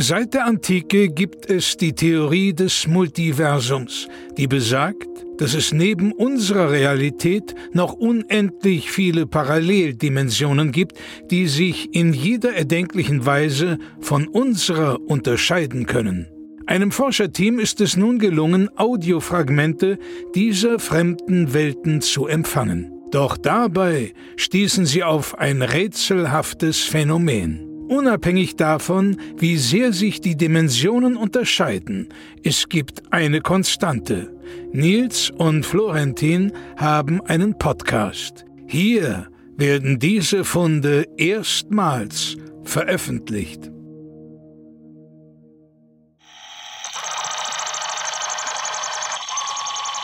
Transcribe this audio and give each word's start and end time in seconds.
Seit 0.00 0.32
der 0.32 0.46
Antike 0.46 1.08
gibt 1.08 1.50
es 1.50 1.76
die 1.76 1.92
Theorie 1.92 2.54
des 2.54 2.86
Multiversums, 2.86 4.06
die 4.36 4.46
besagt, 4.46 5.08
dass 5.38 5.54
es 5.54 5.72
neben 5.72 6.12
unserer 6.12 6.70
Realität 6.70 7.56
noch 7.72 7.94
unendlich 7.94 8.92
viele 8.92 9.26
Paralleldimensionen 9.26 10.70
gibt, 10.70 10.92
die 11.32 11.48
sich 11.48 11.92
in 11.96 12.12
jeder 12.12 12.54
erdenklichen 12.54 13.26
Weise 13.26 13.78
von 14.00 14.28
unserer 14.28 15.00
unterscheiden 15.00 15.86
können. 15.86 16.28
Einem 16.66 16.92
Forscherteam 16.92 17.58
ist 17.58 17.80
es 17.80 17.96
nun 17.96 18.20
gelungen, 18.20 18.68
Audiofragmente 18.76 19.98
dieser 20.32 20.78
fremden 20.78 21.54
Welten 21.54 22.02
zu 22.02 22.28
empfangen. 22.28 22.92
Doch 23.10 23.36
dabei 23.36 24.12
stießen 24.36 24.86
sie 24.86 25.02
auf 25.02 25.36
ein 25.40 25.60
rätselhaftes 25.60 26.82
Phänomen. 26.82 27.67
Unabhängig 27.88 28.56
davon, 28.56 29.18
wie 29.38 29.56
sehr 29.56 29.94
sich 29.94 30.20
die 30.20 30.36
Dimensionen 30.36 31.16
unterscheiden, 31.16 32.10
es 32.44 32.68
gibt 32.68 33.12
eine 33.12 33.40
Konstante. 33.40 34.30
Nils 34.72 35.30
und 35.30 35.64
Florentin 35.64 36.52
haben 36.76 37.22
einen 37.22 37.56
Podcast. 37.58 38.44
Hier 38.66 39.28
werden 39.56 39.98
diese 39.98 40.44
Funde 40.44 41.06
erstmals 41.16 42.36
veröffentlicht. 42.62 43.70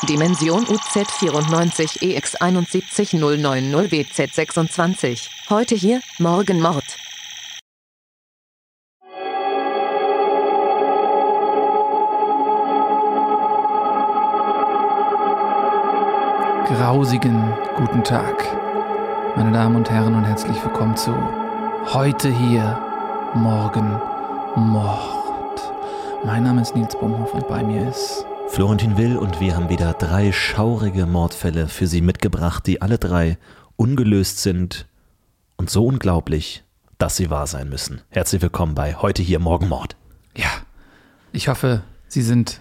Dimension 0.09 0.66
UZ 0.69 1.11
94 1.19 2.03
EX 2.03 2.34
71090 2.41 3.91
BZ 3.91 4.34
26. 4.34 5.30
Heute 5.51 5.75
hier, 5.75 6.01
morgen 6.19 6.61
Mord. 6.61 6.84
Grausigen 16.75 17.53
guten 17.77 18.03
Tag, 18.03 18.34
meine 19.36 19.53
Damen 19.53 19.77
und 19.77 19.89
Herren, 19.91 20.17
und 20.17 20.25
herzlich 20.25 20.56
willkommen 20.64 20.97
zu 20.97 21.14
Heute 21.92 22.28
hier, 22.28 22.81
morgen 23.33 24.00
Mord. 24.56 25.62
Mein 26.25 26.42
Name 26.42 26.62
ist 26.62 26.75
Nils 26.75 26.98
Bumhoff 26.98 27.33
und 27.33 27.47
bei 27.47 27.62
mir 27.62 27.89
ist 27.89 28.27
Florentin 28.48 28.97
Will 28.97 29.16
und 29.16 29.39
wir 29.39 29.55
haben 29.55 29.69
wieder 29.69 29.92
drei 29.92 30.33
schaurige 30.33 31.06
Mordfälle 31.06 31.69
für 31.69 31.86
Sie 31.86 32.00
mitgebracht, 32.00 32.66
die 32.66 32.83
alle 32.83 32.98
drei 32.98 33.38
ungelöst 33.77 34.42
sind 34.42 34.88
und 35.56 35.70
so 35.70 35.86
unglaublich, 35.86 36.64
dass 36.98 37.14
sie 37.14 37.31
wahr 37.31 37.47
sein 37.47 37.69
müssen. 37.69 38.00
Herzlich 38.09 38.42
willkommen 38.42 38.75
bei 38.75 38.97
Heute 38.97 39.22
hier, 39.22 39.38
morgen 39.38 39.69
Mord. 39.69 39.94
Ja, 40.36 40.50
ich 41.31 41.47
hoffe, 41.47 41.84
Sie 42.09 42.22
sind 42.22 42.61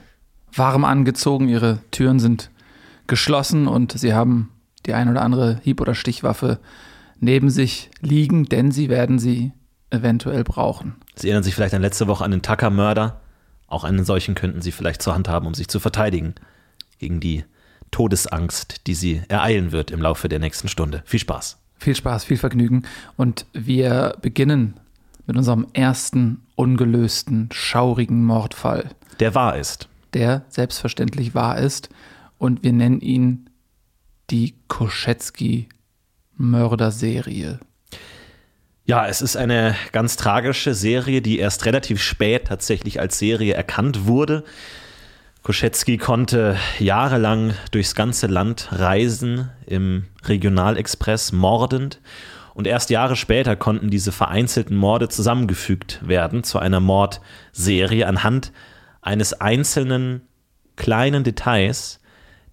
warm 0.53 0.86
angezogen, 0.86 1.50
Ihre 1.50 1.80
Türen 1.89 2.20
sind 2.20 2.52
geschlossen 3.08 3.68
und 3.68 3.92
sie 3.98 4.14
haben 4.14 4.50
die 4.86 4.94
ein 4.94 5.09
oder 5.09 5.22
andere 5.22 5.59
Hieb- 5.64 5.82
oder 5.82 5.96
Stichwaffe 5.96 6.59
neben 7.20 7.50
sich 7.50 7.90
liegen, 8.02 8.45
denn 8.45 8.72
sie 8.72 8.90
werden 8.90 9.20
sie 9.20 9.52
eventuell 9.90 10.44
brauchen. 10.44 10.95
Sie 11.16 11.28
erinnern 11.28 11.44
sich 11.44 11.56
vielleicht 11.56 11.73
an 11.73 11.82
letzte 11.82 12.08
Woche 12.08 12.23
an 12.23 12.32
den 12.32 12.42
Tucker-Mörder. 12.42 13.22
Auch 13.68 13.84
einen 13.84 14.06
solchen 14.06 14.36
könnten 14.36 14.62
Sie 14.62 14.72
vielleicht 14.72 15.02
zur 15.02 15.16
Hand 15.16 15.28
haben, 15.28 15.48
um 15.48 15.54
sich 15.54 15.68
zu 15.68 15.80
verteidigen 15.80 16.36
gegen 17.00 17.20
die 17.20 17.44
Todesangst, 17.92 18.88
die 18.88 18.95
Sie 18.95 19.22
ereilen 19.28 19.72
wird 19.72 19.92
im 19.92 20.02
Laufe 20.02 20.30
der 20.30 20.40
nächsten 20.40 20.67
Stunde. 20.67 21.04
Viel 21.06 21.20
Spaß. 21.20 21.58
Viel 21.78 21.95
Spaß, 21.95 22.23
viel 22.23 22.38
Vergnügen. 22.38 22.84
Und 23.17 23.45
wir 23.54 24.16
beginnen 24.22 24.76
mit 25.26 25.38
unserem 25.38 25.67
ersten 25.73 26.42
ungelösten, 26.56 27.50
schaurigen 27.52 28.23
Mordfall. 28.26 28.90
Der 29.20 29.36
wahr 29.36 29.58
ist. 29.58 29.88
Der 30.14 30.44
selbstverständlich 30.50 31.34
wahr 31.34 31.58
ist 31.58 31.90
und 32.44 32.61
wir 32.61 32.73
nennen 32.73 32.99
ihn 32.99 33.49
die 34.30 34.55
Koschetzky-Mörderserie. 34.67 37.61
Ja, 38.83 39.08
es 39.08 39.21
ist 39.21 39.37
eine 39.37 39.77
ganz 39.93 40.17
tragische 40.17 40.73
Serie, 40.73 41.21
die 41.21 41.39
erst 41.39 41.64
relativ 41.64 42.02
spät 42.02 42.48
tatsächlich 42.48 42.99
als 42.99 43.17
Serie 43.17 43.53
erkannt 43.53 44.08
wurde. 44.08 44.43
Koschetzky 45.42 45.98
konnte 45.98 46.58
jahrelang 46.80 47.53
durchs 47.71 47.95
ganze 47.95 48.27
Land 48.27 48.67
reisen 48.73 49.49
im 49.65 50.08
Regionalexpress 50.26 51.32
mordend 51.32 52.02
und 52.55 52.67
erst 52.67 52.89
Jahre 52.89 53.15
später 53.15 53.55
konnten 53.55 53.89
diese 53.89 54.11
vereinzelten 54.11 54.76
Morde 54.76 55.08
zusammengefügt 55.08 56.05
werden 56.05 56.43
zu 56.43 56.59
einer 56.59 56.82
Mordserie 56.82 58.05
anhand 58.05 58.52
eines 59.02 59.32
einzelnen 59.32 60.23
kleinen 60.76 61.23
Details, 61.23 62.02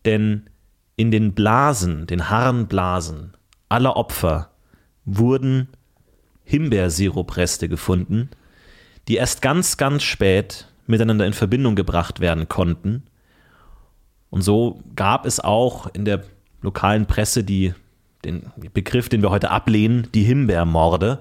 denn 0.04 0.48
in 0.96 1.10
den 1.10 1.32
Blasen, 1.32 2.06
den 2.06 2.28
Harnblasen 2.28 3.34
aller 3.68 3.96
Opfer 3.96 4.50
wurden 5.04 5.68
Himbeersirupreste 6.44 7.68
gefunden, 7.68 8.28
die 9.08 9.16
erst 9.16 9.40
ganz, 9.40 9.76
ganz 9.76 10.02
spät 10.02 10.66
miteinander 10.86 11.26
in 11.26 11.32
Verbindung 11.32 11.76
gebracht 11.76 12.20
werden 12.20 12.48
konnten. 12.48 13.04
Und 14.28 14.42
so 14.42 14.82
gab 14.96 15.26
es 15.26 15.40
auch 15.40 15.86
in 15.94 16.04
der 16.04 16.24
lokalen 16.60 17.06
Presse 17.06 17.44
die, 17.44 17.74
den 18.24 18.50
Begriff, 18.74 19.08
den 19.08 19.22
wir 19.22 19.30
heute 19.30 19.50
ablehnen, 19.50 20.08
die 20.14 20.24
Himbeermorde. 20.24 21.20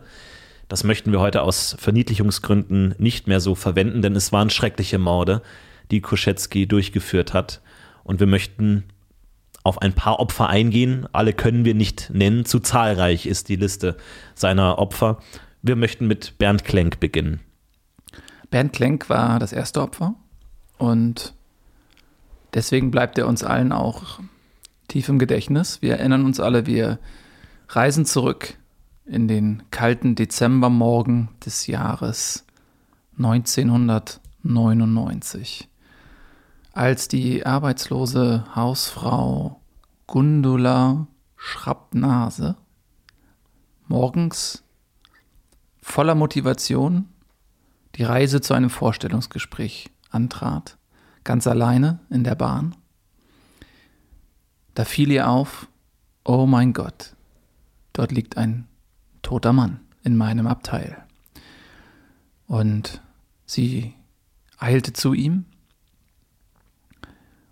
Das 0.67 0.84
möchten 0.84 1.11
wir 1.11 1.19
heute 1.19 1.41
aus 1.41 1.75
Verniedlichungsgründen 1.79 2.96
nicht 2.97 3.28
mehr 3.28 3.40
so 3.40 3.56
verwenden, 3.56 4.01
denn 4.01 4.16
es 4.16 4.31
waren 4.31 4.50
schreckliche 4.50 5.00
Morde, 5.00 5.41
die 5.90 6.01
Koschetzky 6.01 6.67
durchgeführt 6.67 7.34
hat. 7.34 7.61
Und 8.09 8.20
wir 8.20 8.25
möchten 8.25 8.86
auf 9.64 9.84
ein 9.84 9.94
paar 9.94 10.20
Opfer 10.20 10.50
eingehen. 10.50 11.08
Alle 11.12 11.31
können 11.31 11.64
wir 11.64 11.75
nicht 11.75 12.09
nennen. 12.12 12.44
Zu 12.44 12.59
zahlreich 12.59 13.28
ist 13.28 13.50
die 13.50 13.56
Liste 13.56 13.97
seiner 14.34 14.80
Opfer. 14.80 15.20
Wir 15.62 15.75
möchten 15.75 16.08
mit 16.08 16.40
Bernd 16.40 16.66
Klenk 16.66 17.00
beginnen. 17.00 17.40
Bernd 18.50 18.74
Klenk 18.74 19.12
war 19.12 19.38
das 19.38 19.53
erste 19.53 19.84
Opfer 19.84 20.16
und 20.80 21.36
deswegen 22.56 22.90
bleibt 22.90 23.20
er 23.20 23.28
uns 23.28 23.44
allen 23.44 23.72
auch 23.72 24.20
tief 24.88 25.08
im 25.08 25.20
Gedächtnis. 25.20 25.84
Wir 25.84 25.97
erinnern 25.97 26.26
uns 26.26 26.40
alle, 26.40 26.66
wir 26.66 26.97
reisen 27.68 28.08
zurück 28.08 28.56
in 29.06 29.28
den 29.28 29.62
kalten 29.70 30.16
Dezembermorgen 30.16 31.30
des 31.46 31.68
Jahres 31.68 32.44
1999 33.20 35.69
als 36.79 37.09
die 37.09 37.45
arbeitslose 37.45 38.45
Hausfrau 38.56 39.59
Gundula 40.07 41.07
Schrappnase 41.35 42.56
morgens 43.90 44.63
voller 45.81 46.16
Motivation 46.16 47.09
die 47.95 48.03
Reise 48.03 48.40
zu 48.40 48.53
einem 48.53 48.69
Vorstellungsgespräch 48.69 49.90
antrat, 50.09 50.78
ganz 51.25 51.47
alleine 51.47 52.00
in 52.09 52.23
der 52.23 52.35
Bahn. 52.35 52.78
Da 54.73 54.85
fiel 54.85 55.11
ihr 55.11 55.29
auf, 55.29 55.67
oh 56.23 56.46
mein 56.46 56.72
Gott, 56.72 57.13
dort 57.91 58.13
liegt 58.13 58.38
ein 58.38 58.69
toter 59.22 59.51
Mann 59.51 59.81
in 60.03 60.16
meinem 60.16 60.47
Abteil. 60.47 61.03
Und 62.47 63.01
sie 63.46 63.96
eilte 64.57 64.94
zu 64.94 65.13
ihm, 65.13 65.44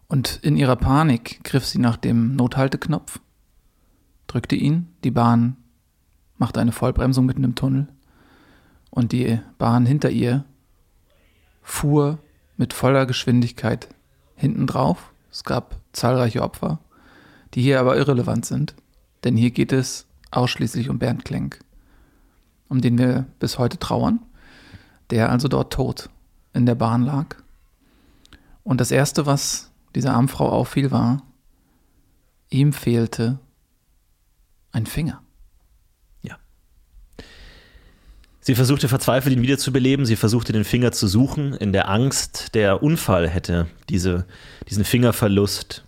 und 0.08 0.40
in 0.42 0.56
ihrer 0.56 0.76
Panik 0.76 1.44
griff 1.44 1.66
sie 1.66 1.80
nach 1.80 1.98
dem 1.98 2.36
Nothalteknopf, 2.36 3.20
drückte 4.28 4.56
ihn, 4.56 4.88
die 5.04 5.12
Bahn 5.12 5.58
machte 6.38 6.60
eine 6.60 6.72
Vollbremsung 6.72 7.26
mitten 7.26 7.44
im 7.44 7.56
Tunnel 7.56 7.88
und 8.90 9.12
die 9.12 9.40
Bahn 9.58 9.86
hinter 9.86 10.10
ihr 10.10 10.46
fuhr 11.62 12.20
mit 12.56 12.74
voller 12.74 13.06
Geschwindigkeit 13.06 13.90
hinten 14.36 14.68
drauf. 14.68 15.12
Es 15.32 15.44
gab 15.44 15.76
zahlreiche 15.94 16.42
Opfer, 16.42 16.80
die 17.54 17.62
hier 17.62 17.80
aber 17.80 17.98
irrelevant 17.98 18.46
sind, 18.46 18.76
denn 19.24 19.36
hier 19.36 19.52
geht 19.52 19.74
es 19.74 20.06
ausschließlich 20.32 20.90
um 20.90 21.00
Bernd 21.00 21.26
Klenk, 21.26 21.60
um 22.70 22.82
den 22.82 22.98
wir 22.98 23.26
bis 23.40 23.58
heute 23.58 23.78
trauern, 23.80 24.20
der 25.10 25.32
also 25.32 25.48
dort 25.48 25.74
tot 25.74 26.10
in 26.54 26.66
der 26.66 26.76
Bahn 26.76 27.04
lag. 27.04 27.36
Und 28.64 28.82
das 28.82 28.92
Erste, 28.92 29.26
was 29.26 29.72
dieser 29.98 30.14
armen 30.14 30.28
Frau 30.28 30.50
auffiel, 30.50 30.92
war, 30.92 31.24
ihm 32.50 32.72
fehlte 32.72 33.40
ein 34.72 34.86
Finger. 34.86 35.22
Ja. 36.22 36.38
Sie 38.40 38.56
versuchte 38.56 38.88
verzweifelt, 38.88 39.36
ihn 39.36 39.42
wiederzubeleben. 39.42 40.06
Sie 40.06 40.16
versuchte, 40.16 40.54
den 40.54 40.64
Finger 40.64 40.92
zu 40.92 41.08
suchen, 41.08 41.54
in 41.54 41.74
der 41.74 41.90
Angst, 41.90 42.54
der 42.54 42.84
Unfall 42.84 43.28
hätte 43.28 43.68
diese, 43.90 44.26
diesen 44.70 44.86
Fingerverlust 44.86 45.84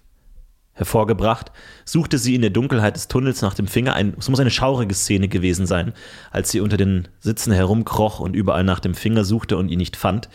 hervorgebracht, 0.73 1.51
suchte 1.85 2.17
sie 2.17 2.35
in 2.35 2.41
der 2.41 2.50
Dunkelheit 2.50 2.95
des 2.95 3.09
Tunnels 3.09 3.41
nach 3.41 3.53
dem 3.53 3.67
Finger. 3.67 3.94
Ein, 3.94 4.15
es 4.17 4.29
muss 4.29 4.39
eine 4.39 4.50
schaurige 4.50 4.95
Szene 4.95 5.27
gewesen 5.27 5.67
sein, 5.67 5.94
als 6.31 6.50
sie 6.50 6.61
unter 6.61 6.77
den 6.77 7.09
Sitzen 7.19 7.51
herumkroch 7.51 8.19
und 8.19 8.33
überall 8.33 8.63
nach 8.63 8.79
dem 8.79 8.95
Finger 8.95 9.25
suchte 9.25 9.57
und 9.57 9.69
ihn 9.69 9.77
nicht 9.77 9.97
fand. 9.97 10.29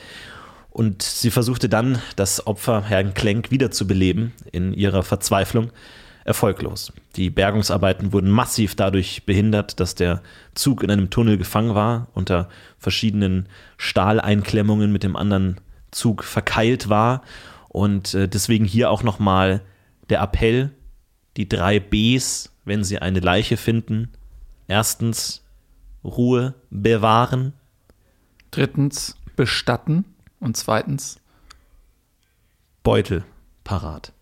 Und 0.74 1.02
sie 1.02 1.30
versuchte 1.30 1.68
dann, 1.68 2.02
das 2.16 2.48
Opfer, 2.48 2.82
Herrn 2.82 3.14
Klenk, 3.14 3.52
wiederzubeleben 3.52 4.32
in 4.50 4.74
ihrer 4.74 5.04
Verzweiflung. 5.04 5.70
Erfolglos. 6.24 6.92
Die 7.14 7.30
Bergungsarbeiten 7.30 8.12
wurden 8.12 8.28
massiv 8.28 8.74
dadurch 8.74 9.24
behindert, 9.24 9.78
dass 9.78 9.94
der 9.94 10.20
Zug 10.54 10.82
in 10.82 10.90
einem 10.90 11.10
Tunnel 11.10 11.38
gefangen 11.38 11.76
war, 11.76 12.08
unter 12.12 12.48
verschiedenen 12.78 13.48
Stahleinklemmungen 13.76 14.90
mit 14.90 15.04
dem 15.04 15.14
anderen 15.14 15.60
Zug 15.92 16.24
verkeilt 16.24 16.88
war. 16.88 17.22
Und 17.68 18.14
äh, 18.14 18.26
deswegen 18.26 18.64
hier 18.64 18.90
auch 18.90 19.04
nochmal 19.04 19.60
der 20.08 20.22
Appell, 20.22 20.70
die 21.36 21.48
drei 21.48 21.78
Bs, 21.78 22.50
wenn 22.64 22.82
Sie 22.82 22.98
eine 22.98 23.20
Leiche 23.20 23.56
finden. 23.56 24.08
Erstens 24.66 25.44
Ruhe 26.02 26.54
bewahren. 26.70 27.52
Drittens 28.50 29.16
bestatten. 29.36 30.04
Und 30.44 30.58
zweitens 30.58 31.18
Beutel 32.82 33.24
parat. 33.64 34.12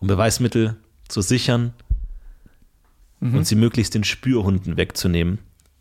Um 0.00 0.08
Beweismittel 0.08 0.78
zu 1.08 1.20
sichern 1.20 1.74
mhm. 3.20 3.36
und 3.36 3.46
sie 3.46 3.54
möglichst 3.54 3.94
den 3.94 4.02
Spürhunden 4.02 4.78
wegzunehmen, 4.78 5.40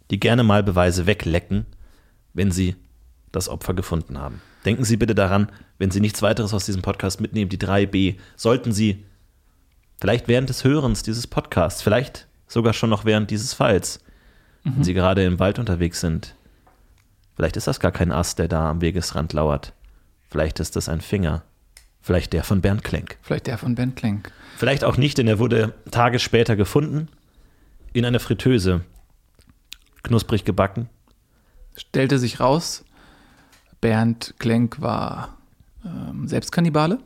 die 0.10 0.20
gerne 0.20 0.44
mal 0.44 0.62
Beweise 0.62 1.06
weglecken, 1.06 1.68
wenn 2.34 2.52
sie 2.52 2.76
das 3.32 3.48
Opfer 3.48 3.74
gefunden 3.74 4.18
haben. 4.18 4.42
Denken 4.66 4.84
Sie 4.84 4.98
bitte 4.98 5.16
daran, 5.16 5.50
wenn 5.78 5.90
Sie 5.90 6.02
nichts 6.02 6.22
weiteres 6.22 6.54
aus 6.54 6.66
diesem 6.66 6.82
Podcast 6.82 7.22
mitnehmen, 7.22 7.48
die 7.48 7.58
3b, 7.58 8.18
sollten 8.36 8.74
Sie 8.74 9.06
vielleicht 10.02 10.28
während 10.28 10.50
des 10.50 10.66
Hörens 10.66 11.02
dieses 11.02 11.28
Podcasts, 11.28 11.82
vielleicht 11.82 12.28
sogar 12.46 12.74
schon 12.74 12.90
noch 12.90 13.06
während 13.06 13.32
dieses 13.32 13.54
Falls, 13.54 14.02
mhm. 14.66 14.76
wenn 14.76 14.84
Sie 14.84 14.94
gerade 14.94 15.24
im 15.24 15.40
Wald 15.40 15.60
unterwegs 15.60 16.02
sind, 16.02 16.36
Vielleicht 17.36 17.58
ist 17.58 17.68
das 17.68 17.80
gar 17.80 17.92
kein 17.92 18.12
Ast, 18.12 18.40
der 18.40 18.48
da 18.48 18.70
am 18.70 18.82
Wegesrand 18.82 19.34
lauert. 19.34 19.74
Vielleicht 20.30 20.60
ist 20.60 20.76
das 20.76 20.90
ein 20.90 21.02
Finger. 21.02 21.44
Vielleicht 22.02 22.34
der 22.34 22.44
von 22.44 22.62
Bernd 22.62 22.84
Klenk. 22.84 23.18
Vielleicht 23.22 23.48
der 23.48 23.58
von 23.58 23.76
Bernd 23.76 23.96
Klenk. 23.96 24.32
Vielleicht 24.58 24.84
auch 24.84 24.98
nicht, 24.98 25.18
denn 25.18 25.28
er 25.28 25.40
wurde 25.40 25.74
Tage 25.92 26.20
später 26.20 26.56
gefunden 26.56 27.10
in 27.94 28.06
einer 28.06 28.20
Fritteuse. 28.20 28.82
Knusprig 30.04 30.46
gebacken. 30.46 30.90
Stellte 31.76 32.18
sich 32.18 32.40
raus, 32.40 32.84
Bernd 33.82 34.36
Klenk 34.40 34.82
war 34.82 35.38
ähm, 35.86 36.28
selbst 36.28 36.52
Kannibale 36.52 37.00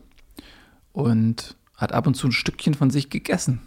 und 0.91 1.55
hat 1.75 1.91
ab 1.91 2.07
und 2.07 2.15
zu 2.15 2.27
ein 2.27 2.31
Stückchen 2.31 2.73
von 2.73 2.89
sich 2.89 3.09
gegessen. 3.09 3.61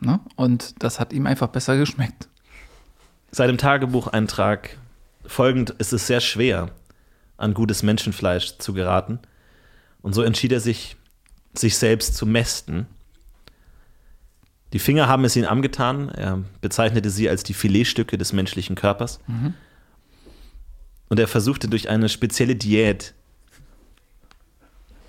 Ne? 0.00 0.20
Und 0.36 0.82
das 0.82 0.98
hat 0.98 1.12
ihm 1.12 1.26
einfach 1.26 1.48
besser 1.48 1.76
geschmeckt. 1.76 2.28
Seinem 3.30 3.58
Tagebucheintrag 3.58 4.78
folgend 5.26 5.70
ist 5.70 5.92
es 5.92 6.06
sehr 6.06 6.20
schwer, 6.20 6.70
an 7.36 7.54
gutes 7.54 7.82
Menschenfleisch 7.82 8.58
zu 8.58 8.72
geraten. 8.72 9.18
Und 10.02 10.14
so 10.14 10.22
entschied 10.22 10.52
er 10.52 10.60
sich, 10.60 10.96
sich 11.54 11.76
selbst 11.76 12.16
zu 12.16 12.26
mästen. 12.26 12.86
Die 14.72 14.78
Finger 14.78 15.08
haben 15.08 15.24
es 15.24 15.36
ihm 15.36 15.44
angetan. 15.44 16.08
Er 16.10 16.42
bezeichnete 16.60 17.10
sie 17.10 17.28
als 17.28 17.42
die 17.42 17.54
Filetstücke 17.54 18.18
des 18.18 18.32
menschlichen 18.32 18.76
Körpers. 18.76 19.20
Mhm. 19.26 19.54
Und 21.08 21.20
er 21.20 21.28
versuchte 21.28 21.68
durch 21.68 21.88
eine 21.88 22.08
spezielle 22.08 22.56
Diät 22.56 23.14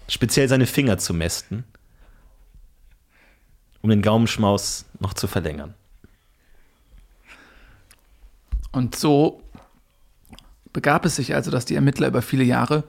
speziell 0.07 0.47
seine 0.47 0.67
Finger 0.67 0.97
zu 0.97 1.13
mästen, 1.13 1.63
um 3.81 3.89
den 3.89 4.01
Gaumenschmaus 4.01 4.85
noch 4.99 5.13
zu 5.13 5.27
verlängern. 5.27 5.73
Und 8.71 8.95
so 8.95 9.41
begab 10.75 11.05
es 11.05 11.15
sich 11.15 11.33
also, 11.33 11.51
dass 11.51 11.63
die 11.63 11.75
Ermittler 11.75 12.09
über 12.09 12.21
viele 12.21 12.43
Jahre 12.43 12.83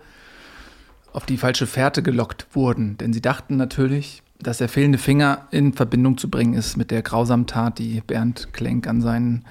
auf 1.12 1.24
die 1.24 1.36
falsche 1.36 1.68
Fährte 1.68 2.02
gelockt 2.02 2.48
wurden, 2.52 2.98
denn 2.98 3.12
sie 3.12 3.22
dachten 3.22 3.56
natürlich, 3.56 4.24
dass 4.40 4.58
der 4.58 4.68
fehlende 4.68 4.98
Finger 4.98 5.46
in 5.52 5.72
Verbindung 5.72 6.18
zu 6.18 6.28
bringen 6.28 6.54
ist 6.54 6.76
mit 6.76 6.90
der 6.90 7.02
grausamen 7.02 7.46
Tat, 7.46 7.78
die 7.78 8.02
Bernd 8.04 8.52
Klenk 8.52 8.88
an 8.88 9.00
sein 9.00 9.44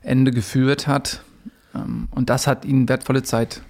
Ende 0.00 0.32
geführt 0.32 0.86
hat. 0.86 1.22
Ähm, 1.74 2.08
und 2.10 2.30
das 2.30 2.46
hat 2.46 2.64
ihnen 2.64 2.88
wertvolle 2.88 3.22
Zeit 3.22 3.60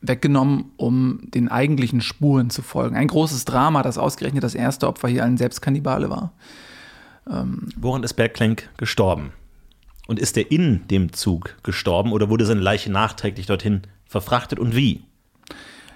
weggenommen, 0.00 0.72
um 0.78 1.20
den 1.22 1.48
eigentlichen 1.48 2.00
Spuren 2.00 2.48
zu 2.48 2.62
folgen. 2.62 2.96
Ein 2.96 3.06
großes 3.06 3.44
Drama, 3.44 3.82
das 3.82 3.98
ausgerechnet 3.98 4.42
das 4.42 4.54
erste 4.54 4.88
Opfer 4.88 5.08
hier 5.08 5.24
ein 5.24 5.36
Selbstkannibale 5.36 6.08
war. 6.08 6.32
Ähm, 7.30 7.68
Woran 7.76 8.02
ist 8.02 8.14
Bernd 8.14 8.32
Klenk 8.32 8.70
gestorben? 8.78 9.32
Und 10.06 10.18
ist 10.18 10.36
er 10.36 10.50
in 10.50 10.86
dem 10.88 11.12
Zug 11.12 11.56
gestorben 11.62 12.12
oder 12.12 12.28
wurde 12.28 12.44
seine 12.44 12.60
Leiche 12.60 12.90
nachträglich 12.90 13.46
dorthin 13.46 13.82
verfrachtet 14.06 14.58
und 14.58 14.74
wie? 14.74 15.04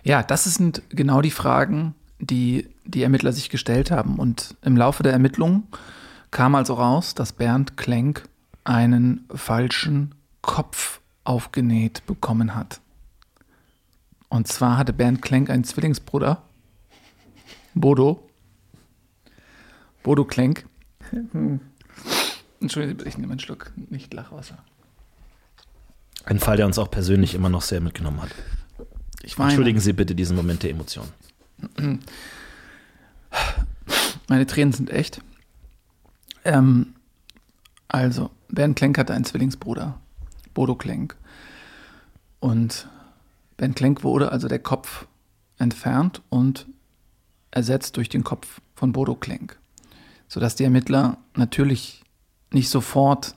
Ja, 0.04 0.22
das 0.22 0.44
sind 0.44 0.82
genau 0.90 1.20
die 1.20 1.32
Fragen, 1.32 1.94
die 2.18 2.68
die 2.84 3.02
Ermittler 3.02 3.32
sich 3.32 3.50
gestellt 3.50 3.90
haben. 3.90 4.16
Und 4.16 4.56
im 4.62 4.76
Laufe 4.76 5.02
der 5.02 5.12
Ermittlungen 5.12 5.64
kam 6.30 6.54
also 6.54 6.74
raus, 6.74 7.14
dass 7.14 7.32
Bernd 7.32 7.76
Klenk 7.76 8.28
einen 8.64 9.24
falschen 9.34 10.14
Kopf 10.42 11.00
aufgenäht 11.24 12.06
bekommen 12.06 12.54
hat. 12.54 12.80
Und 14.28 14.48
zwar 14.48 14.78
hatte 14.78 14.92
Bernd 14.92 15.22
Klenk 15.22 15.50
einen 15.50 15.64
Zwillingsbruder, 15.64 16.42
Bodo. 17.74 18.28
Bodo 20.02 20.24
Klenk. 20.24 20.66
Entschuldigung, 22.60 23.06
ich 23.06 23.18
nehme 23.18 23.32
einen 23.32 23.40
Schluck 23.40 23.72
nicht 23.76 24.12
Lachwasser. 24.14 24.58
Ein 26.24 26.40
Fall, 26.40 26.56
der 26.56 26.66
uns 26.66 26.78
auch 26.78 26.90
persönlich 26.90 27.34
immer 27.34 27.48
noch 27.48 27.62
sehr 27.62 27.80
mitgenommen 27.80 28.20
hat. 28.22 28.30
Entschuldigen 29.22 29.80
Sie 29.80 29.92
bitte 29.92 30.14
diesen 30.14 30.36
Moment 30.36 30.62
der 30.62 30.70
Emotion. 30.70 31.06
Meine 34.28 34.46
Tränen 34.46 34.72
sind 34.72 34.90
echt. 34.90 35.20
Ähm, 36.44 36.94
also, 37.88 38.30
Bernd 38.48 38.76
Klenk 38.76 38.98
hatte 38.98 39.14
einen 39.14 39.24
Zwillingsbruder, 39.24 40.00
Bodo 40.54 40.74
Klenk. 40.74 41.16
Und 42.40 42.88
Bernd 43.56 43.76
Klenk 43.76 44.02
wurde 44.02 44.32
also 44.32 44.48
der 44.48 44.58
Kopf 44.58 45.06
entfernt 45.58 46.22
und 46.28 46.66
ersetzt 47.50 47.96
durch 47.96 48.08
den 48.08 48.24
Kopf 48.24 48.60
von 48.74 48.92
Bodo 48.92 49.14
Klenk. 49.14 49.58
Sodass 50.28 50.56
die 50.56 50.64
Ermittler 50.64 51.18
natürlich 51.34 52.02
nicht 52.52 52.68
sofort 52.68 53.34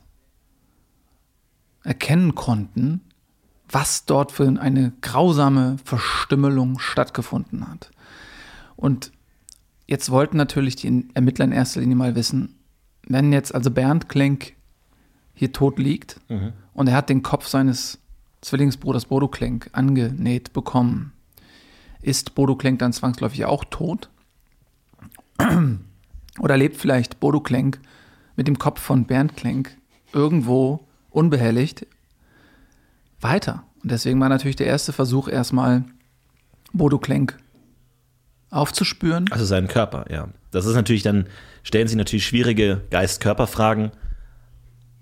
erkennen 1.84 2.36
konnten, 2.36 3.02
was 3.70 4.06
dort 4.06 4.32
für 4.32 4.48
eine 4.60 4.94
grausame 5.02 5.78
Verstümmelung 5.84 6.80
stattgefunden 6.80 7.70
hat. 7.70 7.92
Und 8.76 9.12
jetzt 9.88 10.10
wollten 10.10 10.38
natürlich 10.38 10.76
die 10.76 11.08
Ermittler 11.14 11.46
in 11.46 11.52
erster 11.52 11.82
Linie 11.82 11.96
mal 11.96 12.16
wissen, 12.16 12.56
wenn 13.08 13.34
jetzt 13.34 13.54
also 13.54 13.72
Bernd 13.72 14.10
Klenk 14.10 14.54
hier 15.34 15.52
tot 15.52 15.80
liegt 15.80 16.20
mhm. 16.30 16.54
und 16.74 16.88
er 16.88 16.96
hat 16.96 17.10
den 17.10 17.24
Kopf 17.24 17.48
seines 17.48 18.00
Zwillingsbruders 18.42 19.06
Bodo 19.06 19.28
Klenk 19.28 19.70
angenäht 19.74 20.54
bekommen, 20.54 21.14
ist 22.02 22.36
Bodo 22.36 22.56
Klenk 22.56 22.80
dann 22.80 22.94
zwangsläufig 22.94 23.46
auch 23.46 23.66
tot? 23.66 24.10
Oder 26.40 26.58
lebt 26.58 26.78
vielleicht 26.78 27.20
Bodo 27.20 27.42
Klenk 27.42 27.80
mit 28.40 28.48
dem 28.48 28.58
Kopf 28.58 28.80
von 28.80 29.04
Bernd 29.04 29.36
Klenk 29.36 29.76
irgendwo 30.14 30.88
unbehelligt 31.10 31.86
weiter. 33.20 33.66
Und 33.84 33.92
deswegen 33.92 34.18
war 34.22 34.30
natürlich 34.30 34.56
der 34.56 34.68
erste 34.68 34.94
Versuch 34.94 35.28
erstmal 35.28 35.84
Bodo 36.72 37.00
Klenk 37.00 37.38
aufzuspüren. 38.50 39.30
Also 39.30 39.44
seinen 39.44 39.68
Körper, 39.68 40.06
ja. 40.10 40.30
Das 40.52 40.66
ist 40.66 40.76
natürlich 40.76 41.04
dann, 41.04 41.28
stellen 41.64 41.90
sich 41.90 41.98
natürlich 41.98 42.26
schwierige 42.26 42.82
Geist-Körper-Fragen. 42.92 43.92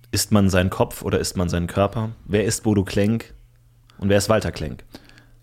Ist 0.10 0.32
man 0.32 0.50
sein 0.50 0.72
Kopf 0.72 1.04
oder 1.04 1.20
ist 1.20 1.38
man 1.38 1.48
sein 1.48 1.68
Körper? 1.68 2.10
Wer 2.26 2.44
ist 2.44 2.64
Bodo 2.64 2.84
Klenk 2.84 3.36
und 4.00 4.10
wer 4.10 4.18
ist 4.18 4.30
Walter 4.30 4.52
Klenk? 4.52 4.84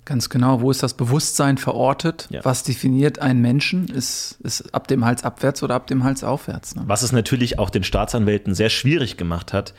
Ganz 0.04 0.28
genau, 0.28 0.60
wo 0.60 0.70
ist 0.70 0.82
das 0.82 0.94
Bewusstsein 0.94 1.56
verortet? 1.56 2.28
Ja. 2.30 2.44
Was 2.44 2.62
definiert 2.62 3.20
einen 3.20 3.40
Menschen? 3.40 3.88
Ist, 3.88 4.38
ist 4.42 4.74
ab 4.74 4.86
dem 4.88 5.04
Hals 5.04 5.24
abwärts 5.24 5.62
oder 5.62 5.74
ab 5.74 5.86
dem 5.86 6.04
Hals 6.04 6.22
aufwärts? 6.22 6.76
Ne? 6.76 6.82
Was 6.86 7.02
es 7.02 7.12
natürlich 7.12 7.58
auch 7.58 7.70
den 7.70 7.84
Staatsanwälten 7.84 8.54
sehr 8.54 8.68
schwierig 8.68 9.16
gemacht 9.16 9.52
hat, 9.52 9.72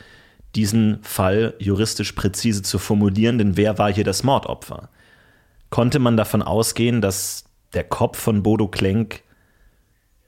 diesen 0.56 0.98
Fall 1.02 1.54
juristisch 1.58 2.12
präzise 2.12 2.62
zu 2.62 2.78
formulieren, 2.78 3.38
denn 3.38 3.56
wer 3.56 3.78
war 3.78 3.92
hier 3.92 4.04
das 4.04 4.24
Mordopfer? 4.24 4.88
Konnte 5.70 5.98
man 5.98 6.16
davon 6.16 6.42
ausgehen, 6.42 7.00
dass 7.00 7.44
der 7.74 7.84
Kopf 7.84 8.18
von 8.18 8.42
Bodo 8.42 8.68
Klenk 8.68 9.22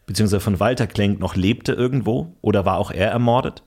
beziehungsweise 0.07 0.41
von 0.41 0.59
Walter 0.59 0.87
Klenk 0.87 1.21
noch 1.21 1.37
lebte 1.37 1.73
irgendwo 1.73 2.35
oder 2.41 2.65
war 2.65 2.79
auch 2.79 2.91
er 2.91 3.11
ermordet? 3.11 3.63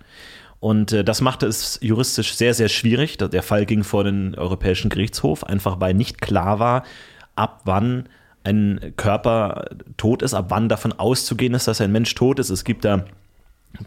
Und 0.62 0.94
äh, 0.94 1.04
das 1.04 1.22
machte 1.22 1.48
es 1.48 1.80
juristisch 1.82 2.36
sehr, 2.36 2.54
sehr 2.54 2.70
schwierig. 2.70 3.18
Der 3.18 3.44
Fall 3.44 3.66
ging 3.66 3.84
vor 3.84 4.04
den 4.04 4.36
Europäischen 4.36 4.90
Gerichtshof, 4.90 5.44
einfach 5.44 5.82
weil 5.82 5.96
nicht 5.96 6.22
klar 6.22 6.60
war, 6.60 6.84
ab 7.36 7.62
wann 7.66 8.08
ein 8.44 8.94
Körper 8.96 9.66
tot 9.98 10.22
ist, 10.22 10.36
ab 10.36 10.46
wann 10.50 10.70
davon 10.70 10.94
auszugehen 10.94 11.56
ist, 11.56 11.68
dass 11.68 11.82
ein 11.82 11.92
Mensch 11.92 12.14
tot 12.14 12.38
ist. 12.38 12.52
Es 12.52 12.64
gibt 12.64 12.86
da 12.86 13.06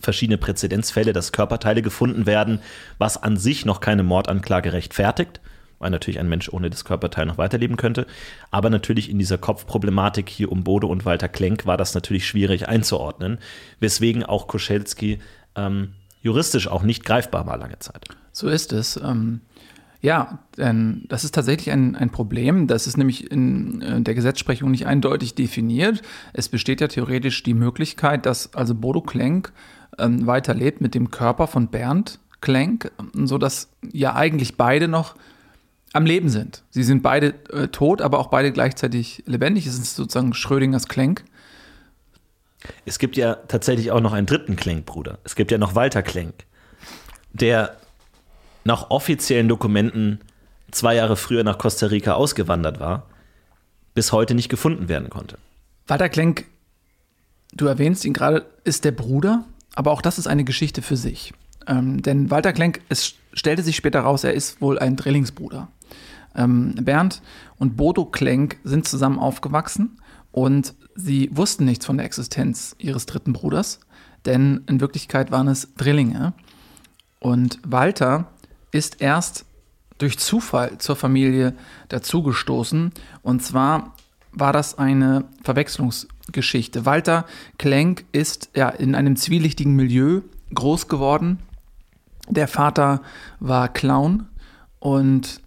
verschiedene 0.03 0.37
Präzedenzfälle, 0.37 1.13
dass 1.13 1.31
Körperteile 1.31 1.81
gefunden 1.81 2.27
werden, 2.27 2.59
was 2.99 3.23
an 3.23 3.37
sich 3.37 3.65
noch 3.65 3.81
keine 3.81 4.03
Mordanklage 4.03 4.73
rechtfertigt, 4.73 5.41
weil 5.79 5.91
natürlich 5.91 6.19
ein 6.19 6.29
Mensch 6.29 6.49
ohne 6.49 6.71
das 6.71 6.85
Körperteil 6.85 7.27
noch 7.27 7.39
weiterleben 7.39 7.77
könnte. 7.77 8.09
Aber 8.51 8.69
natürlich 8.69 9.11
in 9.11 9.21
dieser 9.21 9.39
Kopfproblematik 9.39 10.29
hier 10.29 10.51
um 10.51 10.65
Bodo 10.65 10.89
und 10.89 11.05
Walter 11.05 11.29
Klenk 11.29 11.67
war 11.67 11.77
das 11.77 11.95
natürlich 11.95 12.27
schwierig 12.27 12.67
einzuordnen, 12.67 13.39
weswegen 13.79 14.25
auch 14.25 14.49
Koschelski 14.49 15.21
ähm, 15.55 15.93
juristisch 16.25 16.67
auch 16.67 16.83
nicht 16.83 17.05
greifbar 17.05 17.47
war 17.47 17.57
lange 17.59 17.79
Zeit. 17.79 18.07
So 18.33 18.49
ist 18.49 18.73
es. 18.73 18.97
Ähm, 18.97 19.43
ja, 20.01 20.41
denn 20.57 21.05
das 21.09 21.23
ist 21.23 21.35
tatsächlich 21.35 21.71
ein, 21.71 21.95
ein 21.95 22.11
Problem. 22.11 22.67
Das 22.67 22.87
ist 22.87 22.97
nämlich 22.97 23.31
in 23.31 23.81
äh, 23.83 24.01
der 24.01 24.15
Gesetzesprechung 24.15 24.71
nicht 24.71 24.87
eindeutig 24.87 25.35
definiert. 25.35 26.03
Es 26.33 26.49
besteht 26.49 26.81
ja 26.81 26.89
theoretisch 26.89 27.43
die 27.43 27.55
Möglichkeit, 27.55 28.27
dass 28.27 28.53
also 28.55 28.75
Bodo 28.75 29.03
Klenk 29.03 29.53
ähm, 29.99 30.27
weiterlebt 30.27 30.81
mit 30.81 30.95
dem 30.95 31.11
Körper 31.11 31.47
von 31.47 31.69
Bernd 31.69 32.19
Klenk, 32.41 32.91
sodass 33.15 33.69
ja 33.93 34.15
eigentlich 34.15 34.57
beide 34.57 34.89
noch 34.89 35.15
am 35.93 36.05
Leben 36.05 36.29
sind. 36.29 36.63
Sie 36.71 36.83
sind 36.83 37.03
beide 37.03 37.35
äh, 37.51 37.69
tot, 37.69 38.03
aber 38.03 38.19
auch 38.19 38.27
beide 38.27 38.51
gleichzeitig 38.51 39.23
lebendig. 39.27 39.67
Es 39.67 39.79
ist 39.79 39.95
sozusagen 39.95 40.35
Schrödingers 40.35 40.89
Klenk. 40.89 41.25
Es 42.85 42.99
gibt 42.99 43.17
ja 43.17 43.35
tatsächlich 43.35 43.91
auch 43.91 44.01
noch 44.01 44.13
einen 44.13 44.27
dritten 44.27 44.57
Klenk-Bruder. 44.57 45.19
Es 45.25 45.35
gibt 45.35 45.51
ja 45.51 45.59
noch 45.59 45.75
Walter 45.75 46.03
Klenk, 46.03 46.35
der 47.33 47.77
nach 48.65 48.91
offiziellen 48.91 49.49
Dokumenten 49.49 50.21
zwei 50.71 50.95
Jahre 50.95 51.17
früher 51.17 51.45
nach 51.45 51.59
Costa 51.59 51.87
Rica 51.87 52.15
ausgewandert 52.15 52.81
war, 52.81 53.07
bis 53.95 54.13
heute 54.13 54.35
nicht 54.35 54.49
gefunden 54.49 54.89
werden 54.89 55.11
konnte. 55.11 55.39
Walter 55.87 56.09
Klenk, 56.09 56.47
du 57.53 57.67
erwähnst 57.67 58.05
ihn 58.05 58.13
gerade, 58.13 58.47
ist 58.65 58.85
der 58.85 58.93
Bruder, 58.93 59.45
aber 59.75 59.93
auch 59.93 60.03
das 60.03 60.19
ist 60.19 60.27
eine 60.27 60.45
Geschichte 60.45 60.83
für 60.83 60.97
sich. 60.97 61.33
Ähm, 61.67 62.03
denn 62.03 62.31
Walter 62.31 62.53
Klenk, 62.53 62.81
es 62.89 63.15
stellte 63.33 63.63
sich 63.63 63.77
später 63.77 64.01
raus, 64.01 64.25
er 64.25 64.35
ist 64.35 64.61
wohl 64.61 64.79
ein 64.79 64.97
Drillingsbruder. 64.97 65.69
Ähm, 66.35 66.75
Bernd 66.75 67.23
und 67.57 67.77
Bodo 67.77 68.07
Klenk 68.07 68.59
sind 68.65 68.89
zusammen 68.89 69.19
aufgewachsen 69.19 70.01
und 70.33 70.75
sie 70.95 71.31
wussten 71.33 71.65
nichts 71.65 71.87
von 71.87 71.97
der 71.97 72.07
Existenz 72.07 72.75
ihres 72.79 73.07
dritten 73.07 73.33
Bruders, 73.33 73.81
denn 74.25 74.63
in 74.67 74.81
Wirklichkeit 74.81 75.31
waren 75.31 75.49
es 75.49 75.75
Drillinge. 75.77 76.33
Und 77.21 77.59
Walter 77.65 78.29
ist 78.71 79.01
erst 79.01 79.45
durch 79.99 80.19
Zufall 80.19 80.79
zur 80.79 80.97
Familie 80.97 81.55
dazugestoßen. 81.89 82.93
Und 83.23 83.43
zwar 83.43 83.95
war 84.33 84.53
das 84.53 84.79
eine 84.79 85.25
Verwechslungsgeschichte. 85.43 86.85
Walter 86.85 87.27
Klenk 87.59 88.05
ist 88.13 88.51
ja 88.55 88.69
in 88.69 88.95
einem 88.95 89.17
zwielichtigen 89.17 89.77
Milieu 89.77 90.23
groß 90.53 90.89
geworden. 90.89 91.39
Der 92.29 92.49
Vater 92.49 93.03
war 93.39 93.69
Clown 93.69 94.27
und 94.79 95.41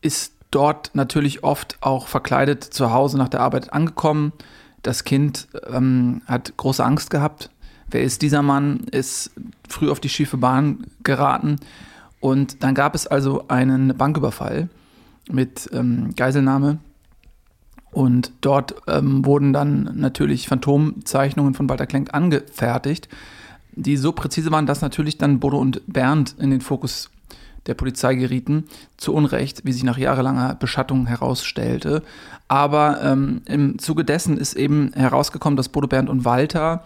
ist 0.00 0.34
dort 0.52 0.90
natürlich 0.94 1.42
oft 1.42 1.78
auch 1.80 2.06
verkleidet 2.06 2.62
zu 2.62 2.92
Hause 2.92 3.18
nach 3.18 3.28
der 3.28 3.40
Arbeit 3.40 3.72
angekommen. 3.72 4.32
Das 4.82 5.02
Kind 5.02 5.48
ähm, 5.68 6.22
hat 6.26 6.56
große 6.56 6.84
Angst 6.84 7.10
gehabt. 7.10 7.50
Wer 7.90 8.02
ist 8.02 8.22
dieser 8.22 8.42
Mann? 8.42 8.84
Ist 8.90 9.32
früh 9.68 9.90
auf 9.90 10.00
die 10.00 10.08
schiefe 10.08 10.36
Bahn 10.36 10.86
geraten 11.02 11.58
und 12.22 12.62
dann 12.62 12.76
gab 12.76 12.94
es 12.94 13.08
also 13.08 13.48
einen 13.48 13.96
Banküberfall 13.96 14.68
mit 15.28 15.68
ähm, 15.72 16.14
Geiselnahme. 16.14 16.78
Und 17.90 18.32
dort 18.40 18.76
ähm, 18.86 19.26
wurden 19.26 19.52
dann 19.52 19.90
natürlich 19.96 20.46
Phantomzeichnungen 20.46 21.54
von 21.54 21.68
Walter 21.68 21.86
Klenk 21.86 22.14
angefertigt, 22.14 23.08
die 23.72 23.96
so 23.96 24.12
präzise 24.12 24.52
waren, 24.52 24.66
dass 24.66 24.82
natürlich 24.82 25.18
dann 25.18 25.40
Bodo 25.40 25.58
und 25.58 25.82
Bernd 25.92 26.36
in 26.38 26.50
den 26.50 26.60
Fokus 26.60 27.10
der 27.66 27.74
Polizei 27.74 28.14
gerieten. 28.14 28.64
Zu 28.96 29.14
Unrecht, 29.14 29.64
wie 29.64 29.72
sich 29.72 29.84
nach 29.84 29.98
jahrelanger 29.98 30.54
Beschattung 30.54 31.06
herausstellte. 31.06 32.02
Aber 32.48 33.02
ähm, 33.02 33.42
im 33.46 33.78
Zuge 33.78 34.04
dessen 34.04 34.36
ist 34.36 34.54
eben 34.54 34.92
herausgekommen, 34.94 35.56
dass 35.56 35.68
Bodo 35.68 35.86
Bernd 35.86 36.10
und 36.10 36.24
Walter 36.24 36.84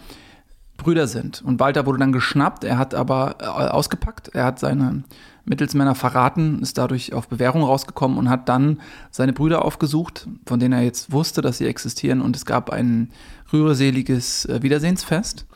Brüder 0.76 1.06
sind. 1.06 1.42
Und 1.42 1.58
Walter 1.58 1.86
wurde 1.86 1.98
dann 1.98 2.12
geschnappt, 2.12 2.64
er 2.64 2.78
hat 2.78 2.94
aber 2.94 3.36
äh, 3.40 3.44
ausgepackt, 3.44 4.28
er 4.34 4.44
hat 4.44 4.58
seine 4.58 5.04
Mittelsmänner 5.44 5.94
verraten, 5.94 6.60
ist 6.60 6.76
dadurch 6.76 7.12
auf 7.12 7.28
Bewährung 7.28 7.62
rausgekommen 7.62 8.18
und 8.18 8.28
hat 8.28 8.48
dann 8.48 8.80
seine 9.10 9.32
Brüder 9.32 9.64
aufgesucht, 9.64 10.28
von 10.44 10.60
denen 10.60 10.74
er 10.74 10.82
jetzt 10.82 11.12
wusste, 11.12 11.40
dass 11.40 11.58
sie 11.58 11.66
existieren. 11.66 12.20
Und 12.20 12.36
es 12.36 12.44
gab 12.44 12.70
ein 12.70 13.10
rührseliges 13.52 14.44
äh, 14.46 14.62
Wiedersehensfest. 14.62 15.46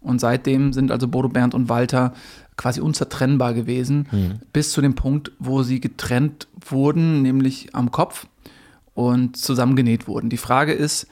Und 0.00 0.20
seitdem 0.20 0.72
sind 0.72 0.92
also 0.92 1.08
Bodo 1.08 1.28
Bernd 1.28 1.54
und 1.54 1.68
Walter 1.68 2.12
quasi 2.58 2.80
unzertrennbar 2.80 3.54
gewesen, 3.54 4.08
mhm. 4.10 4.40
bis 4.52 4.72
zu 4.72 4.82
dem 4.82 4.94
Punkt, 4.94 5.32
wo 5.38 5.62
sie 5.62 5.80
getrennt 5.80 6.48
wurden, 6.68 7.22
nämlich 7.22 7.74
am 7.74 7.90
Kopf 7.90 8.26
und 8.92 9.38
zusammengenäht 9.38 10.08
wurden. 10.08 10.28
Die 10.28 10.36
Frage 10.36 10.72
ist, 10.72 11.06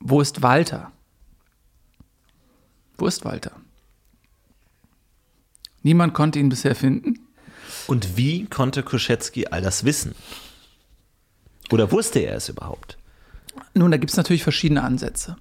wo 0.00 0.20
ist 0.20 0.42
Walter? 0.42 0.92
Wo 2.98 3.06
ist 3.06 3.24
Walter? 3.24 3.52
Niemand 5.82 6.12
konnte 6.12 6.38
ihn 6.38 6.48
bisher 6.48 6.74
finden. 6.74 7.20
Und 7.86 8.16
wie 8.16 8.46
konnte 8.46 8.82
Koschetzky 8.82 9.46
all 9.46 9.62
das 9.62 9.84
wissen? 9.84 10.14
Oder 11.70 11.90
wusste 11.90 12.18
er 12.18 12.36
es 12.36 12.48
überhaupt? 12.48 12.98
Nun, 13.74 13.90
da 13.90 13.96
gibt 13.96 14.10
es 14.10 14.16
natürlich 14.16 14.42
verschiedene 14.42 14.82
Ansätze. 14.82 15.36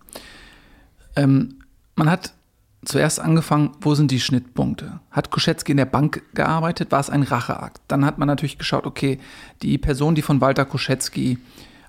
Ähm, 1.15 1.59
man 1.95 2.09
hat 2.09 2.33
zuerst 2.83 3.19
angefangen, 3.19 3.71
wo 3.81 3.95
sind 3.95 4.11
die 4.11 4.19
Schnittpunkte? 4.19 4.99
Hat 5.11 5.31
Koschetzky 5.31 5.71
in 5.71 5.77
der 5.77 5.85
Bank 5.85 6.23
gearbeitet? 6.33 6.91
War 6.91 6.99
es 6.99 7.09
ein 7.09 7.23
Racheakt? 7.23 7.81
Dann 7.87 8.05
hat 8.05 8.17
man 8.17 8.27
natürlich 8.27 8.57
geschaut, 8.57 8.85
okay, 8.85 9.19
die 9.61 9.77
Person, 9.77 10.15
die 10.15 10.21
von 10.21 10.41
Walter 10.41 10.65
Koschetzky 10.65 11.37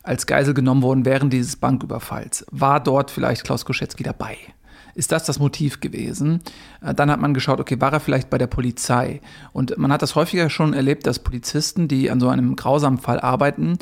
als 0.02 0.26
Geisel 0.26 0.54
genommen 0.54 0.82
worden 0.82 1.04
während 1.04 1.32
dieses 1.32 1.56
Banküberfalls, 1.56 2.44
war 2.50 2.80
dort 2.80 3.11
vielleicht 3.11 3.44
Klaus 3.44 3.64
Koschetzky 3.64 4.02
dabei? 4.02 4.37
ist 4.94 5.12
das 5.12 5.25
das 5.25 5.38
Motiv 5.38 5.80
gewesen? 5.80 6.40
Äh, 6.80 6.94
dann 6.94 7.11
hat 7.11 7.20
man 7.20 7.34
geschaut, 7.34 7.61
okay, 7.61 7.80
war 7.80 7.92
er 7.92 8.00
vielleicht 8.00 8.30
bei 8.30 8.38
der 8.38 8.46
Polizei? 8.46 9.20
Und 9.52 9.76
man 9.78 9.92
hat 9.92 10.02
das 10.02 10.14
häufiger 10.14 10.50
schon 10.50 10.75
erlebt, 10.75 11.06
dass 11.06 11.18
Polizisten, 11.18 11.88
die 11.88 12.11
an 12.11 12.20
so 12.20 12.28
einem 12.28 12.56
grausamen 12.56 12.99
Fall 12.99 13.20
arbeiten, 13.20 13.78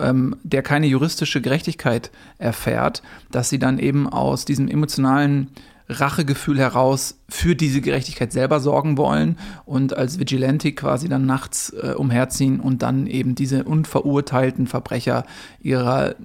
ähm, 0.00 0.36
der 0.42 0.62
keine 0.62 0.86
juristische 0.86 1.40
Gerechtigkeit 1.40 2.10
erfährt, 2.38 3.02
dass 3.30 3.48
sie 3.48 3.58
dann 3.58 3.78
eben 3.78 4.08
aus 4.08 4.44
diesem 4.44 4.68
emotionalen 4.68 5.50
Rachegefühl 5.88 6.58
heraus 6.58 7.18
für 7.28 7.54
diese 7.54 7.80
Gerechtigkeit 7.80 8.32
selber 8.32 8.60
sorgen 8.60 8.98
wollen 8.98 9.38
und 9.64 9.96
als 9.96 10.18
Vigilante 10.18 10.72
quasi 10.72 11.08
dann 11.08 11.26
nachts 11.26 11.70
äh, 11.70 11.94
umherziehen 11.96 12.60
und 12.60 12.82
dann 12.82 13.06
eben 13.06 13.34
diese 13.34 13.64
unverurteilten 13.64 14.66
Verbrecher 14.66 15.24
ihrer 15.60 16.16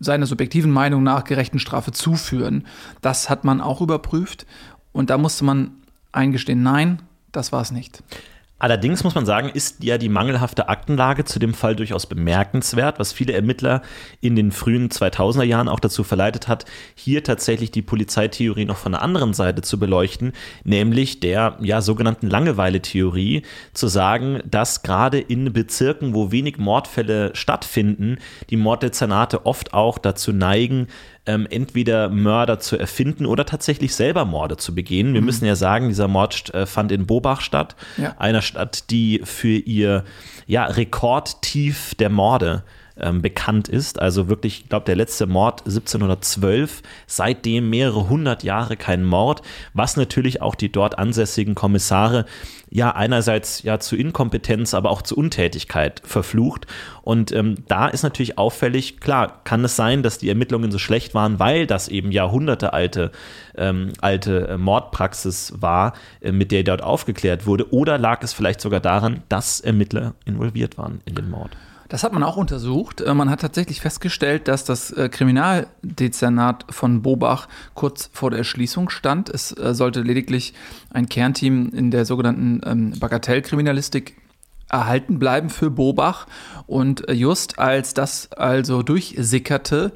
seiner 0.00 0.26
subjektiven 0.26 0.70
Meinung 0.70 1.02
nach 1.02 1.24
gerechten 1.24 1.58
Strafe 1.58 1.92
zuführen. 1.92 2.66
Das 3.00 3.30
hat 3.30 3.44
man 3.44 3.60
auch 3.60 3.80
überprüft 3.80 4.46
und 4.92 5.08
da 5.10 5.18
musste 5.18 5.44
man 5.44 5.70
eingestehen, 6.12 6.62
nein, 6.62 7.00
das 7.32 7.52
war 7.52 7.62
es 7.62 7.70
nicht. 7.70 8.02
Allerdings 8.60 9.02
muss 9.02 9.16
man 9.16 9.26
sagen, 9.26 9.48
ist 9.48 9.82
ja 9.82 9.98
die 9.98 10.08
mangelhafte 10.08 10.68
Aktenlage 10.68 11.24
zu 11.24 11.40
dem 11.40 11.54
Fall 11.54 11.74
durchaus 11.74 12.06
bemerkenswert, 12.06 13.00
was 13.00 13.12
viele 13.12 13.32
Ermittler 13.32 13.82
in 14.20 14.36
den 14.36 14.52
frühen 14.52 14.90
2000er 14.90 15.42
Jahren 15.42 15.68
auch 15.68 15.80
dazu 15.80 16.04
verleitet 16.04 16.46
hat, 16.46 16.64
hier 16.94 17.24
tatsächlich 17.24 17.72
die 17.72 17.82
Polizeitheorie 17.82 18.64
noch 18.64 18.76
von 18.76 18.92
der 18.92 19.02
anderen 19.02 19.34
Seite 19.34 19.62
zu 19.62 19.80
beleuchten, 19.80 20.32
nämlich 20.62 21.18
der 21.18 21.58
ja 21.60 21.80
sogenannten 21.80 22.28
Langeweile-Theorie, 22.28 23.42
zu 23.72 23.88
sagen, 23.88 24.40
dass 24.48 24.82
gerade 24.82 25.18
in 25.18 25.52
Bezirken, 25.52 26.14
wo 26.14 26.30
wenig 26.30 26.56
Mordfälle 26.56 27.34
stattfinden, 27.34 28.18
die 28.50 28.56
Morddezernate 28.56 29.46
oft 29.46 29.74
auch 29.74 29.98
dazu 29.98 30.32
neigen, 30.32 30.86
ähm, 31.26 31.46
entweder 31.50 32.08
Mörder 32.08 32.60
zu 32.60 32.76
erfinden 32.76 33.26
oder 33.26 33.46
tatsächlich 33.46 33.94
selber 33.94 34.24
Morde 34.24 34.56
zu 34.56 34.74
begehen. 34.74 35.14
Wir 35.14 35.20
mhm. 35.20 35.26
müssen 35.26 35.46
ja 35.46 35.56
sagen, 35.56 35.88
dieser 35.88 36.08
Mord 36.08 36.52
äh, 36.54 36.66
fand 36.66 36.92
in 36.92 37.06
Bobach 37.06 37.40
statt, 37.40 37.76
ja. 37.96 38.14
einer 38.18 38.42
Stadt, 38.42 38.90
die 38.90 39.20
für 39.24 39.56
ihr 39.56 40.04
ja, 40.46 40.64
Rekordtief 40.64 41.94
der 41.94 42.10
Morde 42.10 42.62
ähm, 42.96 43.22
bekannt 43.22 43.68
ist. 43.68 44.00
Also 44.00 44.28
wirklich, 44.28 44.62
ich 44.62 44.68
glaube, 44.68 44.86
der 44.86 44.96
letzte 44.96 45.26
Mord 45.26 45.60
1712, 45.66 46.82
seitdem 47.06 47.70
mehrere 47.70 48.08
hundert 48.08 48.42
Jahre 48.42 48.76
kein 48.76 49.04
Mord, 49.04 49.42
was 49.72 49.96
natürlich 49.96 50.40
auch 50.42 50.54
die 50.54 50.70
dort 50.70 50.98
ansässigen 50.98 51.54
Kommissare 51.54 52.24
ja 52.70 52.90
einerseits 52.90 53.62
ja 53.62 53.78
zu 53.78 53.96
Inkompetenz, 53.96 54.74
aber 54.74 54.90
auch 54.90 55.02
zu 55.02 55.16
Untätigkeit 55.16 56.02
verflucht. 56.04 56.66
Und 57.02 57.30
ähm, 57.32 57.56
da 57.68 57.86
ist 57.86 58.02
natürlich 58.02 58.36
auffällig, 58.36 59.00
klar, 59.00 59.40
kann 59.44 59.64
es 59.64 59.76
sein, 59.76 60.02
dass 60.02 60.18
die 60.18 60.28
Ermittlungen 60.28 60.72
so 60.72 60.78
schlecht 60.78 61.14
waren, 61.14 61.38
weil 61.38 61.66
das 61.66 61.88
eben 61.88 62.10
Jahrhunderte 62.10 62.72
alte, 62.72 63.12
ähm, 63.56 63.92
alte 64.00 64.48
äh, 64.48 64.58
Mordpraxis 64.58 65.52
war, 65.56 65.92
äh, 66.20 66.32
mit 66.32 66.50
der 66.50 66.64
dort 66.64 66.82
aufgeklärt 66.82 67.46
wurde, 67.46 67.72
oder 67.72 67.96
lag 67.96 68.22
es 68.22 68.32
vielleicht 68.32 68.60
sogar 68.60 68.80
daran, 68.80 69.22
dass 69.28 69.60
Ermittler 69.60 70.14
involviert 70.24 70.76
waren 70.76 71.00
in 71.04 71.14
den 71.14 71.30
Mord? 71.30 71.56
Das 71.88 72.02
hat 72.02 72.12
man 72.12 72.22
auch 72.22 72.36
untersucht. 72.36 73.00
Äh, 73.00 73.14
man 73.14 73.30
hat 73.30 73.40
tatsächlich 73.40 73.80
festgestellt, 73.80 74.48
dass 74.48 74.64
das 74.64 74.90
äh, 74.90 75.08
Kriminaldezernat 75.08 76.66
von 76.70 77.02
Bobach 77.02 77.48
kurz 77.74 78.10
vor 78.12 78.30
der 78.30 78.44
Schließung 78.44 78.90
stand. 78.90 79.28
Es 79.28 79.56
äh, 79.56 79.74
sollte 79.74 80.00
lediglich 80.00 80.54
ein 80.90 81.08
Kernteam 81.08 81.70
in 81.70 81.90
der 81.90 82.04
sogenannten 82.04 82.60
ähm, 82.64 82.98
Bagatellkriminalistik 82.98 84.16
erhalten 84.70 85.18
bleiben 85.18 85.50
für 85.50 85.70
Bobach. 85.70 86.26
Und 86.66 87.04
just 87.10 87.58
als 87.58 87.94
das 87.94 88.32
also 88.32 88.82
durchsickerte, 88.82 89.92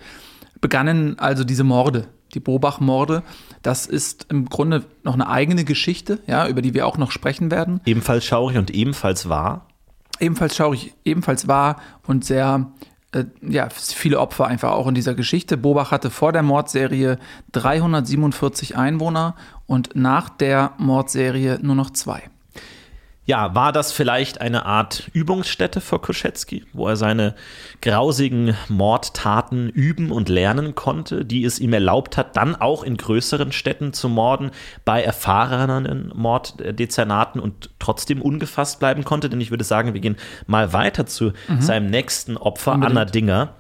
begannen 0.60 1.18
also 1.18 1.44
diese 1.44 1.64
Morde, 1.64 2.08
die 2.34 2.40
Bobach-Morde. 2.40 3.22
Das 3.62 3.86
ist 3.86 4.26
im 4.28 4.48
Grunde 4.48 4.84
noch 5.02 5.14
eine 5.14 5.28
eigene 5.28 5.64
Geschichte, 5.64 6.20
ja, 6.26 6.46
über 6.46 6.62
die 6.62 6.74
wir 6.74 6.86
auch 6.86 6.98
noch 6.98 7.10
sprechen 7.10 7.50
werden. 7.50 7.80
Ebenfalls 7.86 8.24
schaurig 8.24 8.58
und 8.58 8.70
ebenfalls 8.70 9.28
wahr 9.28 9.67
ebenfalls 10.20 10.56
schaurig, 10.56 10.94
ebenfalls 11.04 11.48
war 11.48 11.80
und 12.06 12.24
sehr 12.24 12.70
äh, 13.12 13.24
ja, 13.42 13.68
viele 13.70 14.20
Opfer 14.20 14.46
einfach 14.46 14.72
auch 14.72 14.86
in 14.86 14.94
dieser 14.94 15.14
Geschichte. 15.14 15.56
Bobach 15.56 15.90
hatte 15.90 16.10
vor 16.10 16.32
der 16.32 16.42
Mordserie 16.42 17.18
347 17.52 18.76
Einwohner 18.76 19.34
und 19.66 19.94
nach 19.94 20.28
der 20.28 20.72
Mordserie 20.78 21.58
nur 21.62 21.74
noch 21.74 21.90
zwei 21.90 22.22
ja, 23.28 23.54
war 23.54 23.72
das 23.72 23.92
vielleicht 23.92 24.40
eine 24.40 24.64
Art 24.64 25.10
Übungsstätte 25.12 25.82
für 25.82 25.98
Koschetzky, 25.98 26.64
wo 26.72 26.88
er 26.88 26.96
seine 26.96 27.34
grausigen 27.82 28.56
Mordtaten 28.68 29.68
üben 29.68 30.10
und 30.10 30.30
lernen 30.30 30.74
konnte, 30.74 31.26
die 31.26 31.44
es 31.44 31.58
ihm 31.58 31.74
erlaubt 31.74 32.16
hat, 32.16 32.38
dann 32.38 32.56
auch 32.56 32.82
in 32.82 32.96
größeren 32.96 33.52
Städten 33.52 33.92
zu 33.92 34.08
morden, 34.08 34.50
bei 34.86 35.02
erfahrenen 35.02 36.10
Morddezernaten 36.14 37.38
und 37.38 37.68
trotzdem 37.78 38.22
ungefasst 38.22 38.80
bleiben 38.80 39.04
konnte? 39.04 39.28
Denn 39.28 39.42
ich 39.42 39.50
würde 39.50 39.64
sagen, 39.64 39.92
wir 39.92 40.00
gehen 40.00 40.16
mal 40.46 40.72
weiter 40.72 41.04
zu 41.04 41.34
mhm. 41.48 41.60
seinem 41.60 41.90
nächsten 41.90 42.38
Opfer, 42.38 42.72
Unbedingt. 42.72 42.96
Anna 42.96 43.04
Dinger, 43.04 43.54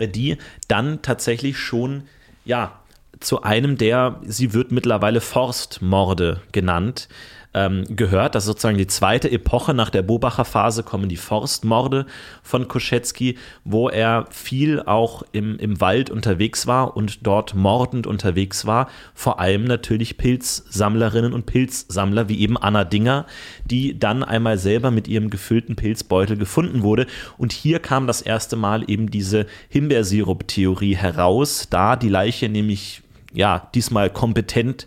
die 0.00 0.38
dann 0.66 1.02
tatsächlich 1.02 1.58
schon, 1.58 2.04
ja, 2.46 2.72
zu 3.20 3.42
einem 3.42 3.76
der, 3.76 4.18
sie 4.24 4.54
wird 4.54 4.72
mittlerweile 4.72 5.20
Forstmorde 5.20 6.40
genannt, 6.52 7.08
ähm, 7.58 7.84
gehört. 7.88 8.34
Das 8.34 8.44
ist 8.44 8.48
sozusagen 8.48 8.78
die 8.78 8.86
zweite 8.86 9.30
Epoche 9.30 9.74
nach 9.74 9.90
der 9.90 10.02
Bobacher 10.02 10.44
Phase 10.44 10.84
kommen 10.84 11.08
die 11.08 11.16
Forstmorde 11.16 12.06
von 12.42 12.68
Koschetzky, 12.68 13.36
wo 13.64 13.88
er 13.88 14.26
viel 14.30 14.80
auch 14.80 15.24
im, 15.32 15.58
im 15.58 15.80
Wald 15.80 16.10
unterwegs 16.10 16.66
war 16.66 16.96
und 16.96 17.26
dort 17.26 17.54
mordend 17.54 18.06
unterwegs 18.06 18.64
war. 18.64 18.88
Vor 19.12 19.40
allem 19.40 19.64
natürlich 19.64 20.18
Pilzsammlerinnen 20.18 21.32
und 21.32 21.46
Pilzsammler 21.46 22.28
wie 22.28 22.40
eben 22.40 22.56
Anna 22.56 22.84
Dinger, 22.84 23.26
die 23.64 23.98
dann 23.98 24.22
einmal 24.22 24.58
selber 24.58 24.90
mit 24.90 25.08
ihrem 25.08 25.28
gefüllten 25.28 25.74
Pilzbeutel 25.74 26.36
gefunden 26.36 26.82
wurde. 26.82 27.06
Und 27.38 27.52
hier 27.52 27.80
kam 27.80 28.06
das 28.06 28.22
erste 28.22 28.54
Mal 28.54 28.88
eben 28.88 29.10
diese 29.10 29.46
Himbeersirup-Theorie 29.70 30.96
heraus, 30.96 31.66
da 31.68 31.96
die 31.96 32.08
Leiche 32.08 32.48
nämlich 32.48 33.02
ja, 33.34 33.68
diesmal 33.74 34.10
kompetent 34.10 34.86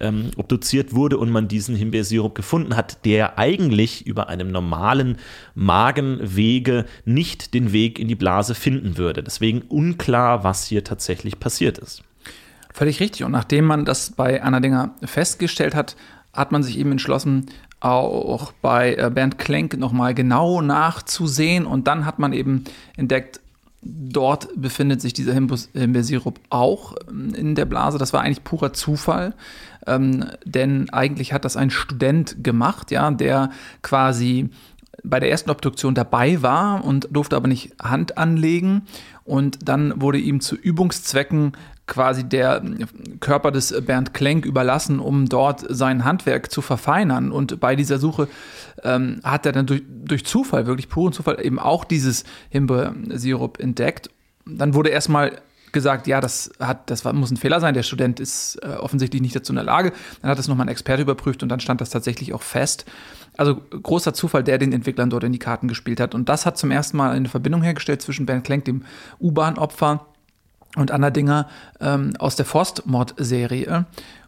ähm, 0.00 0.30
obduziert 0.36 0.94
wurde 0.94 1.18
und 1.18 1.30
man 1.30 1.48
diesen 1.48 1.76
Himbeersirup 1.76 2.34
gefunden 2.34 2.76
hat, 2.76 3.04
der 3.04 3.38
eigentlich 3.38 4.06
über 4.06 4.28
einem 4.28 4.50
normalen 4.50 5.18
Magenwege 5.54 6.84
nicht 7.04 7.54
den 7.54 7.72
Weg 7.72 7.98
in 7.98 8.08
die 8.08 8.14
Blase 8.14 8.54
finden 8.54 8.96
würde. 8.96 9.22
Deswegen 9.22 9.62
unklar, 9.62 10.44
was 10.44 10.66
hier 10.66 10.84
tatsächlich 10.84 11.38
passiert 11.40 11.78
ist. 11.78 12.02
Völlig 12.72 13.00
richtig. 13.00 13.24
Und 13.24 13.32
nachdem 13.32 13.66
man 13.66 13.84
das 13.84 14.10
bei 14.10 14.42
Anna 14.42 14.60
Dinger 14.60 14.94
festgestellt 15.04 15.74
hat, 15.74 15.96
hat 16.32 16.50
man 16.50 16.64
sich 16.64 16.78
eben 16.78 16.90
entschlossen, 16.90 17.46
auch 17.78 18.52
bei 18.62 18.96
äh, 18.96 19.10
Bernd 19.14 19.38
Klenk 19.38 19.78
nochmal 19.78 20.14
genau 20.14 20.60
nachzusehen. 20.60 21.66
Und 21.66 21.86
dann 21.86 22.06
hat 22.06 22.18
man 22.18 22.32
eben 22.32 22.64
entdeckt, 22.96 23.40
Dort 23.86 24.48
befindet 24.56 25.02
sich 25.02 25.12
dieser 25.12 25.34
Himbeersirup 25.34 26.40
auch 26.48 26.94
ähm, 27.08 27.34
in 27.34 27.54
der 27.54 27.66
Blase. 27.66 27.98
Das 27.98 28.12
war 28.12 28.22
eigentlich 28.22 28.42
purer 28.42 28.72
Zufall, 28.72 29.34
ähm, 29.86 30.24
denn 30.44 30.88
eigentlich 30.90 31.32
hat 31.32 31.44
das 31.44 31.56
ein 31.56 31.70
Student 31.70 32.42
gemacht, 32.42 32.90
ja, 32.90 33.10
der 33.10 33.50
quasi 33.82 34.48
bei 35.02 35.20
der 35.20 35.30
ersten 35.30 35.50
Obduktion 35.50 35.94
dabei 35.94 36.40
war 36.40 36.84
und 36.84 37.08
durfte 37.10 37.36
aber 37.36 37.48
nicht 37.48 37.72
Hand 37.82 38.16
anlegen. 38.16 38.82
Und 39.24 39.68
dann 39.68 40.00
wurde 40.00 40.18
ihm 40.18 40.40
zu 40.40 40.56
Übungszwecken 40.56 41.52
quasi 41.86 42.24
der 42.24 42.62
Körper 43.20 43.50
des 43.50 43.74
Bernd 43.84 44.14
Klenk 44.14 44.46
überlassen, 44.46 45.00
um 45.00 45.28
dort 45.28 45.64
sein 45.68 46.04
Handwerk 46.04 46.50
zu 46.50 46.62
verfeinern. 46.62 47.30
Und 47.30 47.60
bei 47.60 47.76
dieser 47.76 47.98
Suche 47.98 48.28
ähm, 48.82 49.20
hat 49.22 49.44
er 49.46 49.52
dann 49.52 49.66
durch, 49.66 49.82
durch 49.86 50.24
Zufall, 50.24 50.66
wirklich 50.66 50.88
puren 50.88 51.12
Zufall, 51.12 51.44
eben 51.44 51.58
auch 51.58 51.84
dieses 51.84 52.24
Himbeersirup 52.48 53.60
entdeckt. 53.60 54.08
Dann 54.46 54.74
wurde 54.74 54.90
erstmal 54.90 55.42
gesagt, 55.74 56.06
ja, 56.06 56.22
das 56.22 56.52
hat, 56.58 56.88
das 56.88 57.04
war, 57.04 57.12
muss 57.12 57.30
ein 57.30 57.36
Fehler 57.36 57.60
sein. 57.60 57.74
Der 57.74 57.82
Student 57.82 58.20
ist 58.20 58.56
äh, 58.62 58.68
offensichtlich 58.76 59.20
nicht 59.20 59.36
dazu 59.36 59.52
in 59.52 59.56
der 59.56 59.64
Lage. 59.64 59.92
Dann 60.22 60.30
hat 60.30 60.38
das 60.38 60.48
nochmal 60.48 60.66
ein 60.66 60.70
Experte 60.70 61.02
überprüft 61.02 61.42
und 61.42 61.50
dann 61.50 61.60
stand 61.60 61.82
das 61.82 61.90
tatsächlich 61.90 62.32
auch 62.32 62.42
fest. 62.42 62.86
Also 63.36 63.56
großer 63.56 64.14
Zufall, 64.14 64.44
der 64.44 64.56
den 64.58 64.72
Entwicklern 64.72 65.10
dort 65.10 65.24
in 65.24 65.32
die 65.32 65.38
Karten 65.38 65.68
gespielt 65.68 66.00
hat. 66.00 66.14
Und 66.14 66.28
das 66.28 66.46
hat 66.46 66.56
zum 66.56 66.70
ersten 66.70 66.96
Mal 66.96 67.10
eine 67.10 67.28
Verbindung 67.28 67.62
hergestellt 67.62 68.00
zwischen 68.00 68.24
Bernd 68.24 68.44
Klenk, 68.44 68.64
dem 68.64 68.84
U-Bahn-Opfer, 69.20 70.06
und 70.76 70.90
Anna 70.90 71.10
Dinger 71.10 71.48
ähm, 71.80 72.14
aus 72.18 72.36
der 72.36 72.44
Forstmord-Serie. 72.44 73.86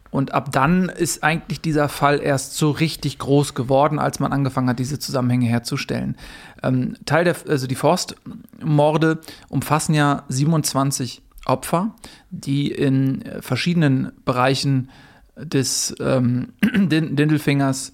Und 0.09 0.33
ab 0.33 0.51
dann 0.51 0.89
ist 0.89 1.23
eigentlich 1.23 1.59
dieser 1.61 1.89
Fall 1.89 2.21
erst 2.21 2.55
so 2.55 2.71
richtig 2.71 3.19
groß 3.19 3.53
geworden, 3.53 3.99
als 3.99 4.19
man 4.19 4.31
angefangen 4.31 4.69
hat, 4.69 4.79
diese 4.79 4.99
Zusammenhänge 4.99 5.47
herzustellen. 5.47 6.15
Ähm, 6.63 6.95
Teil 7.05 7.25
der, 7.25 7.35
also 7.47 7.67
die 7.67 7.75
Forstmorde 7.75 9.19
umfassen 9.49 9.93
ja 9.93 10.23
27 10.29 11.21
Opfer, 11.45 11.95
die 12.29 12.71
in 12.71 13.23
verschiedenen 13.41 14.11
Bereichen 14.25 14.89
des 15.37 15.95
ähm, 15.99 16.53
Dindelfingers 16.61 17.93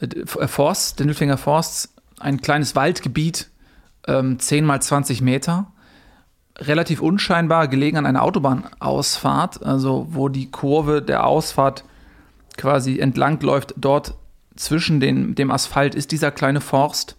äh, 0.00 0.26
Forsts, 0.26 0.96
Dindelfinger 0.96 1.38
Forsts, 1.38 1.94
ein 2.18 2.40
kleines 2.40 2.76
Waldgebiet, 2.76 3.50
ähm, 4.06 4.38
10 4.38 4.64
mal 4.64 4.80
20 4.80 5.20
Meter, 5.22 5.72
relativ 6.60 7.00
unscheinbar 7.00 7.68
gelegen 7.68 7.96
an 7.96 8.06
einer 8.06 8.22
Autobahnausfahrt, 8.22 9.64
also 9.64 10.08
wo 10.10 10.28
die 10.28 10.50
Kurve 10.50 11.02
der 11.02 11.26
Ausfahrt 11.26 11.84
quasi 12.56 12.98
entlang 12.98 13.40
läuft. 13.40 13.74
Dort 13.76 14.14
zwischen 14.56 15.00
den, 15.00 15.34
dem 15.34 15.50
Asphalt 15.50 15.94
ist 15.94 16.12
dieser 16.12 16.30
kleine 16.30 16.60
Forst. 16.60 17.16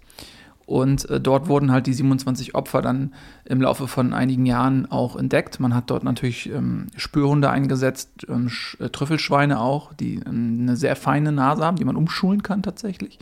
Und 0.65 1.09
äh, 1.09 1.19
dort 1.19 1.47
wurden 1.47 1.71
halt 1.71 1.87
die 1.87 1.93
27 1.93 2.53
Opfer 2.53 2.83
dann 2.83 3.11
im 3.45 3.59
Laufe 3.59 3.87
von 3.87 4.13
einigen 4.13 4.45
Jahren 4.45 4.85
auch 4.91 5.15
entdeckt. 5.15 5.59
Man 5.59 5.73
hat 5.73 5.89
dort 5.89 6.03
natürlich 6.03 6.47
ähm, 6.47 6.87
Spürhunde 6.95 7.49
eingesetzt, 7.49 8.27
ähm, 8.29 8.51
äh, 8.77 8.89
Trüffelschweine 8.89 9.59
auch, 9.59 9.93
die 9.95 10.17
ähm, 10.17 10.59
eine 10.61 10.75
sehr 10.75 10.95
feine 10.95 11.31
Nase 11.31 11.65
haben, 11.65 11.77
die 11.77 11.85
man 11.85 11.95
umschulen 11.95 12.43
kann 12.43 12.61
tatsächlich. 12.61 13.17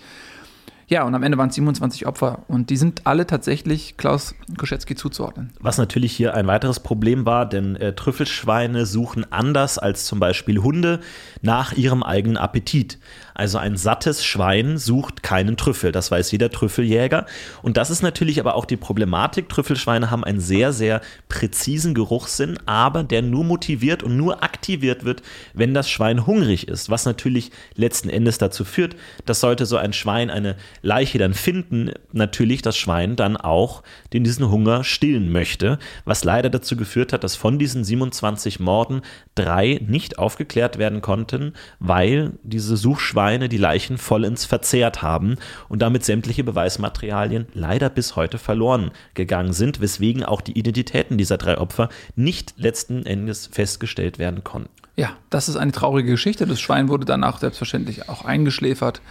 Ja, 0.90 1.04
und 1.04 1.14
am 1.16 1.24
Ende 1.24 1.38
waren 1.38 1.50
es 1.50 1.56
27 1.56 2.08
Opfer. 2.08 2.44
Und 2.48 2.70
die 2.70 2.78
sind 2.78 3.06
alle 3.06 3.28
tatsächlich 3.28 3.98
Klaus 3.98 4.36
Koschetzky 4.58 4.96
zuzuordnen. 4.96 5.52
Was 5.60 5.78
natürlich 5.78 6.14
hier 6.14 6.34
ein 6.34 6.48
weiteres 6.48 6.80
Problem 6.80 7.26
war, 7.26 7.46
denn 7.46 7.76
äh, 7.76 7.94
Trüffelschweine 7.94 8.86
suchen 8.86 9.30
anders 9.30 9.78
als 9.78 10.06
zum 10.06 10.22
Beispiel 10.22 10.60
Hunde 10.60 11.02
nach 11.42 11.74
ihrem 11.74 12.04
eigenen 12.04 12.38
Appetit. 12.38 13.00
Also 13.38 13.60
ein 13.60 13.78
sattes 13.78 14.26
Schwein 14.26 14.80
sucht 14.80 15.22
keinen 15.22 15.58
Trüffel, 15.58 15.92
das 15.92 16.10
weiß 16.10 16.32
jeder 16.32 16.50
Trüffeljäger. 16.50 17.28
Und 17.62 17.78
das 17.78 17.92
ist 17.92 18.02
natürlich 18.02 18.40
aber 18.40 18.56
auch 18.56 18.66
die 18.66 18.78
Problematik. 18.78 19.48
Trüffelschweine 19.48 20.10
haben 20.10 20.24
einen 20.24 20.40
sehr, 20.40 20.74
sehr 20.74 21.02
präzisen 21.30 21.94
Geruchssinn, 21.94 22.58
aber 22.66 23.04
der 23.04 23.22
nur 23.22 23.44
motiviert 23.44 24.02
und 24.02 24.18
nur 24.18 24.44
aktiviert 24.44 25.06
wird, 25.06 25.22
wenn 25.54 25.76
das 25.76 25.88
Schwein 25.88 26.26
hungrig 26.26 26.68
ist. 26.68 26.90
Was 26.90 27.06
natürlich 27.06 27.52
letzten 27.76 28.10
Endes 28.10 28.40
dazu 28.40 28.66
führt, 28.66 28.96
dass 29.28 29.40
sollte 29.40 29.68
so 29.68 29.78
ein 29.78 29.94
Schwein 29.94 30.32
eine 30.32 30.56
Leiche 30.82 31.20
dann 31.20 31.36
finden, 31.36 31.92
natürlich 32.14 32.64
das 32.64 32.76
Schwein 32.76 33.16
dann 33.16 33.38
auch 33.38 33.84
den 34.14 34.24
diesen 34.24 34.50
Hunger 34.50 34.84
stillen 34.84 35.32
möchte, 35.32 35.78
was 36.06 36.24
leider 36.24 36.50
dazu 36.50 36.76
geführt 36.76 37.14
hat, 37.14 37.24
dass 37.24 37.36
von 37.36 37.60
diesen 37.60 37.84
27 37.84 38.60
Morden 38.60 39.04
drei 39.36 39.80
nicht 39.86 40.18
aufgeklärt 40.18 40.80
werden 40.80 41.02
konnten, 41.02 41.54
weil 41.80 42.32
diese 42.42 42.78
Suchschweine 42.78 43.27
Schweine 43.28 43.50
die 43.50 43.58
Leichen 43.58 43.98
vollends 43.98 44.46
verzehrt 44.46 45.02
haben 45.02 45.36
und 45.68 45.82
damit 45.82 46.06
sämtliche 46.06 46.46
Beweismaterialien 46.46 47.46
leider 47.54 47.90
bis 47.90 48.16
heute 48.16 48.38
verloren 48.38 48.92
gegangen 49.16 49.52
sind, 49.52 49.82
weswegen 49.82 50.24
auch 50.24 50.40
die 50.40 50.58
Identitäten 50.58 51.18
dieser 51.18 51.38
drei 51.38 51.58
Opfer 51.58 51.90
nicht 52.16 52.54
letzten 52.56 53.06
Endes 53.06 53.48
festgestellt 53.48 54.18
werden 54.18 54.46
konnten. 54.46 54.70
Ja, 54.96 55.10
das 55.30 55.50
ist 55.50 55.58
eine 55.58 55.74
traurige 55.74 56.12
Geschichte. 56.12 56.48
Das 56.48 56.62
Schwein 56.62 56.88
wurde 56.88 57.04
danach 57.04 57.40
selbstverständlich 57.40 58.08
auch 58.08 58.24
eingeschläfert. 58.24 59.02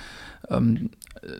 Ähm, 0.48 0.88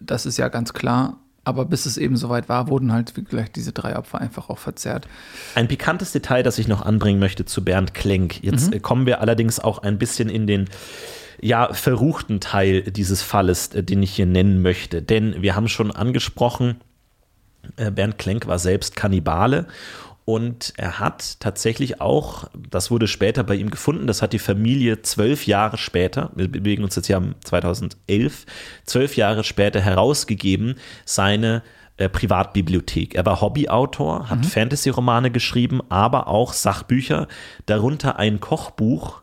das 0.02 0.26
ist 0.26 0.36
ja 0.36 0.48
ganz 0.48 0.74
klar. 0.74 1.16
Aber 1.44 1.64
bis 1.64 1.86
es 1.86 1.96
eben 1.96 2.18
soweit 2.18 2.50
war, 2.50 2.68
wurden 2.68 2.92
halt 2.92 3.14
gleich 3.30 3.50
diese 3.52 3.72
drei 3.72 3.96
Opfer 3.96 4.20
einfach 4.20 4.50
auch 4.50 4.58
verzerrt. 4.58 5.08
Ein 5.54 5.68
pikantes 5.68 6.12
Detail, 6.12 6.42
das 6.42 6.58
ich 6.58 6.68
noch 6.68 6.82
anbringen 6.82 7.20
möchte 7.20 7.46
zu 7.46 7.64
Bernd 7.64 7.94
Klenk. 7.94 8.42
Jetzt 8.42 8.74
mhm. 8.74 8.82
kommen 8.82 9.06
wir 9.06 9.22
allerdings 9.22 9.60
auch 9.60 9.78
ein 9.78 9.96
bisschen 9.96 10.28
in 10.28 10.46
den 10.46 10.68
ja, 11.40 11.72
verruchten 11.72 12.40
Teil 12.40 12.82
dieses 12.82 13.22
Falles, 13.22 13.68
äh, 13.68 13.82
den 13.82 14.02
ich 14.02 14.12
hier 14.14 14.26
nennen 14.26 14.62
möchte. 14.62 15.02
Denn 15.02 15.42
wir 15.42 15.54
haben 15.54 15.68
schon 15.68 15.90
angesprochen, 15.90 16.80
Äh, 17.76 17.90
Bernd 17.90 18.16
Klenk 18.18 18.46
war 18.46 18.58
selbst 18.58 18.94
Kannibale 18.94 19.66
und 20.24 20.72
er 20.76 20.98
hat 20.98 21.38
tatsächlich 21.40 22.00
auch, 22.00 22.50
das 22.70 22.90
wurde 22.90 23.06
später 23.06 23.44
bei 23.44 23.54
ihm 23.54 23.70
gefunden, 23.70 24.08
das 24.08 24.22
hat 24.22 24.32
die 24.32 24.40
Familie 24.40 25.02
zwölf 25.02 25.46
Jahre 25.46 25.78
später, 25.78 26.30
wir 26.34 26.48
bewegen 26.48 26.82
uns 26.82 26.96
jetzt 26.96 27.08
ja 27.08 27.18
im 27.18 27.36
2011, 27.44 28.44
zwölf 28.84 29.16
Jahre 29.16 29.44
später 29.44 29.80
herausgegeben, 29.80 30.74
seine 31.04 31.62
äh, 31.96 32.08
Privatbibliothek. 32.08 33.14
Er 33.14 33.24
war 33.24 33.40
Hobbyautor, 33.40 34.28
hat 34.28 34.40
mhm. 34.40 34.44
Fantasy-Romane 34.44 35.30
geschrieben, 35.30 35.80
aber 35.88 36.26
auch 36.26 36.52
Sachbücher, 36.52 37.28
darunter 37.66 38.18
ein 38.18 38.40
Kochbuch, 38.40 39.22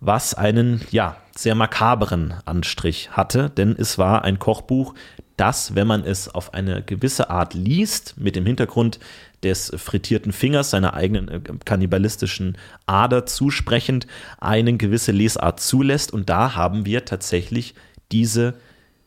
was 0.00 0.34
einen, 0.34 0.80
ja, 0.90 1.16
sehr 1.40 1.54
makaberen 1.54 2.34
Anstrich 2.44 3.12
hatte, 3.12 3.48
denn 3.48 3.74
es 3.78 3.96
war 3.96 4.24
ein 4.24 4.38
Kochbuch, 4.38 4.94
das, 5.38 5.74
wenn 5.74 5.86
man 5.86 6.04
es 6.04 6.28
auf 6.28 6.52
eine 6.52 6.82
gewisse 6.82 7.30
Art 7.30 7.54
liest, 7.54 8.14
mit 8.18 8.36
dem 8.36 8.44
Hintergrund 8.44 9.00
des 9.42 9.72
frittierten 9.74 10.32
Fingers, 10.32 10.68
seiner 10.68 10.92
eigenen 10.92 11.28
äh, 11.28 11.40
kannibalistischen 11.64 12.58
Ader 12.84 13.24
zusprechend, 13.24 14.06
eine 14.38 14.76
gewisse 14.76 15.12
Lesart 15.12 15.60
zulässt. 15.60 16.12
Und 16.12 16.28
da 16.28 16.56
haben 16.56 16.84
wir 16.84 17.06
tatsächlich 17.06 17.74
diese 18.12 18.56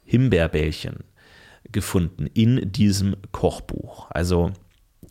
Himbeerbällchen 0.05 1.03
gefunden 1.71 2.25
in 2.33 2.71
diesem 2.71 3.15
Kochbuch. 3.31 4.09
Also 4.09 4.53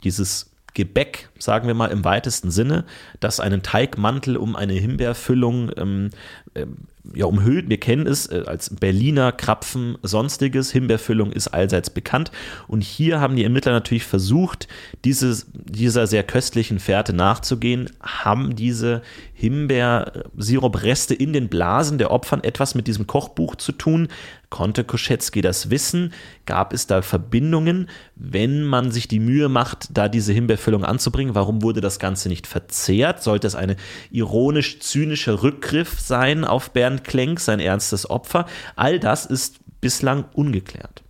dieses 0.02 0.50
Gebäck, 0.74 1.28
sagen 1.38 1.68
wir 1.68 1.74
mal 1.74 1.92
im 1.92 2.04
weitesten 2.04 2.50
Sinne, 2.50 2.84
das 3.20 3.38
einen 3.38 3.62
Teigmantel 3.62 4.36
um 4.36 4.56
eine 4.56 4.72
Himbeerfüllung 4.72 5.70
ähm, 5.76 6.10
ähm, 6.54 6.88
ja, 7.14 7.26
umhüllt. 7.26 7.68
Wir 7.68 7.80
kennen 7.80 8.06
es 8.06 8.26
äh, 8.26 8.44
als 8.46 8.74
Berliner 8.74 9.32
Krapfen, 9.32 9.98
sonstiges. 10.02 10.70
Himbeerfüllung 10.70 11.32
ist 11.32 11.48
allseits 11.48 11.90
bekannt. 11.90 12.30
Und 12.68 12.82
hier 12.82 13.20
haben 13.20 13.36
die 13.36 13.44
Ermittler 13.44 13.72
natürlich 13.72 14.04
versucht, 14.04 14.68
dieses, 15.04 15.46
dieser 15.52 16.06
sehr 16.06 16.22
köstlichen 16.22 16.78
Fährte 16.78 17.12
nachzugehen, 17.12 17.90
haben 18.00 18.54
diese 18.54 19.02
Himbeersirupreste 19.34 21.14
in 21.14 21.32
den 21.32 21.48
Blasen 21.48 21.98
der 21.98 22.12
Opfern 22.12 22.44
etwas 22.44 22.76
mit 22.76 22.86
diesem 22.86 23.08
Kochbuch 23.08 23.56
zu 23.56 23.72
tun? 23.72 24.08
Konnte 24.50 24.84
Koschetzky 24.84 25.40
das 25.40 25.70
wissen? 25.70 26.12
Gab 26.46 26.72
es 26.72 26.86
da 26.86 27.02
Verbindungen? 27.02 27.88
Wenn 28.14 28.62
man 28.64 28.92
sich 28.92 29.08
die 29.08 29.18
Mühe 29.18 29.48
macht, 29.48 29.88
da 29.96 30.08
diese 30.08 30.32
Himbeerfüllung 30.32 30.84
anzubringen, 30.84 31.34
warum 31.34 31.62
wurde 31.62 31.80
das 31.80 31.98
Ganze 31.98 32.28
nicht 32.28 32.46
verzehrt? 32.46 33.22
Sollte 33.22 33.46
es 33.46 33.54
eine 33.54 33.76
ironisch-zynische 34.10 35.42
Rückgriff 35.42 35.98
sein 35.98 36.44
auf 36.44 36.70
Bernd 36.92 37.04
Klenk, 37.04 37.40
sein 37.40 37.60
ernstes 37.60 38.08
Opfer? 38.08 38.46
All 38.76 39.00
das 39.00 39.24
ist 39.24 39.60
bislang 39.80 40.26
ungeklärt. 40.34 41.02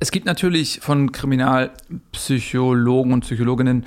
Es 0.00 0.10
gibt 0.10 0.26
natürlich 0.26 0.80
von 0.80 1.12
Kriminalpsychologen 1.12 3.12
und 3.12 3.20
Psychologinnen 3.20 3.86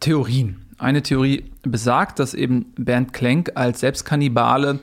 Theorien. 0.00 0.64
Eine 0.78 1.02
Theorie 1.02 1.52
besagt, 1.62 2.18
dass 2.18 2.34
eben 2.34 2.72
Bernd 2.76 3.12
Klenk 3.12 3.52
als 3.54 3.80
Selbstkannibale 3.80 4.80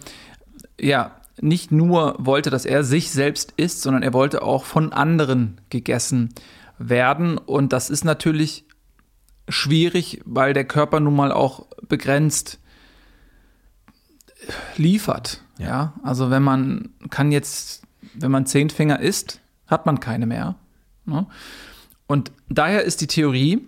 ja 0.80 1.20
nicht 1.42 1.74
nur 1.74 2.16
wollte, 2.20 2.50
dass 2.50 2.66
er 2.66 2.86
sich 2.86 3.12
selbst 3.12 3.54
isst, 3.58 3.82
sondern 3.82 4.02
er 4.02 4.14
wollte 4.14 4.44
auch 4.44 4.64
von 4.64 4.94
anderen 4.94 5.60
gegessen 5.70 6.30
werden. 6.80 7.38
Und 7.38 7.74
das 7.74 7.90
ist 7.90 8.06
natürlich 8.06 8.64
schwierig, 9.50 10.22
weil 10.24 10.54
der 10.54 10.64
Körper 10.64 11.02
nun 11.02 11.18
mal 11.18 11.34
auch 11.34 11.66
begrenzt 11.82 12.60
liefert. 14.78 15.45
Ja. 15.58 15.66
ja. 15.66 15.94
Also 16.04 16.30
wenn 16.30 16.44
man 16.44 16.90
kann 17.10 17.32
jetzt, 17.32 17.84
wenn 18.14 18.32
man 18.32 18.46
zehn 18.46 18.70
Finger 18.70 19.00
isst, 19.00 19.42
hat 19.68 19.86
man 19.86 20.00
keine 20.00 20.26
mehr. 20.26 20.56
Ne? 21.06 21.26
Und 22.08 22.32
daher 22.50 22.84
ist 22.84 23.02
die 23.02 23.08
Theorie, 23.08 23.68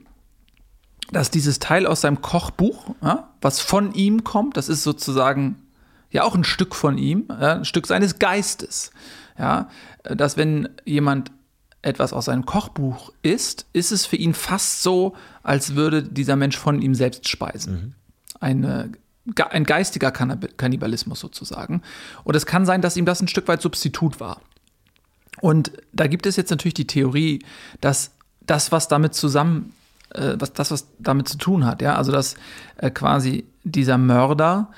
dass 1.11 1.31
dieses 1.31 1.59
Teil 1.59 1.87
aus 1.87 2.01
seinem 2.01 2.21
Kochbuch, 2.21 2.95
ja, 3.01 3.29
was 3.41 3.59
von 3.59 3.93
ihm 3.93 4.23
kommt, 4.23 4.57
das 4.57 4.69
ist 4.69 4.83
sozusagen 4.83 5.55
ja 6.11 6.23
auch 6.23 6.35
ein 6.35 6.43
Stück 6.43 6.75
von 6.75 6.97
ihm, 6.97 7.25
ja, 7.29 7.55
ein 7.55 7.65
Stück 7.65 7.87
seines 7.87 8.19
Geistes. 8.19 8.91
Ja, 9.37 9.69
dass 10.03 10.35
wenn 10.35 10.69
jemand 10.83 11.31
etwas 11.81 12.11
aus 12.11 12.25
seinem 12.25 12.45
Kochbuch 12.45 13.13
isst, 13.21 13.67
ist 13.73 13.91
es 13.91 14.05
für 14.05 14.15
ihn 14.15 14.33
fast 14.33 14.81
so, 14.83 15.15
als 15.43 15.75
würde 15.75 16.03
dieser 16.03 16.35
Mensch 16.35 16.57
von 16.57 16.81
ihm 16.81 16.95
selbst 16.95 17.29
speisen. 17.29 17.73
Mhm. 17.73 17.93
Eine, 18.39 18.91
ein 19.49 19.63
geistiger 19.63 20.11
Kannibalismus 20.11 21.19
sozusagen. 21.19 21.81
Und 22.23 22.35
es 22.35 22.45
kann 22.45 22.65
sein, 22.65 22.81
dass 22.81 22.97
ihm 22.97 23.05
das 23.05 23.21
ein 23.21 23.27
Stück 23.27 23.47
weit 23.47 23.61
Substitut 23.61 24.19
war. 24.19 24.41
Und 25.41 25.71
da 25.93 26.07
gibt 26.07 26.25
es 26.25 26.35
jetzt 26.35 26.49
natürlich 26.49 26.73
die 26.73 26.87
Theorie, 26.87 27.43
dass 27.81 28.11
das, 28.41 28.71
was 28.71 28.87
damit 28.87 29.13
zusammen, 29.13 29.73
äh, 30.13 30.35
was 30.39 30.53
das, 30.53 30.71
was 30.71 30.87
damit 30.99 31.27
zu 31.27 31.37
tun 31.37 31.65
hat, 31.65 31.81
ja, 31.81 31.95
also 31.95 32.11
dass 32.11 32.35
äh, 32.77 32.89
quasi 32.89 33.45
dieser 33.63 33.97
Mörder 33.97 34.69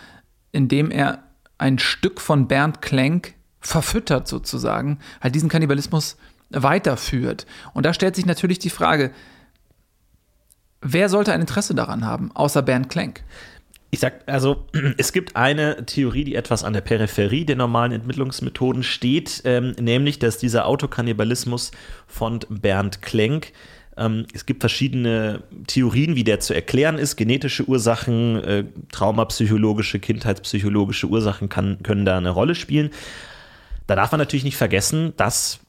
indem 0.52 0.92
er 0.92 1.24
ein 1.58 1.80
Stück 1.80 2.22
von 2.22 2.48
Bernd 2.48 2.82
Klenk 2.82 3.36
verfüttert 3.60 4.28
sozusagen, 4.28 5.00
halt 5.22 5.36
diesen 5.36 5.50
Kannibalismus 5.50 6.18
weiterführt. 6.50 7.46
Und 7.74 7.86
da 7.86 7.94
stellt 7.94 8.16
sich 8.16 8.26
natürlich 8.26 8.60
die 8.60 8.70
Frage, 8.70 9.12
wer 10.82 11.10
sollte 11.10 11.34
ein 11.34 11.42
Interesse 11.42 11.76
daran 11.76 12.06
haben, 12.06 12.32
außer 12.34 12.62
Bernd 12.62 12.90
Klenk? 12.90 13.24
Ich 13.92 14.00
sag, 14.00 14.22
also 14.28 14.68
es 14.98 15.14
gibt 15.14 15.36
eine 15.36 15.86
Theorie, 15.86 16.24
die 16.24 16.36
etwas 16.36 16.64
an 16.64 16.74
der 16.74 16.82
Peripherie 16.82 17.46
der 17.46 17.56
normalen 17.56 17.92
Entmittlungsmethoden 17.92 18.84
steht, 18.84 19.42
ähm, 19.46 19.72
nämlich, 19.80 20.20
dass 20.20 20.38
dieser 20.38 20.66
Autokannibalismus 20.66 21.72
von 22.08 22.40
Bernd 22.50 23.02
Klenk 23.02 23.52
ähm, 24.00 24.26
es 24.34 24.46
gibt 24.46 24.62
verschiedene 24.62 25.44
Theorien, 25.68 26.16
wie 26.16 26.24
der 26.24 26.40
zu 26.40 26.54
erklären 26.54 26.98
ist. 26.98 27.18
Genetische 27.18 27.68
Ursachen, 27.68 28.42
äh, 28.44 28.64
traumapsychologische, 28.92 30.00
kindheitspsychologische 30.00 31.08
Ursachen 31.08 31.50
kann, 31.50 31.80
können 31.84 32.06
da 32.06 32.18
eine 32.18 32.30
Rolle 32.30 32.56
spielen. 32.56 32.92
Da 33.88 33.96
darf 33.96 34.12
man 34.12 34.20
natürlich 34.20 34.46
nicht 34.46 34.58
vergessen, 34.58 35.14
dass 35.18 35.60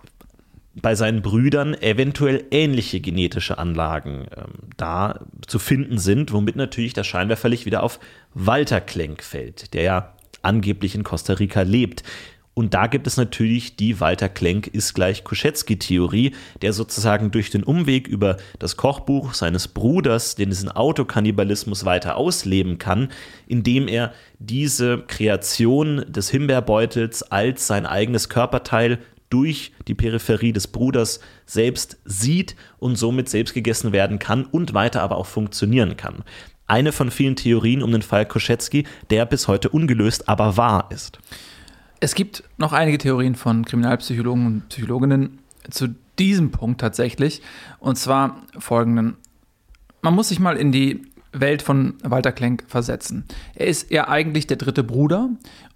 bei 0.74 0.94
seinen 0.94 1.22
Brüdern 1.22 1.74
eventuell 1.74 2.44
ähnliche 2.50 3.00
genetische 3.00 3.58
Anlagen 3.58 4.26
ähm, 4.36 4.68
da 4.76 5.20
zu 5.46 5.58
finden 5.58 5.98
sind, 5.98 6.32
womit 6.32 6.56
natürlich 6.56 6.92
das 6.92 7.06
Scheinwerferlicht 7.06 7.66
wieder 7.66 7.82
auf 7.82 7.98
Walter 8.34 8.80
Klenk 8.80 9.22
fällt, 9.22 9.74
der 9.74 9.82
ja 9.82 10.14
angeblich 10.42 10.94
in 10.94 11.04
Costa 11.04 11.34
Rica 11.34 11.62
lebt. 11.62 12.04
Und 12.54 12.74
da 12.74 12.88
gibt 12.88 13.06
es 13.06 13.16
natürlich 13.16 13.76
die 13.76 14.00
Walter 14.00 14.28
Klenk 14.28 14.66
ist 14.66 14.94
gleich 14.94 15.24
Koschetzky-Theorie, 15.24 16.34
der 16.62 16.72
sozusagen 16.72 17.30
durch 17.30 17.50
den 17.50 17.62
Umweg 17.62 18.06
über 18.06 18.36
das 18.58 18.76
Kochbuch 18.76 19.34
seines 19.34 19.68
Bruders 19.68 20.34
den 20.34 20.50
diesen 20.50 20.70
Autokannibalismus 20.70 21.84
weiter 21.84 22.16
ausleben 22.16 22.78
kann, 22.78 23.08
indem 23.46 23.88
er 23.88 24.12
diese 24.38 25.04
Kreation 25.06 26.04
des 26.08 26.28
Himbeerbeutels 26.28 27.22
als 27.22 27.66
sein 27.66 27.86
eigenes 27.86 28.28
Körperteil 28.28 28.98
durch 29.30 29.72
die 29.88 29.94
Peripherie 29.94 30.52
des 30.52 30.66
Bruders 30.66 31.20
selbst 31.46 31.98
sieht 32.04 32.56
und 32.78 32.96
somit 32.96 33.28
selbst 33.28 33.54
gegessen 33.54 33.92
werden 33.92 34.18
kann 34.18 34.44
und 34.44 34.74
weiter 34.74 35.02
aber 35.02 35.16
auch 35.16 35.26
funktionieren 35.26 35.96
kann. 35.96 36.24
Eine 36.66 36.92
von 36.92 37.10
vielen 37.10 37.36
Theorien 37.36 37.82
um 37.82 37.90
den 37.90 38.02
Fall 38.02 38.26
Koschetzky, 38.26 38.84
der 39.08 39.26
bis 39.26 39.48
heute 39.48 39.70
ungelöst, 39.70 40.28
aber 40.28 40.56
wahr 40.56 40.90
ist. 40.92 41.18
Es 42.00 42.14
gibt 42.14 42.44
noch 42.58 42.72
einige 42.72 42.98
Theorien 42.98 43.34
von 43.34 43.64
Kriminalpsychologen 43.64 44.46
und 44.46 44.68
Psychologinnen 44.68 45.38
zu 45.70 45.94
diesem 46.18 46.50
Punkt 46.50 46.80
tatsächlich. 46.80 47.42
Und 47.78 47.96
zwar 47.96 48.42
folgenden. 48.58 49.16
Man 50.02 50.14
muss 50.14 50.28
sich 50.28 50.40
mal 50.40 50.56
in 50.56 50.72
die 50.72 51.02
Welt 51.32 51.62
von 51.62 51.94
Walter 52.02 52.32
Klenk 52.32 52.64
versetzen. 52.66 53.24
Er 53.54 53.66
ist 53.66 53.90
ja 53.90 54.08
eigentlich 54.08 54.46
der 54.46 54.56
dritte 54.56 54.82
Bruder 54.82 55.30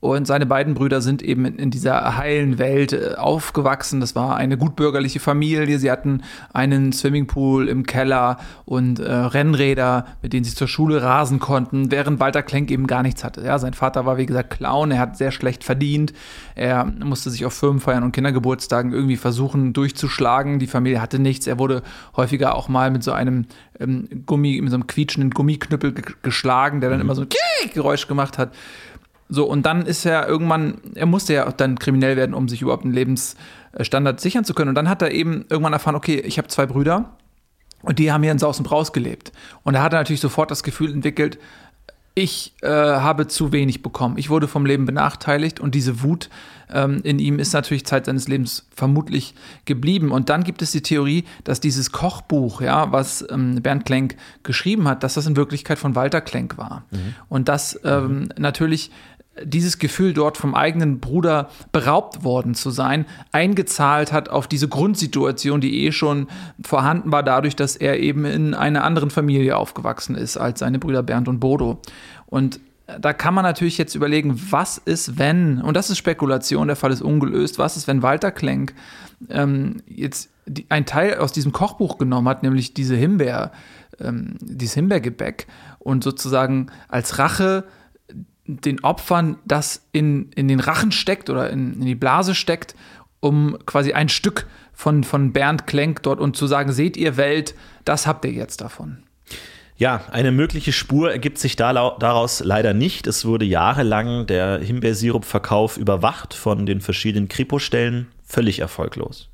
und 0.04 0.26
seine 0.26 0.44
beiden 0.44 0.74
Brüder 0.74 1.00
sind 1.00 1.22
eben 1.22 1.46
in, 1.46 1.70
dieser 1.70 2.18
heilen 2.18 2.58
Welt 2.58 2.92
äh, 2.92 3.14
aufgewachsen. 3.16 4.00
Das 4.00 4.14
war 4.14 4.36
eine 4.36 4.58
gutbürgerliche 4.58 5.18
Familie. 5.18 5.78
Sie 5.78 5.90
hatten 5.90 6.22
einen 6.52 6.92
Swimmingpool 6.92 7.70
im 7.70 7.86
Keller 7.86 8.36
und 8.66 8.98
äh, 8.98 9.10
Rennräder, 9.10 10.04
mit 10.20 10.34
denen 10.34 10.44
sie 10.44 10.54
zur 10.54 10.68
Schule 10.68 11.02
rasen 11.02 11.38
konnten, 11.38 11.90
während 11.90 12.20
Walter 12.20 12.42
Klenk 12.42 12.70
eben 12.70 12.86
gar 12.86 13.02
nichts 13.02 13.24
hatte. 13.24 13.40
Ja, 13.40 13.58
sein 13.58 13.72
Vater 13.72 14.04
war 14.04 14.18
wie 14.18 14.26
gesagt 14.26 14.50
Clown, 14.50 14.90
er 14.90 14.98
hat 14.98 15.16
sehr 15.16 15.32
schlecht 15.32 15.64
verdient. 15.64 16.12
Er 16.54 16.84
musste 16.84 17.30
sich 17.30 17.46
auf 17.46 17.54
Firmenfeiern 17.54 18.02
und 18.02 18.12
Kindergeburtstagen 18.12 18.92
irgendwie 18.92 19.16
versuchen 19.16 19.72
durchzuschlagen. 19.72 20.58
Die 20.58 20.66
Familie 20.66 21.00
hatte 21.00 21.18
nichts. 21.18 21.46
Er 21.46 21.58
wurde 21.58 21.82
häufiger 22.14 22.56
auch 22.56 22.68
mal 22.68 22.90
mit 22.90 23.02
so 23.02 23.12
einem 23.12 23.46
ähm, 23.80 24.06
Gummi, 24.26 24.60
mit 24.60 24.70
so 24.70 24.76
einem 24.76 24.86
quietschenden 24.86 25.30
Gummiknüppel 25.30 25.94
geschlagen, 26.20 26.82
der 26.82 26.90
dann 26.90 26.98
mhm. 26.98 27.06
immer 27.06 27.14
so 27.14 27.22
ein 27.22 27.28
Geräusch 27.72 28.06
gemacht 28.06 28.36
hat. 28.36 28.52
So, 29.28 29.44
und 29.46 29.64
dann 29.64 29.87
ist 29.87 30.04
er 30.04 30.28
irgendwann, 30.28 30.78
er 30.94 31.06
musste 31.06 31.34
ja 31.34 31.50
dann 31.50 31.78
kriminell 31.78 32.16
werden, 32.16 32.34
um 32.34 32.48
sich 32.48 32.62
überhaupt 32.62 32.84
einen 32.84 32.92
Lebensstandard 32.92 34.20
sichern 34.20 34.44
zu 34.44 34.54
können. 34.54 34.70
Und 34.70 34.74
dann 34.74 34.88
hat 34.88 35.02
er 35.02 35.12
eben 35.12 35.46
irgendwann 35.48 35.72
erfahren, 35.72 35.96
okay, 35.96 36.20
ich 36.20 36.38
habe 36.38 36.48
zwei 36.48 36.66
Brüder 36.66 37.16
und 37.82 37.98
die 37.98 38.12
haben 38.12 38.22
hier 38.22 38.32
in 38.32 38.38
Saus 38.38 38.58
und 38.58 38.64
Braus 38.64 38.92
gelebt. 38.92 39.32
Und 39.62 39.74
er 39.74 39.82
hat 39.82 39.92
natürlich 39.92 40.20
sofort 40.20 40.50
das 40.50 40.62
Gefühl 40.62 40.92
entwickelt, 40.92 41.38
ich 42.16 42.54
äh, 42.62 42.68
habe 42.68 43.26
zu 43.26 43.50
wenig 43.50 43.82
bekommen. 43.82 44.18
Ich 44.18 44.30
wurde 44.30 44.46
vom 44.46 44.66
Leben 44.66 44.87
benachteiligt 44.87 45.58
und 45.58 45.74
diese 45.74 46.02
Wut 46.02 46.30
ähm, 46.72 47.00
in 47.02 47.18
ihm 47.18 47.40
ist 47.40 47.52
natürlich 47.52 47.84
Zeit 47.87 48.06
seines 48.06 48.28
Lebens 48.28 48.68
vermutlich 48.74 49.34
geblieben. 49.64 50.12
Und 50.12 50.28
dann 50.28 50.44
gibt 50.44 50.62
es 50.62 50.70
die 50.70 50.82
Theorie, 50.82 51.24
dass 51.42 51.58
dieses 51.58 51.90
Kochbuch, 51.90 52.60
ja, 52.60 52.92
was 52.92 53.24
ähm, 53.30 53.60
Bernd 53.60 53.84
Klenk 53.84 54.16
geschrieben 54.44 54.87
hat, 54.87 55.02
dass 55.02 55.14
das 55.14 55.26
in 55.26 55.34
Wirklichkeit 55.34 55.78
von 55.78 55.96
Walter 55.96 56.20
Klenk 56.20 56.56
war. 56.56 56.84
Mhm. 56.92 57.14
Und 57.28 57.48
dass 57.48 57.80
ähm, 57.84 58.20
mhm. 58.20 58.28
natürlich 58.38 58.92
dieses 59.42 59.79
Gefühl, 59.79 60.12
dort 60.12 60.37
vom 60.37 60.55
eigenen 60.55 61.01
Bruder 61.01 61.49
beraubt 61.73 62.23
worden 62.23 62.55
zu 62.55 62.70
sein, 62.70 63.07
eingezahlt 63.33 64.12
hat 64.12 64.29
auf 64.29 64.47
diese 64.47 64.68
Grundsituation, 64.68 65.61
die 65.61 65.85
eh 65.85 65.92
schon 65.92 66.29
vorhanden 66.62 67.11
war, 67.11 67.23
dadurch, 67.23 67.57
dass 67.57 67.77
er 67.77 67.99
eben 67.99 68.25
in 68.25 68.55
einer 68.55 68.85
anderen 68.85 69.11
Familie 69.11 69.57
aufgewachsen 69.57 70.14
ist 70.14 70.37
als 70.37 70.61
seine 70.61 70.79
Brüder 70.79 71.03
Bernd 71.03 71.29
und 71.29 71.40
Bodo. 71.40 71.81
Und 72.27 72.61
da 73.01 73.12
kann 73.12 73.35
man 73.35 73.44
natürlich 73.44 73.79
jetzt 73.79 73.94
überlegen, 73.94 74.38
was 74.51 74.79
ist, 74.79 75.18
wenn, 75.18 75.61
und 75.62 75.75
das 75.75 75.90
ist 75.90 75.99
Spekulation, 75.99 76.66
der 76.66 76.77
Fall 76.77 76.92
ist 76.92 77.03
ungelöst, 77.03 77.59
was 77.59 77.77
ist, 77.77 77.88
wenn 77.88 78.03
Walter 78.03 78.31
Klenk 78.31 78.75
ähm, 79.31 79.83
jetzt 79.87 80.31
die, 80.47 80.66
ein 80.68 80.85
Teil 80.85 81.16
aus 81.16 81.33
diesem 81.33 81.53
Kochbuch 81.53 81.97
genommen 81.97 82.29
hat, 82.29 82.42
nämlich 82.42 82.75
diese 82.75 82.94
Himbeer, 82.94 83.53
ähm, 84.01 84.37
dieses 84.40 84.75
Himbeergebäck 84.75 85.47
und 85.79 86.05
sozusagen 86.05 86.66
als 86.88 87.18
Rache 87.18 87.64
den 88.46 88.83
Opfern 88.85 89.38
das 89.44 89.87
in, 89.92 90.30
in 90.33 90.48
den 90.48 90.61
Rachen 90.61 90.92
steckt 90.92 91.30
oder 91.30 91.50
in, 91.50 91.74
in 91.74 91.87
die 91.87 91.94
Blase 91.94 92.35
steckt, 92.35 92.74
um 93.20 93.59
quasi 93.64 93.92
ein 93.92 94.09
Stück 94.09 94.46
von, 94.72 95.04
von 95.04 95.33
Bernd 95.33 95.66
Klenk 95.66 96.02
dort 96.02 96.20
und 96.20 96.37
zu 96.37 96.46
sagen, 96.46 96.72
seht 96.72 96.96
ihr 96.96 97.16
Welt, 97.16 97.54
das 97.85 98.07
habt 98.07 98.24
ihr 98.24 98.33
jetzt 98.33 98.61
davon. 98.61 98.98
Ja, 99.76 100.02
eine 100.12 100.30
mögliche 100.30 100.72
Spur 100.72 101.11
ergibt 101.11 101.38
sich 101.38 101.57
daraus 101.57 102.40
leider 102.40 102.74
nicht. 102.74 103.07
Es 103.09 103.24
wurde 103.24 103.44
jahrelang 103.44 104.26
der 104.26 104.61
Himbeersirupverkauf 104.61 105.78
überwacht 105.78 106.33
von 106.33 106.64
den 106.64 106.80
verschiedenen 106.80 107.28
Kripo-Stellen, 107.28 108.07
völlig 108.24 108.61
erfolglos. 108.61 109.30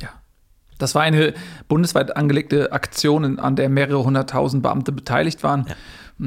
Ja. 0.00 0.10
Das 0.78 0.94
war 0.94 1.02
eine 1.02 1.34
bundesweit 1.66 2.16
angelegte 2.16 2.70
Aktion, 2.70 3.40
an 3.40 3.56
der 3.56 3.68
mehrere 3.68 4.04
hunderttausend 4.04 4.62
Beamte 4.62 4.92
beteiligt 4.92 5.42
waren. 5.42 5.66
Ja 5.68 5.74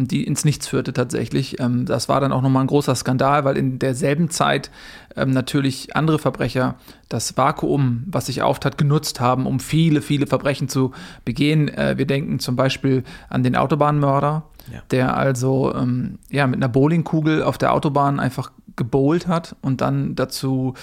die 0.04 0.26
ins 0.26 0.46
Nichts 0.46 0.68
führte 0.68 0.94
tatsächlich. 0.94 1.60
Ähm, 1.60 1.86
das 1.86 2.10
war 2.10 2.20
dann 2.20 2.32
auch 2.32 2.42
nochmal 2.42 2.64
ein 2.64 2.68
großer 2.68 2.96
Skandal, 2.96 3.46
weil 3.46 3.58
in 3.58 3.80
derselben 3.80 4.30
Zeit 4.30 4.70
ähm, 5.16 5.32
natürlich 5.32 5.96
andere 5.96 6.20
Verbrecher 6.20 6.76
das 7.10 7.38
Vakuum, 7.38 8.04
was 8.08 8.26
sich 8.26 8.42
auftat, 8.42 8.78
genutzt 8.78 9.20
haben, 9.20 9.46
um 9.48 9.60
viele, 9.60 10.02
viele 10.02 10.28
Verbrechen 10.28 10.68
zu 10.68 10.92
begehen. 11.24 11.70
Äh, 11.70 11.98
wir 11.98 12.06
denken 12.06 12.40
zum 12.40 12.56
Beispiel 12.56 13.04
an 13.30 13.44
den 13.44 13.56
Autobahnmörder, 13.56 14.44
ja. 14.72 14.80
der 14.92 15.18
also 15.18 15.74
ähm, 15.74 16.20
ja, 16.30 16.46
mit 16.48 16.58
einer 16.58 16.70
Bowlingkugel 16.70 17.44
auf 17.44 17.58
der 17.58 17.74
Autobahn 17.74 18.20
einfach 18.20 18.52
gebowlt 18.76 19.28
hat 19.28 19.56
und 19.62 19.82
dann 19.82 20.16
dazu, 20.16 20.74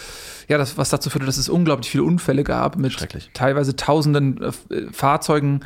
ja, 0.48 0.59
das, 0.59 0.79
was 0.79 0.88
dazu 0.88 1.11
führte, 1.11 1.27
dass 1.27 1.37
es 1.37 1.48
unglaublich 1.48 1.90
viele 1.90 2.05
Unfälle 2.05 2.44
gab 2.44 2.77
mit 2.77 2.96
teilweise 3.35 3.77
tausenden 3.77 4.42
äh, 4.42 4.53
Fahrzeugen 4.92 5.61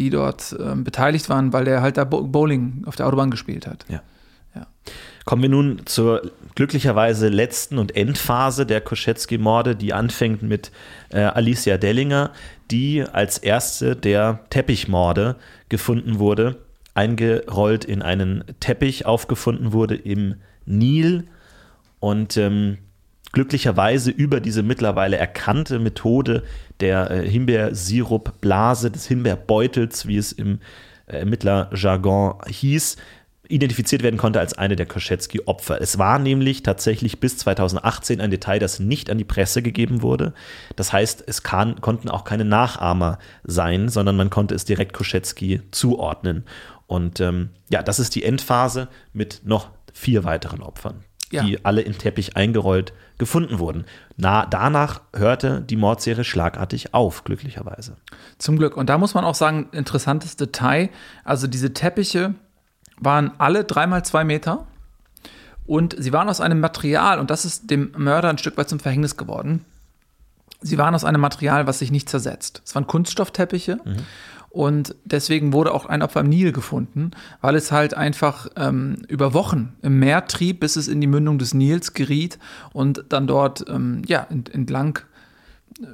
die 0.00 0.08
dort 0.08 0.56
ähm, 0.58 0.82
beteiligt 0.82 1.28
waren, 1.28 1.52
weil 1.52 1.66
der 1.66 1.82
halt 1.82 1.98
da 1.98 2.04
Bowling 2.04 2.84
auf 2.86 2.96
der 2.96 3.06
Autobahn 3.06 3.30
gespielt 3.30 3.66
hat. 3.66 3.84
Ja. 3.88 4.02
ja. 4.54 4.66
Kommen 5.26 5.42
wir 5.42 5.50
nun 5.50 5.82
zur 5.84 6.22
glücklicherweise 6.54 7.28
letzten 7.28 7.76
und 7.76 7.94
Endphase 7.94 8.64
der 8.64 8.80
Koschetzky-Morde, 8.80 9.76
die 9.76 9.92
anfängt 9.92 10.42
mit 10.42 10.72
äh, 11.10 11.20
Alicia 11.20 11.76
Dellinger, 11.76 12.30
die 12.70 13.02
als 13.02 13.36
erste 13.36 13.94
der 13.94 14.40
Teppichmorde 14.48 15.36
gefunden 15.68 16.18
wurde, 16.18 16.56
eingerollt 16.94 17.84
in 17.84 18.00
einen 18.00 18.44
Teppich 18.58 19.04
aufgefunden 19.04 19.74
wurde 19.74 19.96
im 19.96 20.36
Nil 20.64 21.26
und 21.98 22.38
ähm, 22.38 22.78
glücklicherweise 23.32 24.10
über 24.10 24.40
diese 24.40 24.62
mittlerweile 24.62 25.16
erkannte 25.16 25.78
Methode 25.78 26.42
der 26.80 27.10
äh, 27.10 27.28
Himbeersirupblase, 27.28 28.90
des 28.90 29.06
Himbeerbeutels, 29.06 30.06
wie 30.06 30.16
es 30.16 30.32
im 30.32 30.60
äh, 31.06 31.18
Ermittlerjargon 31.18 32.34
hieß, 32.48 32.96
identifiziert 33.48 34.02
werden 34.02 34.16
konnte 34.16 34.38
als 34.38 34.56
eine 34.56 34.76
der 34.76 34.86
Koschetzky-Opfer. 34.86 35.80
Es 35.80 35.98
war 35.98 36.18
nämlich 36.18 36.62
tatsächlich 36.62 37.18
bis 37.18 37.36
2018 37.38 38.20
ein 38.20 38.30
Detail, 38.30 38.60
das 38.60 38.78
nicht 38.78 39.10
an 39.10 39.18
die 39.18 39.24
Presse 39.24 39.60
gegeben 39.60 40.02
wurde. 40.02 40.34
Das 40.76 40.92
heißt, 40.92 41.24
es 41.26 41.42
kann, 41.42 41.80
konnten 41.80 42.08
auch 42.08 42.22
keine 42.22 42.44
Nachahmer 42.44 43.18
sein, 43.42 43.88
sondern 43.88 44.16
man 44.16 44.30
konnte 44.30 44.54
es 44.54 44.64
direkt 44.64 44.92
Koschetzky 44.92 45.62
zuordnen. 45.72 46.44
Und 46.86 47.20
ähm, 47.20 47.50
ja, 47.70 47.82
das 47.82 47.98
ist 47.98 48.14
die 48.14 48.22
Endphase 48.22 48.88
mit 49.12 49.42
noch 49.44 49.70
vier 49.92 50.22
weiteren 50.22 50.62
Opfern 50.62 51.04
ja. 51.30 51.44
die 51.44 51.64
alle 51.64 51.82
im 51.82 51.96
Teppich 51.96 52.36
eingerollt 52.36 52.92
gefunden 53.20 53.60
wurden. 53.60 53.84
Na, 54.16 54.46
danach 54.46 55.02
hörte 55.14 55.60
die 55.60 55.76
Mordserie 55.76 56.24
schlagartig 56.24 56.94
auf, 56.94 57.22
glücklicherweise. 57.22 57.96
Zum 58.38 58.56
Glück. 58.56 58.76
Und 58.76 58.88
da 58.88 58.98
muss 58.98 59.14
man 59.14 59.24
auch 59.24 59.36
sagen, 59.36 59.68
interessantes 59.70 60.34
Detail. 60.34 60.88
Also 61.22 61.46
diese 61.46 61.72
Teppiche 61.72 62.34
waren 62.98 63.30
alle 63.38 63.62
dreimal 63.62 64.04
zwei 64.04 64.24
Meter 64.24 64.66
und 65.66 65.94
sie 65.96 66.12
waren 66.12 66.28
aus 66.28 66.40
einem 66.40 66.58
Material, 66.58 67.20
und 67.20 67.30
das 67.30 67.44
ist 67.44 67.70
dem 67.70 67.92
Mörder 67.96 68.28
ein 68.30 68.38
Stück 68.38 68.56
weit 68.56 68.68
zum 68.68 68.80
Verhängnis 68.80 69.16
geworden. 69.16 69.64
Sie 70.62 70.78
waren 70.78 70.94
aus 70.94 71.04
einem 71.04 71.20
Material, 71.20 71.66
was 71.66 71.78
sich 71.78 71.90
nicht 71.90 72.08
zersetzt. 72.08 72.62
Es 72.64 72.74
waren 72.74 72.86
Kunststoffteppiche. 72.86 73.78
Mhm. 73.84 73.96
Und 74.50 74.96
deswegen 75.04 75.52
wurde 75.52 75.72
auch 75.72 75.86
ein 75.86 76.02
Opfer 76.02 76.20
im 76.20 76.28
Nil 76.28 76.50
gefunden, 76.50 77.12
weil 77.40 77.54
es 77.54 77.70
halt 77.70 77.94
einfach 77.94 78.48
ähm, 78.56 78.96
über 79.06 79.32
Wochen 79.32 79.76
im 79.80 80.00
Meer 80.00 80.26
trieb, 80.26 80.58
bis 80.58 80.74
es 80.74 80.88
in 80.88 81.00
die 81.00 81.06
Mündung 81.06 81.38
des 81.38 81.54
Nils 81.54 81.94
geriet 81.94 82.38
und 82.72 83.04
dann 83.10 83.28
dort 83.28 83.64
ähm, 83.68 84.02
ja, 84.06 84.26
entlang 84.28 84.98
äh, 85.80 85.86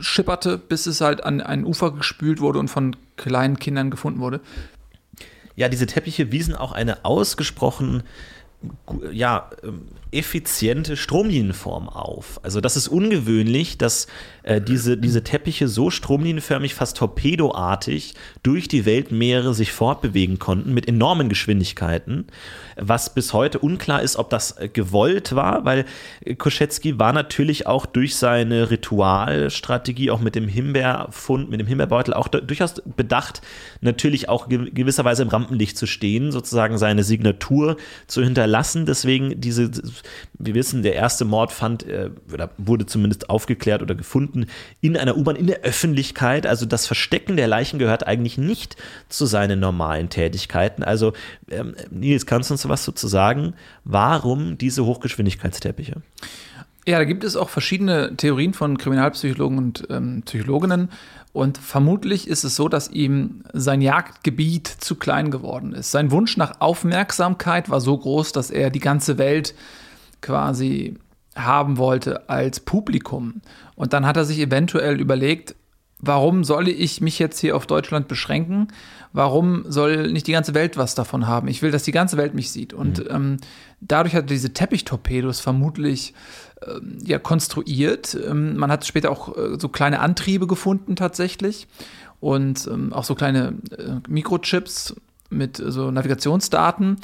schipperte, 0.00 0.58
bis 0.58 0.86
es 0.86 1.00
halt 1.00 1.24
an 1.24 1.40
ein 1.40 1.64
Ufer 1.64 1.92
gespült 1.92 2.42
wurde 2.42 2.58
und 2.58 2.68
von 2.68 2.94
kleinen 3.16 3.58
Kindern 3.58 3.90
gefunden 3.90 4.20
wurde. 4.20 4.40
Ja, 5.56 5.70
diese 5.70 5.86
Teppiche 5.86 6.30
wiesen 6.32 6.54
auch 6.54 6.72
eine 6.72 7.06
ausgesprochen 7.06 8.02
ja, 9.12 9.50
ähm, 9.62 9.88
effiziente 10.12 10.96
Stromlinienform 10.96 11.88
auf. 11.88 12.40
Also 12.42 12.60
das 12.60 12.76
ist 12.76 12.88
ungewöhnlich, 12.88 13.78
dass 13.78 14.08
äh, 14.42 14.60
diese, 14.60 14.96
diese 14.96 15.22
Teppiche 15.22 15.68
so 15.68 15.90
stromlinienförmig, 15.90 16.74
fast 16.74 16.96
torpedoartig 16.96 18.14
durch 18.42 18.66
die 18.66 18.84
Weltmeere 18.86 19.54
sich 19.54 19.72
fortbewegen 19.72 20.38
konnten 20.38 20.74
mit 20.74 20.88
enormen 20.88 21.28
Geschwindigkeiten, 21.28 22.26
was 22.76 23.14
bis 23.14 23.32
heute 23.32 23.60
unklar 23.60 24.02
ist, 24.02 24.16
ob 24.16 24.30
das 24.30 24.58
äh, 24.58 24.68
gewollt 24.68 25.34
war, 25.36 25.64
weil 25.64 25.84
Koschetzky 26.38 26.98
war 26.98 27.12
natürlich 27.12 27.68
auch 27.68 27.86
durch 27.86 28.16
seine 28.16 28.70
Ritualstrategie, 28.70 30.10
auch 30.10 30.20
mit 30.20 30.34
dem 30.34 30.48
Himbeerfund, 30.48 31.50
mit 31.50 31.60
dem 31.60 31.68
Himbeerbeutel 31.68 32.14
auch 32.14 32.28
durchaus 32.28 32.82
bedacht, 32.96 33.42
natürlich 33.80 34.28
auch 34.28 34.48
gewisserweise 34.48 35.22
im 35.22 35.28
Rampenlicht 35.28 35.78
zu 35.78 35.86
stehen, 35.86 36.32
sozusagen 36.32 36.78
seine 36.78 37.04
Signatur 37.04 37.76
zu 38.08 38.22
hinterlassen. 38.24 38.49
Deswegen 38.86 39.40
diese 39.40 39.70
wir 40.40 40.54
wissen, 40.54 40.82
der 40.82 40.94
erste 40.94 41.24
Mord 41.24 41.52
fand, 41.52 41.86
äh, 41.86 42.10
oder 42.32 42.50
wurde 42.56 42.86
zumindest 42.86 43.28
aufgeklärt 43.30 43.82
oder 43.82 43.94
gefunden 43.94 44.46
in 44.80 44.96
einer 44.96 45.16
U-Bahn, 45.16 45.36
in 45.36 45.46
der 45.46 45.60
Öffentlichkeit. 45.60 46.46
Also 46.46 46.66
das 46.66 46.86
Verstecken 46.86 47.36
der 47.36 47.46
Leichen 47.46 47.78
gehört 47.78 48.06
eigentlich 48.06 48.38
nicht 48.38 48.76
zu 49.08 49.26
seinen 49.26 49.60
normalen 49.60 50.08
Tätigkeiten. 50.08 50.82
Also, 50.82 51.12
ähm, 51.50 51.74
Nils, 51.90 52.26
kannst 52.26 52.50
du 52.50 52.54
uns 52.54 52.68
was 52.68 52.84
dazu 52.84 53.06
sagen? 53.06 53.54
Warum 53.84 54.56
diese 54.56 54.84
Hochgeschwindigkeitsteppiche? 54.84 56.02
Ja, 56.90 56.98
da 56.98 57.04
gibt 57.04 57.22
es 57.22 57.36
auch 57.36 57.50
verschiedene 57.50 58.16
Theorien 58.16 58.52
von 58.52 58.76
Kriminalpsychologen 58.76 59.58
und 59.58 59.86
ähm, 59.90 60.22
Psychologinnen. 60.24 60.88
Und 61.32 61.56
vermutlich 61.56 62.26
ist 62.26 62.42
es 62.42 62.56
so, 62.56 62.68
dass 62.68 62.90
ihm 62.90 63.44
sein 63.52 63.80
Jagdgebiet 63.80 64.66
zu 64.66 64.96
klein 64.96 65.30
geworden 65.30 65.72
ist. 65.72 65.92
Sein 65.92 66.10
Wunsch 66.10 66.36
nach 66.36 66.60
Aufmerksamkeit 66.60 67.70
war 67.70 67.80
so 67.80 67.96
groß, 67.96 68.32
dass 68.32 68.50
er 68.50 68.70
die 68.70 68.80
ganze 68.80 69.18
Welt 69.18 69.54
quasi 70.20 70.96
haben 71.36 71.78
wollte 71.78 72.28
als 72.28 72.58
Publikum. 72.58 73.40
Und 73.76 73.92
dann 73.92 74.04
hat 74.04 74.16
er 74.16 74.24
sich 74.24 74.40
eventuell 74.40 75.00
überlegt, 75.00 75.54
warum 76.00 76.42
soll 76.42 76.66
ich 76.66 77.00
mich 77.00 77.20
jetzt 77.20 77.38
hier 77.38 77.54
auf 77.54 77.68
Deutschland 77.68 78.08
beschränken? 78.08 78.66
Warum 79.12 79.64
soll 79.68 80.10
nicht 80.10 80.26
die 80.26 80.32
ganze 80.32 80.54
Welt 80.54 80.76
was 80.76 80.96
davon 80.96 81.28
haben? 81.28 81.46
Ich 81.46 81.62
will, 81.62 81.70
dass 81.70 81.84
die 81.84 81.92
ganze 81.92 82.16
Welt 82.16 82.34
mich 82.34 82.50
sieht. 82.50 82.72
Und 82.72 82.98
mhm. 82.98 83.10
ähm, 83.10 83.36
dadurch 83.80 84.16
hat 84.16 84.24
er 84.24 84.34
diese 84.34 84.52
Teppichtorpedos 84.52 85.38
vermutlich 85.38 86.14
ja, 87.04 87.18
konstruiert. 87.18 88.14
Ähm, 88.14 88.56
man 88.56 88.70
hat 88.70 88.86
später 88.86 89.10
auch 89.10 89.36
äh, 89.36 89.58
so 89.58 89.68
kleine 89.68 90.00
Antriebe 90.00 90.46
gefunden 90.46 90.96
tatsächlich 90.96 91.66
und 92.20 92.66
ähm, 92.66 92.92
auch 92.92 93.04
so 93.04 93.14
kleine 93.14 93.54
äh, 93.76 94.08
Mikrochips 94.08 94.94
mit 95.30 95.56
so 95.56 95.90
Navigationsdaten 95.90 96.98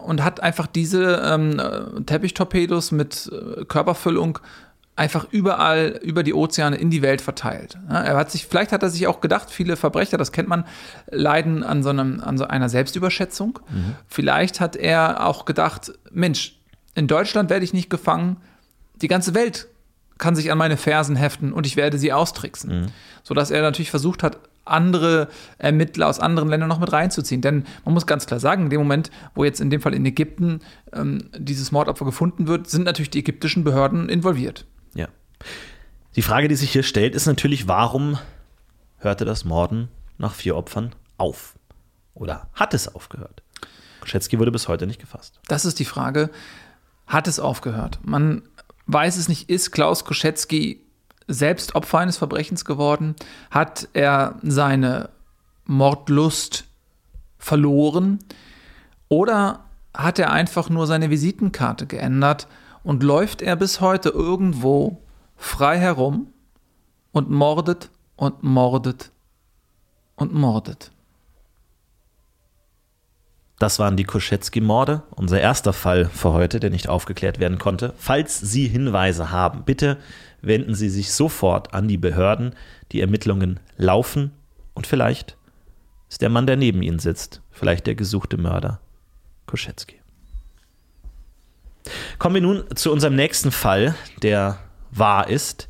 und 0.00 0.22
hat 0.22 0.40
einfach 0.42 0.66
diese 0.66 1.22
ähm, 1.24 1.60
Teppichtorpedos 2.06 2.92
mit 2.92 3.30
äh, 3.32 3.64
Körperfüllung 3.64 4.38
einfach 4.96 5.26
überall 5.30 6.00
über 6.02 6.22
die 6.22 6.32
Ozeane 6.32 6.76
in 6.76 6.90
die 6.90 7.02
Welt 7.02 7.20
verteilt. 7.20 7.78
Ja, 7.90 8.00
er 8.00 8.16
hat 8.16 8.30
sich, 8.30 8.46
vielleicht 8.46 8.72
hat 8.72 8.82
er 8.82 8.88
sich 8.88 9.06
auch 9.06 9.20
gedacht, 9.20 9.50
viele 9.50 9.76
Verbrecher, 9.76 10.16
das 10.16 10.32
kennt 10.32 10.48
man, 10.48 10.64
leiden 11.10 11.62
an 11.62 11.82
so, 11.82 11.90
einem, 11.90 12.20
an 12.20 12.38
so 12.38 12.46
einer 12.46 12.70
Selbstüberschätzung. 12.70 13.58
Mhm. 13.68 13.94
Vielleicht 14.08 14.58
hat 14.58 14.74
er 14.74 15.26
auch 15.26 15.44
gedacht, 15.44 15.92
Mensch, 16.10 16.58
in 16.94 17.06
Deutschland 17.06 17.50
werde 17.50 17.64
ich 17.64 17.74
nicht 17.74 17.90
gefangen, 17.90 18.38
die 18.96 19.08
ganze 19.08 19.34
Welt 19.34 19.68
kann 20.18 20.34
sich 20.34 20.50
an 20.50 20.58
meine 20.58 20.76
Fersen 20.76 21.16
heften 21.16 21.52
und 21.52 21.66
ich 21.66 21.76
werde 21.76 21.98
sie 21.98 22.12
austricksen. 22.12 22.80
Mhm. 22.80 22.86
Sodass 23.22 23.50
er 23.50 23.62
natürlich 23.62 23.90
versucht 23.90 24.22
hat, 24.22 24.38
andere 24.64 25.28
Ermittler 25.58 26.08
aus 26.08 26.18
anderen 26.18 26.48
Ländern 26.48 26.68
noch 26.68 26.80
mit 26.80 26.92
reinzuziehen. 26.92 27.40
Denn 27.40 27.64
man 27.84 27.94
muss 27.94 28.06
ganz 28.06 28.26
klar 28.26 28.40
sagen, 28.40 28.64
in 28.64 28.70
dem 28.70 28.80
Moment, 28.80 29.10
wo 29.34 29.44
jetzt 29.44 29.60
in 29.60 29.70
dem 29.70 29.80
Fall 29.80 29.94
in 29.94 30.04
Ägypten 30.04 30.60
ähm, 30.92 31.30
dieses 31.36 31.72
Mordopfer 31.72 32.04
gefunden 32.04 32.46
wird, 32.48 32.68
sind 32.68 32.84
natürlich 32.84 33.10
die 33.10 33.20
ägyptischen 33.20 33.64
Behörden 33.64 34.08
involviert. 34.08 34.66
Ja. 34.94 35.08
Die 36.16 36.22
Frage, 36.22 36.48
die 36.48 36.56
sich 36.56 36.72
hier 36.72 36.82
stellt, 36.82 37.14
ist 37.14 37.26
natürlich, 37.26 37.68
warum 37.68 38.18
hörte 38.98 39.24
das 39.24 39.44
Morden 39.44 39.88
nach 40.18 40.34
vier 40.34 40.56
Opfern 40.56 40.94
auf? 41.18 41.54
Oder 42.14 42.48
hat 42.54 42.74
es 42.74 42.92
aufgehört? 42.92 43.42
Koschetzky 44.00 44.38
wurde 44.38 44.50
bis 44.50 44.68
heute 44.68 44.86
nicht 44.86 45.00
gefasst. 45.00 45.40
Das 45.48 45.64
ist 45.64 45.78
die 45.78 45.84
Frage. 45.84 46.30
Hat 47.06 47.28
es 47.28 47.38
aufgehört? 47.38 48.00
Man 48.02 48.42
weiß 48.86 49.16
es 49.16 49.28
nicht, 49.28 49.48
ist 49.50 49.72
Klaus 49.72 50.04
Koschetzky 50.04 50.82
selbst 51.28 51.74
Opfer 51.74 51.98
eines 51.98 52.16
Verbrechens 52.16 52.64
geworden? 52.64 53.16
Hat 53.50 53.88
er 53.92 54.36
seine 54.42 55.10
Mordlust 55.64 56.64
verloren? 57.38 58.20
Oder 59.08 59.64
hat 59.94 60.18
er 60.18 60.32
einfach 60.32 60.68
nur 60.68 60.86
seine 60.86 61.10
Visitenkarte 61.10 61.86
geändert 61.86 62.46
und 62.82 63.02
läuft 63.02 63.42
er 63.42 63.56
bis 63.56 63.80
heute 63.80 64.10
irgendwo 64.10 65.02
frei 65.36 65.78
herum 65.78 66.32
und 67.12 67.30
mordet 67.30 67.90
und 68.16 68.42
mordet 68.42 69.10
und 70.16 70.32
mordet? 70.32 70.92
Das 73.58 73.78
waren 73.78 73.96
die 73.96 74.04
Koschetzky-Morde, 74.04 75.02
unser 75.10 75.40
erster 75.40 75.72
Fall 75.72 76.06
für 76.06 76.32
heute, 76.32 76.60
der 76.60 76.70
nicht 76.70 76.88
aufgeklärt 76.88 77.40
werden 77.40 77.58
konnte. 77.58 77.94
Falls 77.96 78.38
Sie 78.38 78.68
Hinweise 78.68 79.30
haben, 79.30 79.64
bitte 79.64 79.96
wenden 80.42 80.74
Sie 80.74 80.90
sich 80.90 81.12
sofort 81.12 81.72
an 81.72 81.88
die 81.88 81.96
Behörden. 81.96 82.54
Die 82.92 83.00
Ermittlungen 83.00 83.58
laufen 83.78 84.32
und 84.74 84.86
vielleicht 84.86 85.36
ist 86.10 86.20
der 86.20 86.28
Mann, 86.28 86.46
der 86.46 86.56
neben 86.56 86.82
Ihnen 86.82 86.98
sitzt, 86.98 87.40
vielleicht 87.50 87.86
der 87.86 87.94
gesuchte 87.94 88.36
Mörder 88.36 88.80
Koschetzky. 89.46 89.96
Kommen 92.18 92.34
wir 92.34 92.42
nun 92.42 92.64
zu 92.74 92.92
unserem 92.92 93.16
nächsten 93.16 93.52
Fall, 93.52 93.94
der 94.22 94.58
wahr 94.90 95.28
ist, 95.28 95.68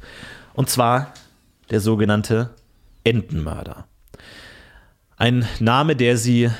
und 0.55 0.71
zwar 0.71 1.13
der 1.71 1.81
sogenannte 1.81 2.51
Entenmörder. 3.05 3.87
Ein 5.17 5.47
Name, 5.61 5.95
der 5.95 6.17
Sie 6.17 6.51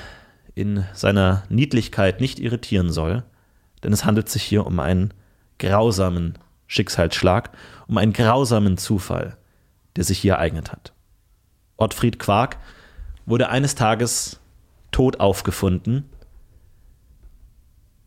in 0.57 0.85
seiner 0.95 1.45
Niedlichkeit 1.51 2.21
nicht 2.21 2.41
irritieren 2.41 2.91
soll, 2.91 3.23
denn 3.85 3.93
es 3.93 4.05
handelt 4.05 4.29
sich 4.29 4.43
hier 4.43 4.67
um 4.67 4.81
einen 4.81 5.13
grausamen 5.59 6.39
Schicksalsschlag, 6.67 7.51
um 7.87 7.99
einen 7.99 8.15
grausamen 8.15 8.79
Zufall, 8.79 9.37
der 9.95 10.05
sich 10.05 10.19
hier 10.19 10.33
ereignet 10.33 10.73
hat. 10.73 10.95
Ottfried 11.77 12.19
Quark 12.19 12.57
wurde 13.27 13.51
eines 13.51 13.75
Tages 13.75 14.41
tot 14.93 15.21
aufgefunden 15.21 16.09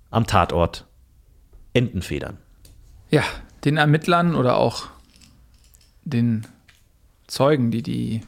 am 0.09 0.25
Tatort 0.25 0.87
Entenfedern. 1.73 2.39
Ja, 3.11 3.23
den 3.63 3.77
Ermittlern 3.77 4.33
oder 4.33 4.57
auch 4.57 4.87
den 6.03 6.47
Zeugen, 7.27 7.69
die 7.69 7.83
die 7.83 8.21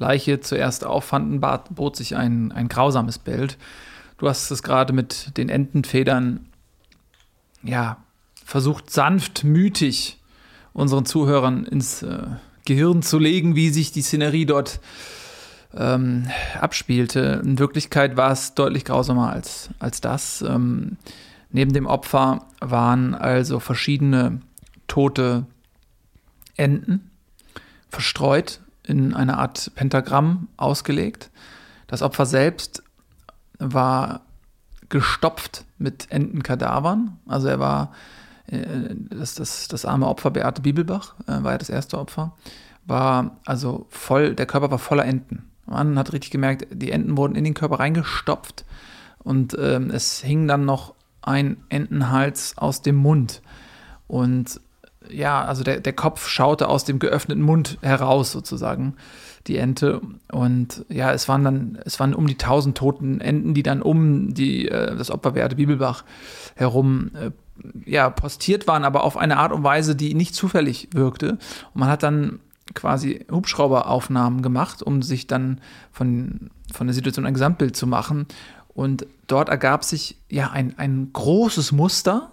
Leiche 0.00 0.40
zuerst 0.40 0.84
auffanden, 0.84 1.40
bot 1.70 1.94
sich 1.94 2.16
ein, 2.16 2.52
ein 2.52 2.68
grausames 2.68 3.18
Bild. 3.18 3.58
Du 4.18 4.28
hast 4.28 4.50
es 4.50 4.62
gerade 4.62 4.92
mit 4.92 5.36
den 5.36 5.48
Entenfedern, 5.48 6.46
ja, 7.62 7.98
versucht 8.44 8.90
sanft, 8.90 9.44
mütig 9.44 10.18
unseren 10.72 11.04
Zuhörern 11.04 11.64
ins 11.64 12.02
äh, 12.02 12.22
Gehirn 12.64 13.02
zu 13.02 13.18
legen, 13.18 13.54
wie 13.56 13.68
sich 13.68 13.92
die 13.92 14.02
Szenerie 14.02 14.46
dort 14.46 14.80
ähm, 15.76 16.28
abspielte. 16.58 17.42
In 17.44 17.58
Wirklichkeit 17.58 18.16
war 18.16 18.32
es 18.32 18.54
deutlich 18.54 18.84
grausamer 18.84 19.30
als, 19.30 19.68
als 19.78 20.00
das. 20.00 20.42
Ähm, 20.42 20.96
neben 21.50 21.72
dem 21.72 21.86
Opfer 21.86 22.46
waren 22.60 23.14
also 23.14 23.60
verschiedene 23.60 24.40
tote 24.88 25.46
Enten 26.56 27.10
verstreut 27.90 28.60
in 28.90 29.14
einer 29.14 29.38
Art 29.38 29.72
Pentagramm 29.74 30.48
ausgelegt. 30.56 31.30
Das 31.86 32.02
Opfer 32.02 32.26
selbst 32.26 32.82
war 33.58 34.22
gestopft 34.88 35.64
mit 35.78 36.10
Entenkadavern. 36.10 37.18
Also 37.26 37.48
er 37.48 37.60
war, 37.60 37.92
äh, 38.46 38.94
das, 39.10 39.34
das, 39.34 39.68
das 39.68 39.84
arme 39.84 40.08
Opfer, 40.08 40.30
Beate 40.30 40.62
Bibelbach, 40.62 41.14
äh, 41.26 41.42
war 41.42 41.52
ja 41.52 41.58
das 41.58 41.70
erste 41.70 41.98
Opfer, 41.98 42.36
war 42.84 43.38
also 43.46 43.86
voll, 43.88 44.34
der 44.34 44.46
Körper 44.46 44.70
war 44.70 44.78
voller 44.78 45.04
Enten. 45.04 45.44
Man 45.66 45.98
hat 45.98 46.12
richtig 46.12 46.32
gemerkt, 46.32 46.66
die 46.72 46.90
Enten 46.90 47.16
wurden 47.16 47.36
in 47.36 47.44
den 47.44 47.54
Körper 47.54 47.78
reingestopft 47.78 48.64
und 49.18 49.56
ähm, 49.58 49.90
es 49.90 50.20
hing 50.20 50.48
dann 50.48 50.64
noch 50.64 50.94
ein 51.22 51.58
Entenhals 51.68 52.58
aus 52.58 52.82
dem 52.82 52.96
Mund. 52.96 53.42
Und 54.08 54.60
ja, 55.08 55.44
also 55.44 55.64
der, 55.64 55.80
der 55.80 55.92
Kopf 55.92 56.28
schaute 56.28 56.68
aus 56.68 56.84
dem 56.84 56.98
geöffneten 56.98 57.42
Mund 57.42 57.78
heraus 57.80 58.32
sozusagen, 58.32 58.94
die 59.46 59.56
Ente. 59.56 60.00
Und 60.30 60.84
ja, 60.88 61.12
es 61.12 61.28
waren 61.28 61.44
dann, 61.44 61.78
es 61.84 61.98
waren 61.98 62.14
um 62.14 62.26
die 62.26 62.36
tausend 62.36 62.76
toten 62.76 63.20
Enten, 63.20 63.54
die 63.54 63.62
dann 63.62 63.82
um 63.82 64.34
die, 64.34 64.68
äh, 64.68 64.96
das 64.96 65.10
Opferwerte 65.10 65.56
Bibelbach 65.56 66.04
herum 66.54 67.10
äh, 67.14 67.30
ja, 67.84 68.10
postiert 68.10 68.66
waren, 68.66 68.84
aber 68.84 69.04
auf 69.04 69.16
eine 69.16 69.38
Art 69.38 69.52
und 69.52 69.64
Weise, 69.64 69.96
die 69.96 70.14
nicht 70.14 70.34
zufällig 70.34 70.88
wirkte. 70.92 71.32
Und 71.74 71.80
man 71.80 71.88
hat 71.88 72.02
dann 72.02 72.40
quasi 72.74 73.26
Hubschrauberaufnahmen 73.30 74.42
gemacht, 74.42 74.82
um 74.82 75.02
sich 75.02 75.26
dann 75.26 75.60
von, 75.92 76.50
von 76.72 76.86
der 76.86 76.94
Situation 76.94 77.26
ein 77.26 77.34
Gesamtbild 77.34 77.76
zu 77.76 77.86
machen. 77.86 78.26
Und 78.68 79.06
dort 79.26 79.48
ergab 79.48 79.84
sich 79.84 80.16
ja 80.28 80.50
ein, 80.50 80.78
ein 80.78 81.10
großes 81.12 81.72
Muster, 81.72 82.30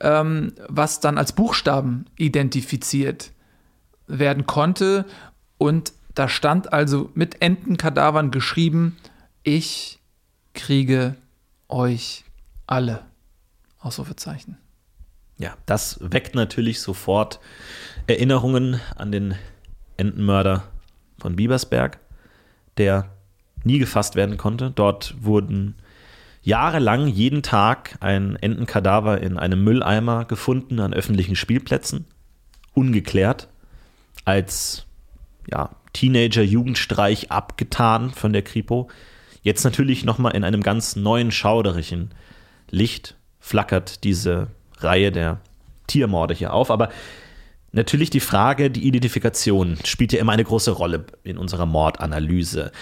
ähm, 0.00 0.52
was 0.68 1.00
dann 1.00 1.18
als 1.18 1.32
Buchstaben 1.32 2.06
identifiziert 2.16 3.32
werden 4.06 4.46
konnte. 4.46 5.04
Und 5.58 5.92
da 6.14 6.28
stand 6.28 6.72
also 6.72 7.10
mit 7.14 7.42
Entenkadavern 7.42 8.30
geschrieben, 8.30 8.96
ich 9.42 9.98
kriege 10.54 11.16
euch 11.68 12.24
alle. 12.66 13.02
Ausrufezeichen. 13.80 14.58
Ja, 15.38 15.56
das 15.66 15.98
weckt 16.00 16.34
natürlich 16.34 16.80
sofort 16.80 17.38
Erinnerungen 18.08 18.80
an 18.96 19.12
den 19.12 19.36
Entenmörder 19.96 20.64
von 21.18 21.36
Biebersberg, 21.36 22.00
der 22.76 23.08
nie 23.62 23.78
gefasst 23.78 24.16
werden 24.16 24.36
konnte. 24.36 24.72
Dort 24.72 25.14
wurden 25.20 25.76
jahrelang 26.48 27.08
jeden 27.08 27.42
Tag 27.42 27.98
ein 28.00 28.36
Entenkadaver 28.36 29.20
in 29.20 29.38
einem 29.38 29.62
Mülleimer 29.62 30.24
gefunden 30.24 30.80
an 30.80 30.94
öffentlichen 30.94 31.36
Spielplätzen, 31.36 32.06
ungeklärt, 32.72 33.48
als 34.24 34.86
ja, 35.46 35.76
Teenager-Jugendstreich 35.92 37.30
abgetan 37.30 38.12
von 38.12 38.32
der 38.32 38.40
Kripo. 38.40 38.88
Jetzt 39.42 39.62
natürlich 39.64 40.06
nochmal 40.06 40.34
in 40.34 40.42
einem 40.42 40.62
ganz 40.62 40.96
neuen 40.96 41.32
schauderlichen 41.32 42.12
Licht 42.70 43.16
flackert 43.40 44.02
diese 44.04 44.48
Reihe 44.78 45.12
der 45.12 45.40
Tiermorde 45.86 46.32
hier 46.32 46.54
auf. 46.54 46.70
Aber 46.70 46.88
natürlich 47.72 48.08
die 48.08 48.20
Frage, 48.20 48.70
die 48.70 48.86
Identifikation 48.86 49.76
spielt 49.84 50.14
ja 50.14 50.20
immer 50.20 50.32
eine 50.32 50.44
große 50.44 50.70
Rolle 50.70 51.04
in 51.24 51.36
unserer 51.36 51.66
Mordanalyse. 51.66 52.72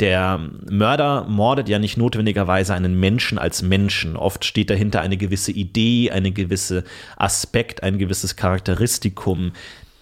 Der 0.00 0.38
Mörder 0.70 1.24
mordet 1.24 1.70
ja 1.70 1.78
nicht 1.78 1.96
notwendigerweise 1.96 2.74
einen 2.74 3.00
Menschen 3.00 3.38
als 3.38 3.62
Menschen. 3.62 4.16
Oft 4.16 4.44
steht 4.44 4.68
dahinter 4.68 5.00
eine 5.00 5.16
gewisse 5.16 5.52
Idee, 5.52 6.10
ein 6.10 6.34
gewisser 6.34 6.82
Aspekt, 7.16 7.82
ein 7.82 7.96
gewisses 7.98 8.36
Charakteristikum, 8.36 9.52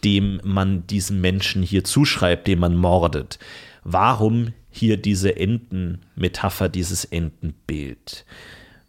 dem 0.02 0.40
man 0.42 0.86
diesem 0.88 1.20
Menschen 1.20 1.62
hier 1.62 1.84
zuschreibt, 1.84 2.48
dem 2.48 2.58
man 2.58 2.76
mordet. 2.76 3.38
Warum 3.84 4.52
hier 4.70 4.96
diese 4.96 5.36
Entenmetapher, 5.36 6.68
dieses 6.68 7.04
Entenbild? 7.04 8.24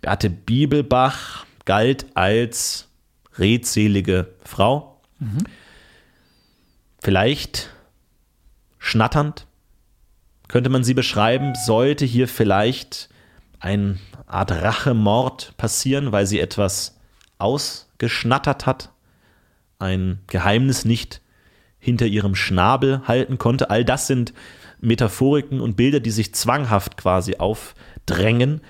Beate 0.01 0.31
Bibelbach 0.31 1.45
galt 1.65 2.07
als 2.15 2.87
redselige 3.37 4.33
Frau. 4.43 4.99
Mhm. 5.19 5.43
Vielleicht 6.99 7.69
schnatternd, 8.79 9.45
könnte 10.55 10.69
man 10.69 10.85
sie 10.85 10.93
beschreiben, 10.93 11.51
sollte 11.65 12.05
hier 12.05 12.29
vielleicht 12.29 13.09
eine 13.59 13.97
Art 14.25 14.53
Rachemord 14.53 15.53
passieren, 15.57 16.13
weil 16.13 16.25
sie 16.27 16.39
etwas 16.39 16.97
ausgeschnattert 17.39 18.65
hat, 18.65 18.89
ein 19.79 20.19
Geheimnis 20.27 20.85
nicht 20.85 21.19
hinter 21.77 22.05
ihrem 22.05 22.35
Schnabel 22.35 23.01
halten 23.05 23.37
konnte. 23.37 23.69
All 23.69 23.83
das 23.83 24.07
sind 24.07 24.33
Metaphoriken 24.79 25.59
und 25.59 25.75
Bilder, 25.75 25.99
die 25.99 26.11
sich 26.11 26.33
zwanghaft 26.33 26.95
quasi 26.95 27.35
aufdrängen. 27.35 28.61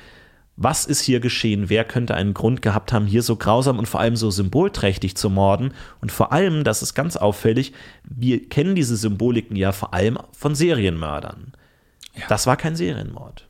Was 0.55 0.85
ist 0.87 1.01
hier 1.01 1.19
geschehen? 1.19 1.69
Wer 1.69 1.85
könnte 1.85 2.15
einen 2.15 2.33
Grund 2.33 2.63
gehabt 2.63 2.93
haben, 2.93 3.05
hier 3.05 3.21
so 3.21 3.35
grausam 3.35 3.77
und 3.77 3.87
vor 3.87 3.99
allem 3.99 4.15
so 4.15 4.31
symbolträchtig 4.31 5.17
zu 5.17 5.29
morden? 5.29 5.71
Und 6.01 6.11
vor 6.11 6.31
allem, 6.31 6.63
das 6.63 6.81
ist 6.81 6.95
ganz 6.95 7.15
auffällig, 7.15 7.73
wir 8.03 8.49
kennen 8.49 8.73
diese 8.73 8.97
Symboliken 8.97 9.55
ja 9.55 9.71
vor 9.71 9.93
allem 9.93 10.17
von 10.31 10.55
Serienmördern. 10.55 11.53
Ja. 12.15 12.25
Das 12.27 12.47
war 12.47 12.57
kein 12.57 12.75
Serienmord. 12.75 13.47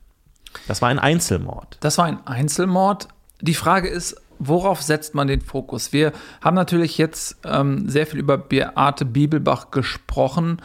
Das 0.66 0.82
war 0.82 0.88
ein 0.88 0.98
Einzelmord. 0.98 1.78
Das 1.80 1.98
war 1.98 2.06
ein 2.06 2.26
Einzelmord. 2.26 3.08
Die 3.40 3.54
Frage 3.54 3.88
ist, 3.88 4.16
worauf 4.38 4.82
setzt 4.82 5.14
man 5.14 5.28
den 5.28 5.40
Fokus? 5.40 5.92
Wir 5.92 6.12
haben 6.40 6.54
natürlich 6.54 6.98
jetzt 6.98 7.36
ähm, 7.44 7.88
sehr 7.88 8.06
viel 8.06 8.18
über 8.18 8.38
Beate 8.38 9.04
Bibelbach 9.04 9.70
gesprochen. 9.70 10.58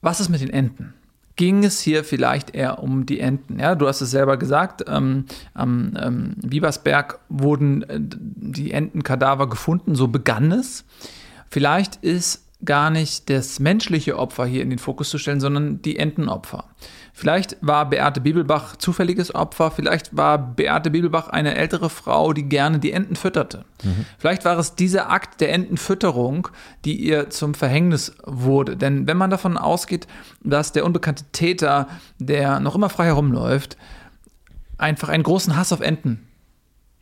Was 0.00 0.20
ist 0.20 0.28
mit 0.28 0.40
den 0.40 0.50
Enten? 0.50 0.94
Ging 1.36 1.64
es 1.64 1.80
hier 1.80 2.02
vielleicht 2.02 2.54
eher 2.54 2.82
um 2.82 3.04
die 3.04 3.20
Enten? 3.20 3.58
Ja, 3.58 3.74
du 3.74 3.86
hast 3.86 4.00
es 4.00 4.10
selber 4.10 4.38
gesagt, 4.38 4.84
ähm, 4.88 5.26
am 5.52 5.94
ähm, 6.00 6.34
Biebersberg 6.36 7.18
wurden 7.28 7.82
äh, 7.82 7.98
die 8.00 8.72
Entenkadaver 8.72 9.48
gefunden, 9.48 9.94
so 9.94 10.08
begann 10.08 10.50
es. 10.50 10.84
Vielleicht 11.50 11.96
ist 11.96 12.45
gar 12.66 12.90
nicht 12.90 13.30
das 13.30 13.60
menschliche 13.60 14.18
Opfer 14.18 14.44
hier 14.44 14.62
in 14.62 14.70
den 14.70 14.78
Fokus 14.78 15.10
zu 15.10 15.18
stellen, 15.18 15.40
sondern 15.40 15.80
die 15.80 15.98
Entenopfer. 15.98 16.64
Vielleicht 17.12 17.56
war 17.62 17.88
Beate 17.88 18.20
Bibelbach 18.20 18.76
zufälliges 18.76 19.34
Opfer, 19.34 19.70
vielleicht 19.70 20.14
war 20.14 20.36
Beate 20.36 20.90
Bibelbach 20.90 21.28
eine 21.28 21.54
ältere 21.54 21.88
Frau, 21.88 22.34
die 22.34 22.42
gerne 22.42 22.78
die 22.78 22.92
Enten 22.92 23.16
fütterte. 23.16 23.64
Mhm. 23.82 24.04
Vielleicht 24.18 24.44
war 24.44 24.58
es 24.58 24.74
dieser 24.74 25.08
Akt 25.10 25.40
der 25.40 25.54
Entenfütterung, 25.54 26.48
die 26.84 26.96
ihr 26.96 27.30
zum 27.30 27.54
Verhängnis 27.54 28.14
wurde. 28.24 28.76
Denn 28.76 29.06
wenn 29.06 29.16
man 29.16 29.30
davon 29.30 29.56
ausgeht, 29.56 30.06
dass 30.42 30.72
der 30.72 30.84
unbekannte 30.84 31.24
Täter, 31.32 31.88
der 32.18 32.60
noch 32.60 32.74
immer 32.74 32.90
frei 32.90 33.06
herumläuft, 33.06 33.78
einfach 34.76 35.08
einen 35.08 35.22
großen 35.22 35.56
Hass 35.56 35.72
auf 35.72 35.80
Enten 35.80 36.26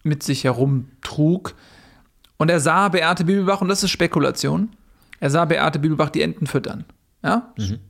mit 0.05 0.23
sich 0.23 0.45
herumtrug 0.45 1.55
und 2.37 2.51
er 2.51 2.61
sah 2.61 2.89
Beate 2.89 3.25
Bibelbach, 3.25 3.61
und 3.61 3.69
das 3.69 3.83
ist 3.83 3.91
Spekulation, 3.91 4.71
er 5.25 5.31
sah 5.31 5.45
Beate 5.45 5.79
Bibelbach 5.79 6.11
die 6.11 6.22
Enten 6.22 6.47
füttern. 6.47 6.85
Ja? 7.22 7.53
Mhm 7.57 7.81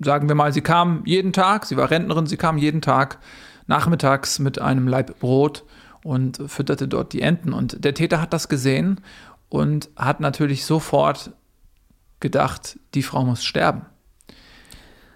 sagen 0.00 0.28
wir 0.28 0.34
mal, 0.34 0.52
sie 0.52 0.62
kam 0.62 1.02
jeden 1.04 1.32
Tag, 1.32 1.66
sie 1.66 1.76
war 1.76 1.90
Rentnerin, 1.90 2.26
sie 2.26 2.36
kam 2.36 2.58
jeden 2.58 2.80
Tag 2.80 3.18
nachmittags 3.66 4.38
mit 4.38 4.60
einem 4.60 4.88
Laib 4.88 5.20
Brot 5.20 5.64
und 6.02 6.40
fütterte 6.46 6.88
dort 6.88 7.12
die 7.12 7.22
Enten. 7.22 7.52
Und 7.52 7.84
der 7.84 7.94
Täter 7.94 8.20
hat 8.20 8.32
das 8.32 8.48
gesehen 8.48 9.00
und 9.48 9.90
hat 9.96 10.20
natürlich 10.20 10.64
sofort 10.64 11.32
gedacht, 12.18 12.78
die 12.94 13.02
Frau 13.02 13.24
muss 13.24 13.44
sterben. 13.44 13.86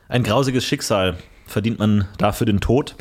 Ein 0.09 0.23
grausiges 0.23 0.65
Schicksal 0.65 1.17
verdient 1.47 1.79
man 1.79 2.07
dafür 2.19 2.47
den 2.47 2.61
Tod. 2.61 2.95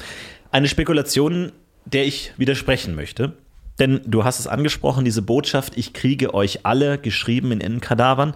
Eine 0.51 0.67
Spekulation, 0.67 1.51
der 1.85 2.05
ich 2.05 2.33
widersprechen 2.37 2.95
möchte. 2.95 3.33
Denn 3.79 4.01
du 4.05 4.23
hast 4.23 4.39
es 4.39 4.47
angesprochen, 4.47 5.05
diese 5.05 5.21
Botschaft, 5.21 5.77
ich 5.77 5.93
kriege 5.93 6.33
euch 6.33 6.65
alle, 6.65 6.97
geschrieben 6.97 7.51
in 7.51 7.61
Entenkadavern. 7.61 8.35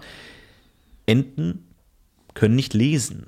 Enten 1.06 1.64
können 2.34 2.56
nicht 2.56 2.74
lesen. 2.74 3.26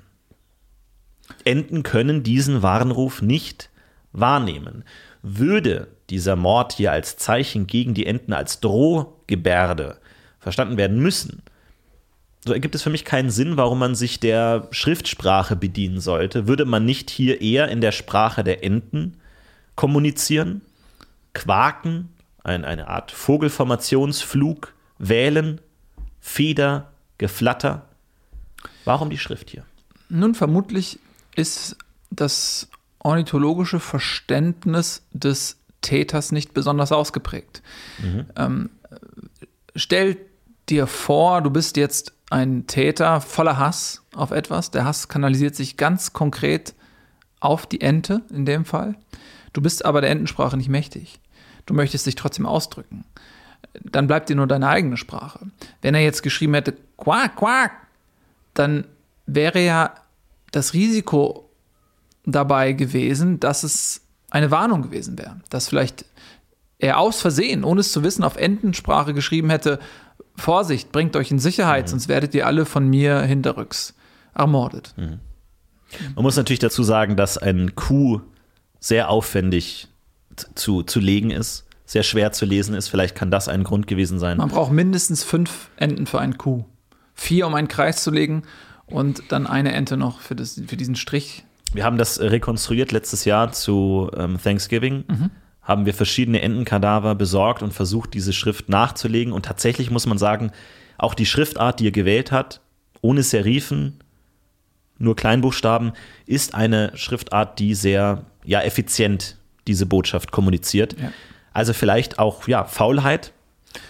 Enten 1.45 1.83
können 1.83 2.23
diesen 2.23 2.61
Warnruf 2.61 3.21
nicht 3.21 3.69
wahrnehmen. 4.11 4.83
Würde 5.21 5.87
dieser 6.09 6.35
Mord 6.35 6.73
hier 6.73 6.91
als 6.91 7.17
Zeichen 7.17 7.67
gegen 7.67 7.93
die 7.93 8.05
Enten, 8.05 8.33
als 8.33 8.59
Drohgebärde 8.59 9.97
verstanden 10.39 10.77
werden 10.77 10.99
müssen, 10.99 11.43
so 12.43 12.53
ergibt 12.53 12.73
es 12.73 12.81
für 12.81 12.89
mich 12.89 13.05
keinen 13.05 13.29
Sinn, 13.29 13.57
warum 13.57 13.77
man 13.77 13.93
sich 13.93 14.19
der 14.19 14.67
Schriftsprache 14.71 15.55
bedienen 15.55 15.99
sollte. 15.99 16.47
Würde 16.47 16.65
man 16.65 16.85
nicht 16.85 17.11
hier 17.11 17.39
eher 17.39 17.69
in 17.69 17.81
der 17.81 17.91
Sprache 17.91 18.43
der 18.43 18.63
Enten 18.63 19.17
kommunizieren, 19.75 20.61
quaken, 21.33 22.09
ein, 22.43 22.65
eine 22.65 22.87
Art 22.87 23.11
Vogelformationsflug, 23.11 24.73
wählen, 24.97 25.61
Feder, 26.19 26.91
Geflatter? 27.17 27.87
Warum 28.85 29.09
die 29.09 29.17
Schrift 29.17 29.49
hier? 29.49 29.65
Nun, 30.09 30.35
vermutlich 30.35 30.99
ist 31.35 31.77
das 32.09 32.67
ornithologische 32.99 33.79
Verständnis 33.79 35.03
des 35.11 35.57
Täters 35.81 36.31
nicht 36.31 36.53
besonders 36.53 36.91
ausgeprägt. 36.91 37.61
Mhm. 37.99 38.25
Ähm, 38.35 38.69
stell 39.75 40.17
dir 40.69 40.85
vor, 40.85 41.41
du 41.41 41.49
bist 41.49 41.77
jetzt 41.77 42.13
ein 42.29 42.67
Täter 42.67 43.21
voller 43.21 43.57
Hass 43.57 44.03
auf 44.15 44.31
etwas. 44.31 44.71
Der 44.71 44.85
Hass 44.85 45.07
kanalisiert 45.07 45.55
sich 45.55 45.77
ganz 45.77 46.13
konkret 46.13 46.75
auf 47.39 47.65
die 47.65 47.81
Ente 47.81 48.21
in 48.29 48.45
dem 48.45 48.65
Fall. 48.65 48.95
Du 49.53 49.61
bist 49.61 49.85
aber 49.85 50.01
der 50.01 50.09
Entensprache 50.09 50.57
nicht 50.57 50.69
mächtig. 50.69 51.19
Du 51.65 51.73
möchtest 51.73 52.05
dich 52.05 52.15
trotzdem 52.15 52.45
ausdrücken. 52.45 53.05
Dann 53.83 54.07
bleibt 54.07 54.29
dir 54.29 54.35
nur 54.35 54.47
deine 54.47 54.67
eigene 54.67 54.97
Sprache. 54.97 55.39
Wenn 55.81 55.95
er 55.95 56.01
jetzt 56.01 56.23
geschrieben 56.23 56.53
hätte, 56.53 56.75
quack, 56.97 57.35
quack, 57.35 57.71
dann 58.53 58.85
wäre 59.25 59.63
ja 59.63 59.93
das 60.51 60.73
Risiko 60.73 61.49
dabei 62.25 62.73
gewesen, 62.73 63.39
dass 63.39 63.63
es 63.63 64.01
eine 64.29 64.51
Warnung 64.51 64.81
gewesen 64.81 65.17
wäre. 65.17 65.39
Dass 65.49 65.69
vielleicht 65.69 66.05
er 66.79 66.97
aus 66.97 67.21
Versehen, 67.21 67.63
ohne 67.63 67.81
es 67.81 67.91
zu 67.91 68.03
wissen, 68.03 68.23
auf 68.23 68.35
Entensprache 68.35 69.13
geschrieben 69.13 69.49
hätte, 69.49 69.79
Vorsicht, 70.35 70.91
bringt 70.91 71.15
euch 71.15 71.29
in 71.29 71.39
Sicherheit, 71.39 71.85
mhm. 71.85 71.89
sonst 71.89 72.07
werdet 72.07 72.33
ihr 72.33 72.47
alle 72.47 72.65
von 72.65 72.89
mir 72.89 73.21
hinterrücks 73.21 73.93
ermordet. 74.33 74.93
Mhm. 74.97 75.19
Man 76.15 76.23
muss 76.23 76.37
natürlich 76.37 76.59
dazu 76.59 76.83
sagen, 76.83 77.15
dass 77.15 77.37
ein 77.37 77.75
Kuh 77.75 78.21
sehr 78.81 79.09
aufwendig 79.09 79.87
zu, 80.55 80.83
zu 80.83 80.99
legen 80.99 81.31
ist, 81.31 81.65
sehr 81.85 82.03
schwer 82.03 82.33
zu 82.33 82.45
lesen 82.45 82.73
ist. 82.75 82.89
Vielleicht 82.89 83.15
kann 83.15 83.31
das 83.31 83.47
ein 83.47 83.63
Grund 83.63 83.87
gewesen 83.87 84.19
sein. 84.19 84.37
Man 84.37 84.49
braucht 84.49 84.71
mindestens 84.73 85.23
fünf 85.23 85.69
Enten 85.77 86.07
für 86.07 86.19
einen 86.19 86.37
Kuh. 86.37 86.65
Vier, 87.13 87.47
um 87.47 87.53
einen 87.53 87.67
Kreis 87.67 88.03
zu 88.03 88.11
legen 88.11 88.43
und 88.87 89.23
dann 89.29 89.47
eine 89.47 89.71
Ente 89.73 89.95
noch 89.95 90.19
für, 90.19 90.35
das, 90.35 90.59
für 90.65 90.77
diesen 90.77 90.95
Strich. 90.95 91.45
Wir 91.73 91.85
haben 91.85 91.97
das 91.97 92.19
rekonstruiert 92.19 92.91
letztes 92.91 93.23
Jahr 93.23 93.51
zu 93.51 94.09
ähm, 94.17 94.39
Thanksgiving. 94.41 95.05
Mhm. 95.07 95.29
Haben 95.61 95.85
wir 95.85 95.93
verschiedene 95.93 96.41
Entenkadaver 96.41 97.13
besorgt 97.13 97.61
und 97.61 97.73
versucht, 97.73 98.13
diese 98.15 98.33
Schrift 98.33 98.67
nachzulegen. 98.67 99.31
Und 99.31 99.45
tatsächlich 99.45 99.91
muss 99.91 100.07
man 100.07 100.17
sagen, 100.17 100.51
auch 100.97 101.13
die 101.13 101.27
Schriftart, 101.27 101.79
die 101.79 101.87
er 101.87 101.91
gewählt 101.91 102.31
hat, 102.31 102.61
ohne 103.01 103.21
Serifen, 103.21 103.99
nur 104.97 105.15
Kleinbuchstaben, 105.15 105.93
ist 106.25 106.55
eine 106.55 106.91
Schriftart, 106.95 107.59
die 107.59 107.75
sehr 107.75 108.25
ja, 108.43 108.61
effizient 108.61 109.37
diese 109.67 109.85
Botschaft 109.85 110.31
kommuniziert. 110.31 110.95
Ja. 110.99 111.11
Also 111.53 111.73
vielleicht 111.73 112.19
auch 112.19 112.47
ja, 112.47 112.65
Faulheit 112.65 113.33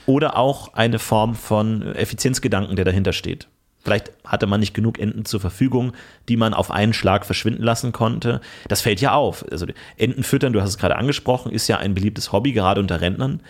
oder 0.06 0.38
auch 0.38 0.74
eine 0.74 1.00
Form 1.00 1.36
von 1.36 1.96
Effizienzgedanken, 1.96 2.76
der 2.76 2.86
dahinter 2.86 3.14
steht. 3.14 3.48
Vielleicht 3.84 4.12
hatte 4.24 4.46
man 4.46 4.60
nicht 4.60 4.76
genug 4.76 5.00
Enten 5.00 5.26
zur 5.26 5.40
Verfügung, 5.40 5.94
die 6.30 6.38
man 6.38 6.54
auf 6.54 6.70
einen 6.70 6.94
Schlag 6.94 7.26
verschwinden 7.26 7.64
lassen 7.64 7.92
konnte. 7.92 8.40
Das 8.68 8.82
fällt 8.82 9.02
ja 9.02 9.14
auf. 9.14 9.44
Also 9.52 9.66
Enten 9.98 10.24
füttern, 10.24 10.54
du 10.54 10.62
hast 10.62 10.70
es 10.70 10.78
gerade 10.78 10.98
angesprochen, 10.98 11.52
ist 11.52 11.68
ja 11.68 11.78
ein 11.78 11.96
beliebtes 11.96 12.32
Hobby, 12.32 12.52
gerade 12.52 12.80
unter 12.80 13.02
Rentnern, 13.02 13.42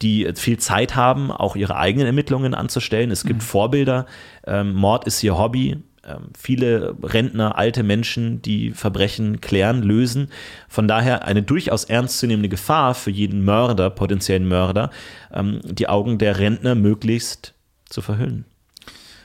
die 0.00 0.30
viel 0.36 0.58
Zeit 0.58 0.94
haben, 0.94 1.32
auch 1.32 1.56
ihre 1.56 1.76
eigenen 1.76 2.06
Ermittlungen 2.06 2.54
anzustellen. 2.54 3.10
Es 3.10 3.24
gibt 3.24 3.40
mhm. 3.40 3.44
Vorbilder. 3.44 4.06
Ähm, 4.46 4.74
Mord 4.74 5.08
ist 5.08 5.22
ihr 5.24 5.36
Hobby. 5.36 5.78
Ähm, 6.10 6.30
viele 6.36 6.96
Rentner, 7.02 7.56
alte 7.56 7.82
Menschen, 7.82 8.42
die 8.42 8.70
Verbrechen 8.72 9.40
klären, 9.40 9.82
lösen. 9.82 10.28
Von 10.68 10.88
daher 10.88 11.24
eine 11.24 11.42
durchaus 11.42 11.84
ernstzunehmende 11.84 12.48
Gefahr 12.48 12.94
für 12.94 13.10
jeden 13.10 13.44
Mörder, 13.44 13.90
potenziellen 13.90 14.48
Mörder, 14.48 14.90
ähm, 15.32 15.60
die 15.64 15.88
Augen 15.88 16.18
der 16.18 16.38
Rentner 16.38 16.74
möglichst 16.74 17.54
zu 17.88 18.02
verhüllen. 18.02 18.44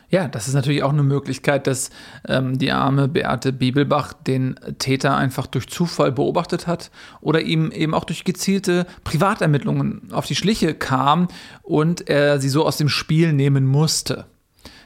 Ja, 0.10 0.28
das 0.28 0.48
ist 0.48 0.54
natürlich 0.54 0.84
auch 0.84 0.94
eine 0.94 1.04
Möglichkeit, 1.04 1.66
dass 1.68 1.90
ähm, 2.28 2.60
die 2.60 2.72
arme 2.72 3.08
Beate 3.08 3.52
Bibelbach 3.52 4.14
den 4.14 4.56
Täter 4.78 5.18
einfach 5.18 5.48
durch 5.48 5.68
Zufall 5.68 6.12
beobachtet 6.12 6.68
hat 6.68 6.92
oder 7.22 7.42
ihm 7.42 7.72
eben 7.72 7.94
auch 7.94 8.04
durch 8.04 8.24
gezielte 8.24 8.86
Privatermittlungen 9.04 10.12
auf 10.12 10.28
die 10.28 10.36
Schliche 10.36 10.76
kam 10.76 11.28
und 11.64 12.08
er 12.08 12.40
sie 12.40 12.50
so 12.50 12.66
aus 12.66 12.78
dem 12.78 12.90
Spiel 12.90 13.34
nehmen 13.34 13.66
musste. 13.66 14.26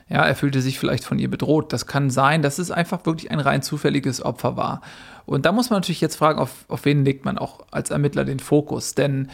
Ja, 0.10 0.26
er 0.26 0.36
fühlte 0.36 0.62
sich 0.62 0.80
vielleicht 0.80 1.04
von 1.04 1.20
ihr 1.20 1.30
bedroht. 1.30 1.72
Das 1.72 1.86
kann 1.86 2.10
sein, 2.10 2.42
dass 2.42 2.58
es 2.58 2.72
einfach 2.72 3.06
wirklich 3.06 3.30
ein 3.30 3.40
rein 3.40 3.62
zufälliges 3.62 4.24
Opfer 4.24 4.58
war. 4.58 4.82
Und 5.26 5.46
da 5.46 5.52
muss 5.52 5.70
man 5.70 5.78
natürlich 5.78 6.02
jetzt 6.02 6.16
fragen, 6.16 6.40
auf, 6.40 6.66
auf 6.68 6.86
wen 6.86 7.06
legt 7.06 7.26
man 7.26 7.38
auch 7.38 7.60
als 7.70 7.92
Ermittler 7.92 8.26
den 8.26 8.40
Fokus? 8.40 8.96
Denn 8.96 9.30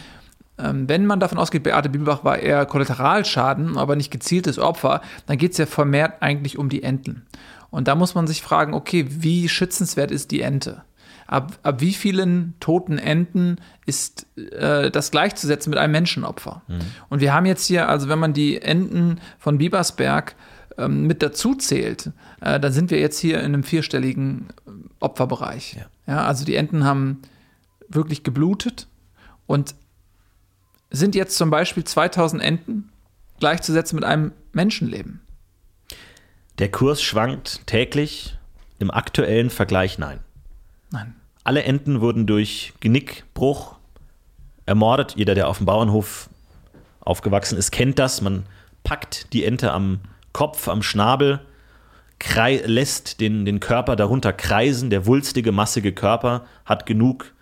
ähm, 0.58 0.88
wenn 0.90 1.06
man 1.06 1.22
davon 1.22 1.38
ausgeht, 1.38 1.64
Beate 1.64 1.90
Bibelbach 1.90 2.24
war 2.26 2.40
eher 2.40 2.66
Kollateralschaden, 2.66 3.78
aber 3.78 3.96
nicht 3.96 4.12
gezieltes 4.12 4.60
Opfer, 4.60 5.02
dann 5.26 5.38
geht 5.38 5.54
es 5.54 5.58
ja 5.58 5.66
vermehrt 5.66 6.22
eigentlich 6.22 6.58
um 6.58 6.68
die 6.68 6.84
Enten. 6.84 7.26
Und 7.70 7.88
da 7.88 7.96
muss 7.96 8.16
man 8.16 8.28
sich 8.28 8.42
fragen, 8.42 8.74
okay, 8.74 9.06
wie 9.10 9.50
schützenswert 9.50 10.12
ist 10.12 10.32
die 10.32 10.42
Ente? 10.42 10.84
Ab, 11.28 11.58
ab 11.64 11.82
wie 11.82 11.94
vielen 11.94 12.54
toten 12.60 13.00
Enten 13.00 13.58
ist 13.86 14.28
äh, 14.38 14.92
das 14.92 15.10
gleichzusetzen 15.12 15.72
mit 15.72 15.80
einem 15.80 15.92
Menschenopfer? 15.92 16.62
Mhm. 16.68 16.80
Und 17.10 17.20
wir 17.20 17.34
haben 17.34 17.46
jetzt 17.46 17.66
hier, 17.66 17.90
also 17.90 18.10
wenn 18.10 18.20
man 18.20 18.34
die 18.34 18.62
Enten 18.62 19.20
von 19.40 19.58
Biebersberg 19.58 20.36
ähm, 20.78 21.08
mit 21.08 21.22
dazu 21.22 21.56
zählt, 21.56 22.12
äh, 22.42 22.60
dann 22.60 22.74
sind 22.74 22.92
wir 22.92 23.00
jetzt 23.00 23.20
hier 23.20 23.40
in 23.40 23.46
einem 23.46 23.64
vierstelligen 23.64 24.48
Opferbereich. 25.00 25.76
Ja. 25.76 26.14
ja. 26.14 26.26
also 26.26 26.46
die 26.46 26.56
Enten 26.56 26.84
haben 26.84 27.22
wirklich 27.88 28.24
geblutet 28.24 28.88
und 29.48 29.76
sind 30.90 31.16
jetzt 31.16 31.38
zum 31.38 31.50
Beispiel 31.50 31.84
2000 31.84 32.42
Enten 32.42 32.90
gleichzusetzen 33.40 33.96
mit 33.96 34.06
einem 34.06 34.32
Menschenleben. 34.54 35.22
Der 36.60 36.72
Kurs 36.72 37.02
schwankt 37.02 37.68
täglich. 37.68 38.38
Im 38.78 38.92
aktuellen 38.92 39.50
Vergleich 39.50 39.98
nein. 39.98 40.20
Nein. 40.92 41.16
Alle 41.46 41.64
Enten 41.64 42.02
wurden 42.02 42.28
durch 42.28 42.74
Genickbruch 42.82 43.76
ermordet. 44.66 45.14
Jeder, 45.16 45.34
der 45.34 45.48
auf 45.48 45.58
dem 45.58 45.66
Bauernhof 45.66 46.30
aufgewachsen 47.00 47.58
ist, 47.58 47.72
kennt 47.72 48.00
das. 48.00 48.22
Man 48.22 48.46
packt 48.84 49.32
die 49.32 49.46
Ente 49.46 49.72
am 49.72 50.00
Kopf, 50.36 50.68
am 50.68 50.84
Schnabel, 50.84 51.40
lässt 52.66 53.22
den, 53.22 53.46
den 53.46 53.62
Körper 53.62 53.96
darunter 53.96 54.34
kreisen. 54.34 54.90
Der 54.90 55.06
wulstige, 55.06 55.54
massige 55.54 55.94
Körper 55.94 56.46
hat 56.66 56.86
genug 56.86 57.34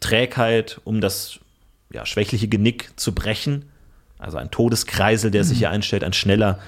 Trägheit, 0.00 0.80
um 0.82 1.00
das 1.00 1.38
ja, 1.92 2.04
schwächliche 2.04 2.48
Genick 2.48 2.90
zu 2.96 3.14
brechen. 3.14 3.66
Also 4.18 4.36
ein 4.36 4.50
Todeskreisel, 4.50 5.30
der 5.30 5.44
mhm. 5.44 5.46
sich 5.46 5.58
hier 5.58 5.70
einstellt, 5.70 6.02
ein 6.02 6.12
schneller, 6.12 6.58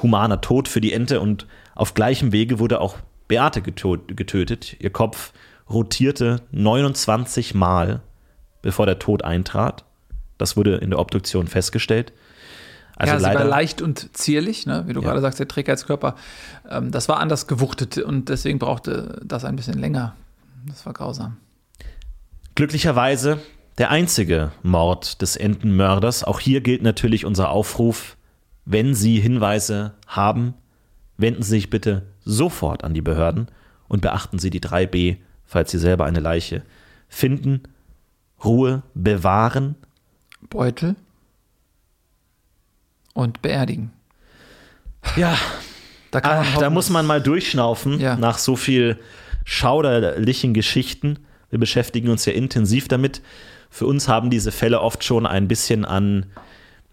humaner 0.00 0.40
Tod 0.40 0.68
für 0.68 0.80
die 0.80 0.94
Ente. 0.94 1.20
Und 1.20 1.46
auf 1.74 1.92
gleichem 1.92 2.32
Wege 2.32 2.58
wurde 2.58 2.80
auch 2.80 2.96
Beate 3.28 3.60
getötet. 3.60 4.76
Ihr 4.80 4.90
Kopf 4.90 5.34
rotierte 5.68 6.40
29 6.52 7.54
Mal, 7.54 8.00
bevor 8.62 8.86
der 8.86 8.98
Tod 8.98 9.22
eintrat. 9.22 9.84
Das 10.38 10.56
wurde 10.56 10.76
in 10.76 10.88
der 10.88 10.98
Obduktion 10.98 11.46
festgestellt. 11.46 12.14
Also 12.96 13.12
ja, 13.12 13.18
sie 13.18 13.24
leider, 13.24 13.40
war 13.40 13.46
leicht 13.46 13.82
und 13.82 14.16
zierlich, 14.16 14.66
ne? 14.66 14.84
wie 14.86 14.94
du 14.94 15.00
ja. 15.00 15.08
gerade 15.08 15.20
sagst, 15.20 15.38
der 15.38 15.46
Trägheitskörper. 15.46 16.16
Ähm, 16.68 16.90
das 16.90 17.08
war 17.08 17.20
anders 17.20 17.46
gewuchtet 17.46 17.98
und 17.98 18.30
deswegen 18.30 18.58
brauchte 18.58 19.20
das 19.24 19.44
ein 19.44 19.54
bisschen 19.54 19.78
länger. 19.78 20.14
Das 20.66 20.84
war 20.86 20.94
grausam. 20.94 21.36
Glücklicherweise 22.54 23.38
der 23.78 23.90
einzige 23.90 24.52
Mord 24.62 25.20
des 25.20 25.36
Entenmörders. 25.36 26.24
Auch 26.24 26.40
hier 26.40 26.62
gilt 26.62 26.82
natürlich 26.82 27.26
unser 27.26 27.50
Aufruf, 27.50 28.16
wenn 28.64 28.94
Sie 28.94 29.20
Hinweise 29.20 29.92
haben, 30.06 30.54
wenden 31.18 31.42
Sie 31.42 31.50
sich 31.50 31.70
bitte 31.70 32.02
sofort 32.24 32.82
an 32.82 32.94
die 32.94 33.02
Behörden 33.02 33.48
und 33.88 34.00
beachten 34.00 34.38
Sie 34.38 34.50
die 34.50 34.60
3b, 34.60 35.18
falls 35.44 35.70
Sie 35.70 35.78
selber 35.78 36.06
eine 36.06 36.20
Leiche 36.20 36.62
finden. 37.08 37.62
Ruhe 38.42 38.82
bewahren. 38.94 39.76
Beutel. 40.48 40.96
Und 43.16 43.40
beerdigen. 43.40 43.92
Ja, 45.16 45.38
da, 46.10 46.20
Ach, 46.22 46.58
da 46.58 46.68
muss 46.68 46.90
man 46.90 47.06
mal 47.06 47.22
durchschnaufen 47.22 47.98
ja. 47.98 48.16
nach 48.16 48.36
so 48.36 48.56
viel 48.56 48.98
schauderlichen 49.46 50.52
Geschichten. 50.52 51.20
Wir 51.48 51.58
beschäftigen 51.58 52.10
uns 52.10 52.26
ja 52.26 52.34
intensiv 52.34 52.88
damit. 52.88 53.22
Für 53.70 53.86
uns 53.86 54.06
haben 54.06 54.28
diese 54.28 54.52
Fälle 54.52 54.82
oft 54.82 55.02
schon 55.02 55.24
ein 55.24 55.48
bisschen 55.48 55.86
an 55.86 56.26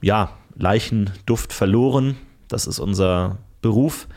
ja, 0.01 0.37
Leichenduft 0.55 1.51
verloren. 1.51 2.15
Das 2.47 2.67
ist 2.67 2.79
unser 2.79 3.39
Beruf. 3.61 4.07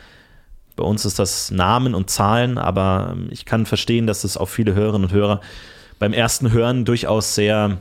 Bei 0.77 0.85
uns 0.85 1.03
ist 1.03 1.19
das 1.19 1.51
Namen 1.51 1.93
und 1.93 2.09
Zahlen, 2.09 2.57
aber 2.57 3.17
ich 3.31 3.43
kann 3.43 3.65
verstehen, 3.65 4.07
dass 4.07 4.23
es 4.23 4.37
auf 4.37 4.49
viele 4.49 4.75
Hörerinnen 4.75 5.09
und 5.09 5.13
Hörer 5.13 5.41
beim 5.99 6.13
ersten 6.13 6.53
Hören 6.53 6.85
durchaus 6.85 7.35
sehr 7.35 7.79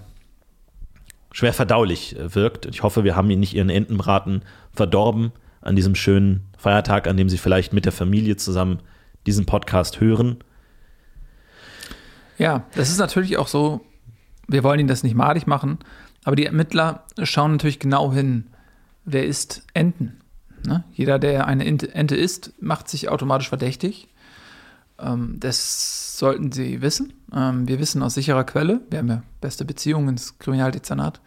schwer 1.36 1.52
verdaulich 1.52 2.16
wirkt. 2.18 2.64
Ich 2.64 2.82
hoffe, 2.82 3.04
wir 3.04 3.14
haben 3.14 3.28
Ihnen 3.28 3.40
nicht 3.40 3.52
Ihren 3.52 3.68
Entenbraten 3.68 4.40
verdorben 4.72 5.32
an 5.60 5.76
diesem 5.76 5.94
schönen 5.94 6.46
Feiertag, 6.56 7.06
an 7.06 7.18
dem 7.18 7.28
Sie 7.28 7.36
vielleicht 7.36 7.74
mit 7.74 7.84
der 7.84 7.92
Familie 7.92 8.38
zusammen 8.38 8.78
diesen 9.26 9.44
Podcast 9.44 10.00
hören. 10.00 10.38
Ja, 12.38 12.64
das 12.74 12.88
ist 12.88 12.96
natürlich 12.96 13.36
auch 13.36 13.48
so, 13.48 13.82
wir 14.48 14.64
wollen 14.64 14.80
Ihnen 14.80 14.88
das 14.88 15.02
nicht 15.02 15.14
madig 15.14 15.46
machen, 15.46 15.78
aber 16.24 16.36
die 16.36 16.46
Ermittler 16.46 17.04
schauen 17.22 17.52
natürlich 17.52 17.80
genau 17.80 18.14
hin, 18.14 18.46
wer 19.04 19.26
ist 19.26 19.66
Enten. 19.74 20.22
Ne? 20.66 20.84
Jeder, 20.94 21.18
der 21.18 21.46
eine 21.46 21.66
Ente 21.66 22.16
isst, 22.16 22.54
macht 22.62 22.88
sich 22.88 23.10
automatisch 23.10 23.50
verdächtig. 23.50 24.08
Ähm, 24.98 25.36
das 25.38 26.18
sollten 26.18 26.52
Sie 26.52 26.80
wissen. 26.80 27.12
Ähm, 27.34 27.68
wir 27.68 27.78
wissen 27.78 28.02
aus 28.02 28.14
sicherer 28.14 28.44
Quelle, 28.44 28.80
wir 28.90 28.98
haben 28.98 29.08
ja 29.08 29.22
beste 29.40 29.64
Beziehungen 29.64 30.10
ins 30.10 30.38
Kriminaldezernat, 30.38 31.20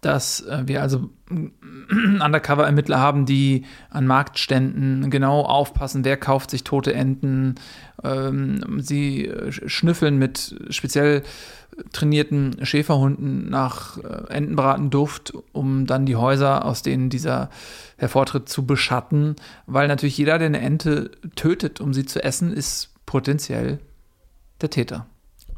dass 0.00 0.40
äh, 0.40 0.62
wir 0.66 0.82
also 0.82 1.10
Undercover-Ermittler 1.30 2.98
haben, 2.98 3.26
die 3.26 3.64
an 3.90 4.06
Marktständen 4.06 5.10
genau 5.10 5.42
aufpassen, 5.42 6.04
wer 6.04 6.16
kauft 6.16 6.50
sich 6.50 6.62
tote 6.64 6.94
Enten. 6.94 7.56
Ähm, 8.02 8.80
sie 8.80 9.26
äh, 9.26 9.50
schnüffeln 9.50 10.18
mit 10.18 10.56
speziell 10.70 11.22
trainierten 11.92 12.64
Schäferhunden 12.64 13.48
nach 13.48 13.98
äh, 13.98 14.32
Entenbratenduft, 14.32 15.32
um 15.52 15.86
dann 15.86 16.06
die 16.06 16.16
Häuser, 16.16 16.64
aus 16.64 16.82
denen 16.82 17.10
dieser 17.10 17.50
hervortritt, 17.96 18.48
zu 18.48 18.66
beschatten. 18.66 19.36
Weil 19.66 19.88
natürlich 19.88 20.18
jeder, 20.18 20.38
der 20.38 20.46
eine 20.46 20.60
Ente 20.60 21.10
tötet, 21.36 21.80
um 21.80 21.94
sie 21.94 22.06
zu 22.06 22.22
essen, 22.22 22.52
ist 22.52 22.90
potenziell 23.06 23.78
der 24.60 24.70
Täter. 24.70 25.06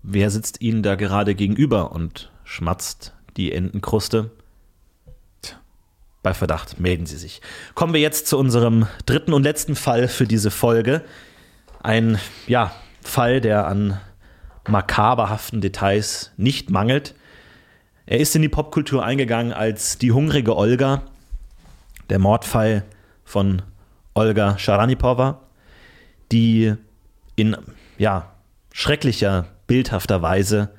Wer 0.02 0.30
sitzt 0.30 0.60
Ihnen 0.60 0.82
da 0.82 0.94
gerade 0.94 1.34
gegenüber 1.34 1.92
und 1.92 2.30
schmatzt 2.44 3.12
die 3.36 3.52
Entenkruste? 3.52 4.30
Bei 6.22 6.34
Verdacht 6.34 6.80
melden 6.80 7.06
Sie 7.06 7.18
sich. 7.18 7.40
Kommen 7.74 7.92
wir 7.92 8.00
jetzt 8.00 8.26
zu 8.26 8.38
unserem 8.38 8.86
dritten 9.04 9.32
und 9.32 9.42
letzten 9.42 9.76
Fall 9.76 10.08
für 10.08 10.26
diese 10.26 10.50
Folge. 10.50 11.02
Ein 11.82 12.18
ja, 12.48 12.72
Fall, 13.02 13.40
der 13.40 13.66
an 13.68 14.00
makaberhaften 14.68 15.60
Details 15.60 16.32
nicht 16.36 16.70
mangelt. 16.70 17.14
Er 18.06 18.20
ist 18.20 18.36
in 18.36 18.42
die 18.42 18.48
Popkultur 18.48 19.04
eingegangen 19.04 19.52
als 19.52 19.98
die 19.98 20.12
hungrige 20.12 20.56
Olga, 20.56 21.02
der 22.08 22.18
Mordfall 22.18 22.84
von 23.24 23.62
Olga 24.14 24.58
Sharanipova, 24.58 25.40
die 26.32 26.74
in 27.34 27.56
ja, 27.98 28.32
schrecklicher, 28.72 29.46
bildhafter 29.66 30.22
Weise 30.22 30.70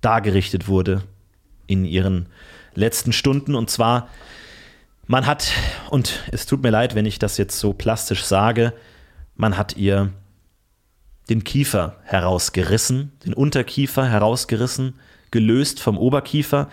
dargerichtet 0.00 0.68
wurde 0.68 1.02
in 1.66 1.84
ihren 1.84 2.28
letzten 2.74 3.12
Stunden. 3.12 3.54
Und 3.54 3.68
zwar, 3.70 4.08
man 5.06 5.26
hat, 5.26 5.52
und 5.90 6.22
es 6.32 6.46
tut 6.46 6.62
mir 6.62 6.70
leid, 6.70 6.94
wenn 6.94 7.06
ich 7.06 7.18
das 7.18 7.36
jetzt 7.36 7.58
so 7.58 7.72
plastisch 7.72 8.24
sage, 8.24 8.72
man 9.36 9.56
hat 9.56 9.76
ihr 9.76 10.12
den 11.28 11.44
Kiefer 11.44 11.96
herausgerissen, 12.04 13.12
den 13.24 13.34
Unterkiefer 13.34 14.06
herausgerissen, 14.06 14.94
gelöst 15.30 15.80
vom 15.80 15.98
Oberkiefer. 15.98 16.68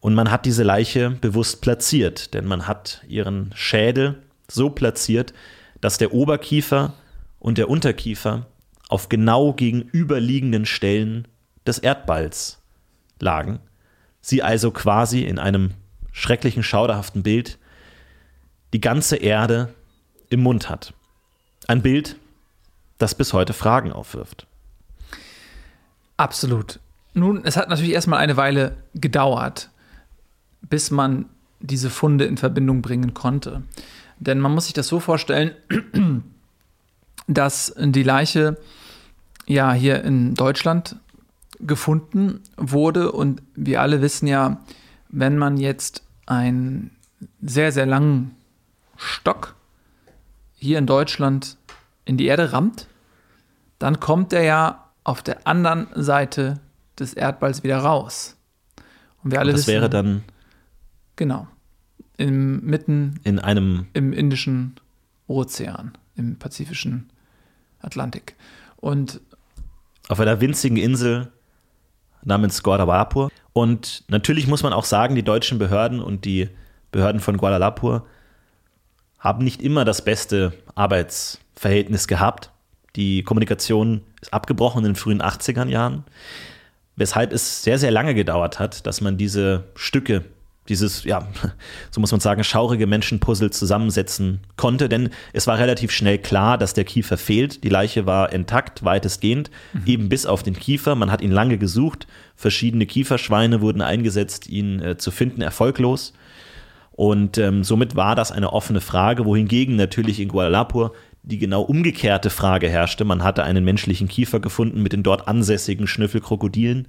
Und 0.00 0.14
man 0.14 0.30
hat 0.30 0.46
diese 0.46 0.62
Leiche 0.62 1.10
bewusst 1.10 1.60
platziert, 1.60 2.34
denn 2.34 2.46
man 2.46 2.66
hat 2.66 3.02
ihren 3.08 3.50
Schädel 3.54 4.22
so 4.50 4.70
platziert, 4.70 5.32
dass 5.80 5.98
der 5.98 6.12
Oberkiefer 6.12 6.94
und 7.38 7.58
der 7.58 7.68
Unterkiefer 7.68 8.46
auf 8.88 9.08
genau 9.08 9.52
gegenüberliegenden 9.52 10.66
Stellen 10.66 11.28
des 11.66 11.78
Erdballs 11.78 12.58
lagen. 13.20 13.60
Sie 14.20 14.42
also 14.42 14.70
quasi 14.70 15.22
in 15.22 15.38
einem 15.38 15.72
schrecklichen, 16.12 16.62
schauderhaften 16.62 17.22
Bild 17.22 17.58
die 18.72 18.80
ganze 18.80 19.16
Erde 19.16 19.74
im 20.30 20.42
Mund 20.42 20.70
hat. 20.70 20.94
Ein 21.66 21.82
Bild, 21.82 22.16
das 22.98 23.14
bis 23.14 23.32
heute 23.32 23.52
Fragen 23.52 23.92
aufwirft. 23.92 24.46
Absolut. 26.16 26.80
Nun, 27.12 27.44
es 27.44 27.56
hat 27.56 27.68
natürlich 27.68 27.94
erstmal 27.94 28.20
eine 28.20 28.36
Weile 28.36 28.76
gedauert, 28.94 29.70
bis 30.62 30.90
man 30.90 31.26
diese 31.60 31.90
Funde 31.90 32.24
in 32.24 32.36
Verbindung 32.36 32.82
bringen 32.82 33.14
konnte. 33.14 33.62
Denn 34.18 34.40
man 34.40 34.52
muss 34.52 34.66
sich 34.66 34.74
das 34.74 34.88
so 34.88 35.00
vorstellen, 35.00 35.52
dass 37.26 37.74
die 37.78 38.02
Leiche 38.02 38.56
ja 39.46 39.72
hier 39.72 40.02
in 40.04 40.34
Deutschland 40.34 40.96
gefunden 41.60 42.40
wurde 42.56 43.12
und 43.12 43.42
wir 43.54 43.80
alle 43.80 44.02
wissen 44.02 44.26
ja, 44.26 44.62
wenn 45.08 45.38
man 45.38 45.56
jetzt 45.56 46.02
einen 46.26 46.90
sehr, 47.40 47.72
sehr 47.72 47.86
langen 47.86 48.34
Stock 48.96 49.54
hier 50.56 50.78
in 50.78 50.86
Deutschland 50.86 51.56
in 52.04 52.16
die 52.16 52.26
Erde 52.26 52.52
rammt, 52.52 52.88
dann 53.78 54.00
kommt 54.00 54.32
er 54.32 54.42
ja 54.42 54.90
auf 55.04 55.22
der 55.22 55.46
anderen 55.46 55.88
Seite 55.94 56.60
des 56.98 57.14
Erdballs 57.14 57.62
wieder 57.62 57.78
raus. 57.78 58.36
Und 59.22 59.30
wir 59.30 59.40
alle 59.40 59.52
Und 59.52 59.58
das 59.58 59.66
wissen, 59.66 59.74
wäre 59.74 59.90
dann 59.90 60.24
genau 61.16 61.48
im, 62.16 62.64
mitten 62.64 63.20
in 63.24 63.38
einem 63.38 63.86
im 63.92 64.12
Indischen 64.12 64.76
Ozean, 65.26 65.96
im 66.16 66.38
Pazifischen 66.38 67.10
Atlantik. 67.80 68.36
Und 68.76 69.20
auf 70.08 70.20
einer 70.20 70.40
winzigen 70.40 70.76
Insel 70.76 71.32
namens 72.22 72.62
Guadalapur. 72.62 73.30
Und 73.52 74.04
natürlich 74.08 74.46
muss 74.46 74.62
man 74.62 74.72
auch 74.72 74.84
sagen, 74.84 75.14
die 75.14 75.22
deutschen 75.22 75.58
Behörden 75.58 76.00
und 76.00 76.24
die 76.24 76.48
Behörden 76.92 77.20
von 77.20 77.36
Guadalapur 77.36 78.06
haben 79.18 79.44
nicht 79.44 79.62
immer 79.62 79.84
das 79.84 80.04
beste 80.04 80.52
Arbeitsverhältnis 81.64 82.06
gehabt. 82.06 82.50
Die 82.96 83.22
Kommunikation 83.22 84.02
ist 84.20 84.32
abgebrochen 84.32 84.80
in 84.80 84.90
den 84.92 84.96
frühen 84.96 85.22
80er 85.22 85.66
Jahren, 85.68 86.04
weshalb 86.96 87.32
es 87.32 87.62
sehr, 87.62 87.78
sehr 87.78 87.90
lange 87.90 88.14
gedauert 88.14 88.58
hat, 88.58 88.86
dass 88.86 89.00
man 89.00 89.16
diese 89.16 89.64
Stücke 89.74 90.24
dieses, 90.68 91.04
ja, 91.04 91.28
so 91.90 92.00
muss 92.00 92.12
man 92.12 92.20
sagen, 92.20 92.42
schaurige 92.44 92.86
Menschenpuzzle 92.86 93.50
zusammensetzen 93.50 94.40
konnte, 94.56 94.88
denn 94.88 95.10
es 95.34 95.46
war 95.46 95.58
relativ 95.58 95.90
schnell 95.90 96.18
klar, 96.18 96.56
dass 96.56 96.72
der 96.72 96.84
Kiefer 96.84 97.18
fehlt. 97.18 97.64
Die 97.64 97.68
Leiche 97.68 98.06
war 98.06 98.32
intakt, 98.32 98.82
weitestgehend, 98.82 99.50
mhm. 99.74 99.82
eben 99.84 100.08
bis 100.08 100.24
auf 100.24 100.42
den 100.42 100.54
Kiefer. 100.54 100.94
Man 100.94 101.10
hat 101.10 101.20
ihn 101.20 101.32
lange 101.32 101.58
gesucht. 101.58 102.06
Verschiedene 102.34 102.86
Kieferschweine 102.86 103.60
wurden 103.60 103.82
eingesetzt, 103.82 104.48
ihn 104.48 104.80
äh, 104.80 104.96
zu 104.96 105.10
finden, 105.10 105.42
erfolglos. 105.42 106.14
Und 106.92 107.36
ähm, 107.38 107.64
somit 107.64 107.96
war 107.96 108.14
das 108.14 108.32
eine 108.32 108.52
offene 108.52 108.80
Frage, 108.80 109.26
wohingegen 109.26 109.76
natürlich 109.76 110.20
in 110.20 110.28
Guadalapur 110.28 110.92
die 111.24 111.38
genau 111.38 111.62
umgekehrte 111.62 112.30
Frage 112.30 112.68
herrschte. 112.68 113.04
Man 113.04 113.24
hatte 113.24 113.42
einen 113.42 113.64
menschlichen 113.64 114.08
Kiefer 114.08 114.40
gefunden 114.40 114.82
mit 114.82 114.92
den 114.92 115.02
dort 115.02 115.26
ansässigen 115.26 115.86
Schnüffelkrokodilen, 115.86 116.86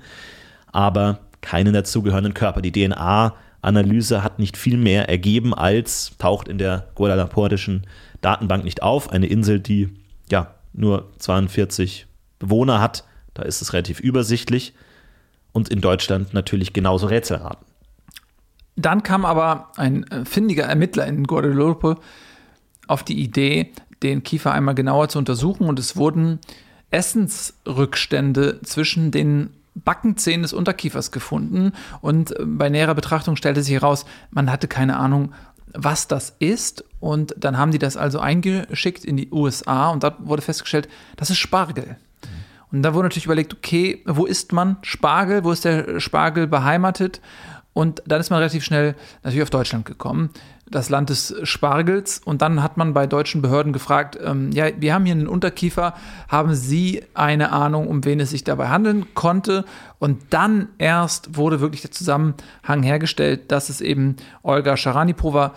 aber 0.71 1.19
keinen 1.41 1.73
dazugehörenden 1.73 2.33
Körper. 2.33 2.61
Die 2.61 2.71
DNA 2.71 3.33
Analyse 3.61 4.23
hat 4.23 4.39
nicht 4.39 4.57
viel 4.57 4.77
mehr 4.77 5.09
ergeben 5.09 5.53
als 5.53 6.13
taucht 6.19 6.47
in 6.47 6.57
der 6.57 6.87
Guadalapurischen 6.95 7.87
Datenbank 8.21 8.63
nicht 8.63 8.83
auf. 8.83 9.09
Eine 9.09 9.27
Insel, 9.27 9.59
die 9.59 9.89
ja 10.29 10.53
nur 10.73 11.11
42 11.19 12.05
Bewohner 12.37 12.81
hat, 12.81 13.05
da 13.33 13.43
ist 13.43 13.61
es 13.61 13.73
relativ 13.73 13.99
übersichtlich. 13.99 14.73
Und 15.53 15.69
in 15.69 15.79
Deutschland 15.79 16.33
natürlich 16.33 16.73
genauso 16.73 17.07
Rätselraten. 17.07 17.65
Dann 18.75 19.03
kam 19.03 19.23
aber 19.23 19.71
ein 19.77 20.03
äh, 20.11 20.25
findiger 20.25 20.65
Ermittler 20.65 21.07
in 21.07 21.23
Guadalupe 21.23 21.97
auf 22.87 23.03
die 23.03 23.21
Idee, 23.21 23.71
den 24.05 24.23
Kiefer 24.23 24.51
einmal 24.51 24.75
genauer 24.75 25.09
zu 25.09 25.17
untersuchen 25.17 25.67
und 25.67 25.79
es 25.79 25.95
wurden 25.95 26.39
Essensrückstände 26.91 28.61
zwischen 28.63 29.11
den 29.11 29.49
Backenzähnen 29.73 30.43
des 30.43 30.53
Unterkiefers 30.53 31.11
gefunden 31.11 31.73
und 32.01 32.31
äh, 32.31 32.45
bei 32.45 32.69
näherer 32.69 32.95
Betrachtung 32.95 33.35
stellte 33.35 33.61
sich 33.61 33.73
heraus, 33.73 34.05
man 34.31 34.51
hatte 34.51 34.67
keine 34.67 34.97
Ahnung, 34.97 35.33
was 35.73 36.07
das 36.07 36.33
ist. 36.39 36.85
Und 37.01 37.35
dann 37.37 37.57
haben 37.57 37.71
die 37.71 37.79
das 37.79 37.97
also 37.97 38.19
eingeschickt 38.19 39.03
in 39.03 39.17
die 39.17 39.29
USA 39.31 39.89
und 39.89 40.03
dort 40.03 40.25
wurde 40.25 40.41
festgestellt, 40.41 40.87
das 41.17 41.29
ist 41.29 41.37
Spargel. 41.37 41.97
Und 42.71 42.81
da 42.81 42.93
wurde 42.93 43.07
natürlich 43.07 43.25
überlegt, 43.25 43.53
okay, 43.53 44.01
wo 44.05 44.25
ist 44.25 44.53
man 44.53 44.77
Spargel? 44.81 45.43
Wo 45.43 45.51
ist 45.51 45.65
der 45.65 45.99
Spargel 45.99 46.47
beheimatet? 46.47 47.19
Und 47.73 48.01
dann 48.07 48.21
ist 48.21 48.29
man 48.29 48.37
relativ 48.37 48.63
schnell 48.63 48.95
natürlich 49.23 49.43
auf 49.43 49.49
Deutschland 49.49 49.85
gekommen 49.85 50.29
das 50.69 50.89
Land 50.89 51.09
des 51.09 51.35
Spargels. 51.43 52.21
Und 52.23 52.41
dann 52.41 52.63
hat 52.63 52.77
man 52.77 52.93
bei 52.93 53.07
deutschen 53.07 53.41
Behörden 53.41 53.73
gefragt, 53.73 54.17
ähm, 54.23 54.51
ja, 54.51 54.65
wir 54.77 54.93
haben 54.93 55.05
hier 55.05 55.13
einen 55.13 55.27
Unterkiefer, 55.27 55.93
haben 56.27 56.55
Sie 56.55 57.03
eine 57.13 57.51
Ahnung, 57.51 57.87
um 57.87 58.03
wen 58.03 58.19
es 58.19 58.31
sich 58.31 58.43
dabei 58.43 58.69
handeln 58.69 59.13
konnte? 59.13 59.65
Und 59.99 60.21
dann 60.31 60.69
erst 60.77 61.37
wurde 61.37 61.59
wirklich 61.61 61.81
der 61.81 61.91
Zusammenhang 61.91 62.83
hergestellt, 62.83 63.51
dass 63.51 63.69
es 63.69 63.81
eben 63.81 64.15
Olga 64.43 64.75
Scharanipova 64.75 65.53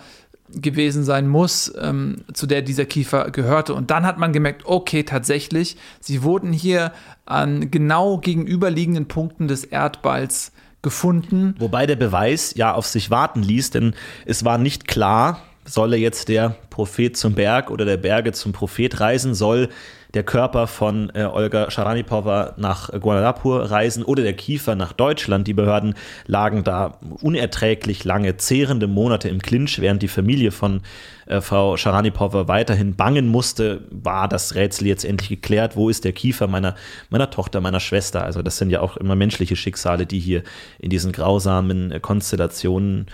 gewesen 0.53 1.03
sein 1.03 1.27
muss, 1.27 1.71
ähm, 1.79 2.23
zu 2.33 2.47
der 2.47 2.61
dieser 2.61 2.85
Kiefer 2.85 3.31
gehörte. 3.31 3.73
Und 3.73 3.91
dann 3.91 4.05
hat 4.05 4.17
man 4.17 4.33
gemerkt, 4.33 4.63
okay, 4.65 5.03
tatsächlich, 5.03 5.77
sie 5.99 6.23
wurden 6.23 6.53
hier 6.53 6.91
an 7.25 7.71
genau 7.71 8.17
gegenüberliegenden 8.17 9.07
Punkten 9.07 9.47
des 9.47 9.63
Erdballs 9.63 10.51
gefunden. 10.81 11.55
Wobei 11.59 11.85
der 11.85 11.95
Beweis 11.95 12.53
ja 12.55 12.73
auf 12.73 12.87
sich 12.87 13.09
warten 13.09 13.43
ließ, 13.43 13.71
denn 13.71 13.93
es 14.25 14.45
war 14.45 14.57
nicht 14.57 14.87
klar, 14.87 15.41
solle 15.65 15.97
jetzt 15.97 16.29
der 16.29 16.55
Prophet 16.69 17.15
zum 17.15 17.35
Berg 17.35 17.69
oder 17.69 17.85
der 17.85 17.97
Berge 17.97 18.31
zum 18.31 18.53
Prophet 18.53 18.99
reisen, 18.99 19.35
soll 19.35 19.69
der 20.13 20.23
Körper 20.23 20.65
von 20.67 21.11
äh, 21.13 21.23
Olga 21.23 21.69
Scharanipova 21.69 22.53
nach 22.57 22.89
Guadalapur 22.99 23.69
reisen 23.69 24.03
oder 24.03 24.23
der 24.23 24.33
Kiefer 24.33 24.75
nach 24.75 24.91
Deutschland. 24.91 25.47
Die 25.47 25.53
Behörden 25.53 25.93
lagen 26.25 26.63
da 26.63 26.97
unerträglich 27.21 28.03
lange, 28.05 28.37
zehrende 28.37 28.87
Monate 28.87 29.29
im 29.29 29.41
Clinch, 29.41 29.79
während 29.79 30.01
die 30.01 30.07
Familie 30.07 30.51
von 30.51 30.81
äh, 31.27 31.41
Frau 31.41 31.77
Scharanipova 31.77 32.47
weiterhin 32.47 32.95
bangen 32.95 33.27
musste, 33.27 33.81
war 33.91 34.27
das 34.27 34.55
Rätsel 34.55 34.87
jetzt 34.87 35.05
endlich 35.05 35.29
geklärt. 35.29 35.75
Wo 35.75 35.89
ist 35.89 36.03
der 36.03 36.13
Kiefer 36.13 36.47
meiner, 36.47 36.75
meiner 37.11 37.29
Tochter, 37.29 37.61
meiner 37.61 37.79
Schwester? 37.79 38.23
Also 38.23 38.41
das 38.41 38.57
sind 38.57 38.71
ja 38.71 38.81
auch 38.81 38.97
immer 38.97 39.15
menschliche 39.15 39.55
Schicksale, 39.55 40.07
die 40.07 40.19
hier 40.19 40.41
in 40.79 40.89
diesen 40.89 41.11
grausamen 41.11 41.91
äh, 41.91 41.99
Konstellationen 41.99 43.05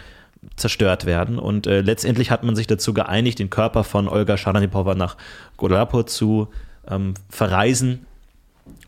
zerstört 0.55 1.05
werden. 1.05 1.39
Und 1.39 1.67
äh, 1.67 1.81
letztendlich 1.81 2.31
hat 2.31 2.43
man 2.43 2.55
sich 2.55 2.67
dazu 2.67 2.93
geeinigt, 2.93 3.39
den 3.39 3.49
Körper 3.49 3.83
von 3.83 4.07
Olga 4.07 4.37
Scharanipova 4.37 4.95
nach 4.95 5.17
Godalapur 5.57 6.07
zu 6.07 6.47
ähm, 6.89 7.13
verreisen. 7.29 8.05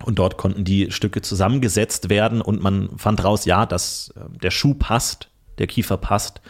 Und 0.03 0.17
dort 0.17 0.37
konnten 0.37 0.63
die 0.63 0.91
Stücke 0.91 1.21
zusammengesetzt 1.21 2.09
werden 2.09 2.41
und 2.41 2.61
man 2.61 2.97
fand 2.97 3.23
raus, 3.23 3.45
ja, 3.45 3.65
dass 3.65 4.09
äh, 4.15 4.21
der 4.41 4.51
Schuh 4.51 4.73
passt, 4.73 5.29
der 5.59 5.67
Kiefer 5.67 5.97
passt. 5.97 6.41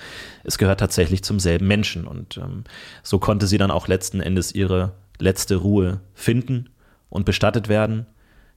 Es 0.44 0.58
gehört 0.58 0.80
tatsächlich 0.80 1.24
zum 1.24 1.40
selben 1.40 1.68
Menschen. 1.68 2.08
Und 2.08 2.38
ähm, 2.38 2.64
so 3.04 3.20
konnte 3.20 3.48
sie 3.48 3.58
dann 3.58 3.72
auch 3.72 3.88
letzten 3.88 4.22
Endes 4.22 4.54
ihre 4.54 4.94
letzte 5.20 5.58
Ruhe 5.58 6.00
finden 6.14 6.70
und 7.10 7.26
bestattet 7.26 7.70
werden 7.70 8.06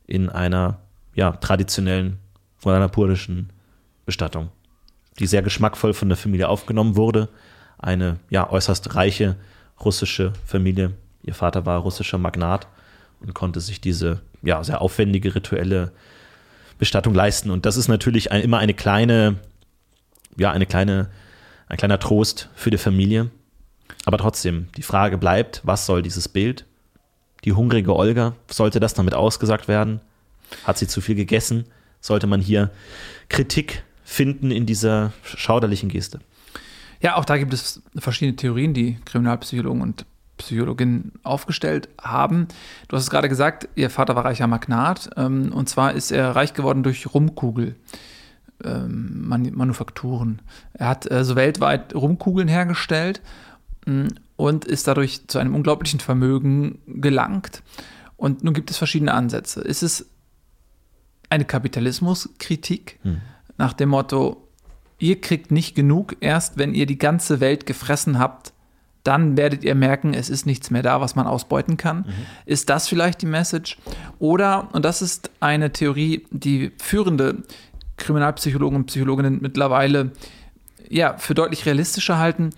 in 0.07 0.29
einer 0.29 0.79
ja, 1.15 1.33
traditionellen 1.33 2.19
guanapurischen 2.63 3.53
Bestattung, 4.05 4.51
die 5.19 5.27
sehr 5.27 5.43
geschmackvoll 5.43 5.95
von 5.95 6.09
der 6.09 6.19
Familie 6.19 6.49
aufgenommen 6.49 6.97
wurde. 6.97 7.29
Eine 7.79 8.19
ja, 8.29 8.51
äußerst 8.51 8.95
reiche 8.95 9.37
russische 9.83 10.33
Familie. 10.45 10.93
Ihr 11.23 11.35
Vater 11.35 11.65
war 11.67 11.81
russischer 11.81 12.19
Magnat 12.19 12.67
und 13.21 13.35
konnte 13.35 13.61
sich 13.61 13.81
diese 13.81 14.21
ja, 14.43 14.63
sehr 14.65 14.81
aufwendige 14.81 15.35
rituelle 15.35 15.93
Bestattung 16.79 17.15
leisten. 17.15 17.51
Und 17.51 17.67
das 17.67 17.77
ist 17.77 17.89
natürlich 17.89 18.33
ein, 18.33 18.43
immer 18.43 18.59
eine 18.59 18.75
kleine, 18.75 19.37
ja, 20.37 20.51
eine 20.51 20.67
kleine, 20.67 21.11
ein 21.69 21.77
kleiner 21.77 21.99
Trost 21.99 22.49
für 22.55 22.71
die 22.71 22.79
Familie. 22.79 23.31
Aber 24.07 24.19
trotzdem, 24.19 24.69
die 24.77 24.83
Frage 24.83 25.19
bleibt, 25.19 25.61
was 25.65 25.87
soll 25.87 26.03
dieses 26.03 26.29
Bild? 26.29 26.65
Die 27.45 27.53
hungrige 27.53 27.95
Olga, 27.95 28.35
sollte 28.51 28.81
das 28.81 28.95
damit 28.95 29.15
ausgesagt 29.15 29.69
werden? 29.69 30.01
Hat 30.65 30.79
sie 30.79 30.87
zu 30.87 31.01
viel 31.01 31.15
gegessen? 31.15 31.67
Sollte 32.01 32.27
man 32.27 32.41
hier 32.41 32.71
Kritik 33.29 33.83
finden 34.05 34.51
in 34.51 34.67
dieser 34.67 35.13
schauderlichen 35.23 35.89
Geste? 35.89 36.21
Ja, 37.01 37.17
auch 37.17 37.25
da 37.25 37.39
gibt 37.39 37.55
es 37.55 37.83
verschiedene 37.97 38.37
Theorien, 38.37 38.75
die 38.75 38.99
Kriminalpsychologen 39.05 39.81
und 39.81 40.05
Psychologin 40.41 41.13
aufgestellt 41.23 41.89
haben. 42.01 42.49
Du 42.89 42.97
hast 42.97 43.05
es 43.05 43.11
gerade 43.11 43.29
gesagt, 43.29 43.69
ihr 43.75 43.91
Vater 43.91 44.17
war 44.17 44.25
reicher 44.25 44.47
Magnat 44.47 45.11
ähm, 45.17 45.53
und 45.53 45.69
zwar 45.69 45.93
ist 45.93 46.11
er 46.11 46.35
reich 46.37 46.55
geworden 46.55 46.83
durch 46.83 47.13
Rumkugel. 47.13 47.77
Ähm, 48.63 49.27
Manufakturen. 49.27 50.43
Er 50.75 50.89
hat 50.89 51.11
äh, 51.11 51.25
so 51.25 51.35
weltweit 51.35 51.95
Rumkugeln 51.95 52.47
hergestellt 52.47 53.23
mh, 53.87 54.05
mm, 54.05 54.09
und 54.37 54.65
ist 54.67 54.87
dadurch 54.87 55.29
zu 55.29 55.39
einem 55.39 55.55
unglaublichen 55.55 56.01
Vermögen 56.01 56.79
gelangt. 56.87 57.63
Und 58.17 58.45
nun 58.45 58.53
gibt 58.53 58.71
es 58.71 58.77
verschiedene 58.77 59.15
Ansätze. 59.15 59.63
Ist 59.63 59.83
es 59.83 60.11
eine 61.31 61.47
Kapitalismuskritik 61.47 62.99
hm. 63.03 63.23
nach 63.57 63.73
dem 63.73 63.89
Motto, 63.91 64.49
ihr 64.99 65.21
kriegt 65.21 65.51
nicht 65.51 65.75
genug, 65.75 66.17
erst 66.21 66.59
wenn 66.59 66.75
ihr 66.75 66.85
die 66.85 66.99
ganze 66.99 67.41
Welt 67.41 67.65
gefressen 67.65 68.19
habt, 68.19 68.53
dann 69.05 69.37
werdet 69.37 69.65
ihr 69.65 69.75
merken, 69.75 70.15
es 70.15 70.29
ist 70.29 70.47
nichts 70.47 70.71
mehr 70.71 70.83
da, 70.83 71.01
was 71.01 71.15
man 71.17 71.27
ausbeuten 71.27 71.77
kann. 71.77 71.99
Mhm. 71.99 72.13
Ist 72.47 72.69
das 72.69 72.89
vielleicht 72.89 73.23
die 73.23 73.27
Message? 73.27 73.79
Oder, 74.19 74.69
und 74.73 74.85
das 74.85 75.03
ist 75.03 75.31
eine 75.41 75.73
Theorie, 75.73 76.27
die 76.31 76.73
führende 76.79 77.39
Kriminalpsychologen 77.97 78.77
und 78.77 78.87
Psychologinnen 78.87 79.39
mittlerweile 79.41 80.13
ja, 80.89 81.17
für 81.19 81.35
deutlich 81.35 81.65
realistischer 81.67 82.19
halten. 82.19 82.51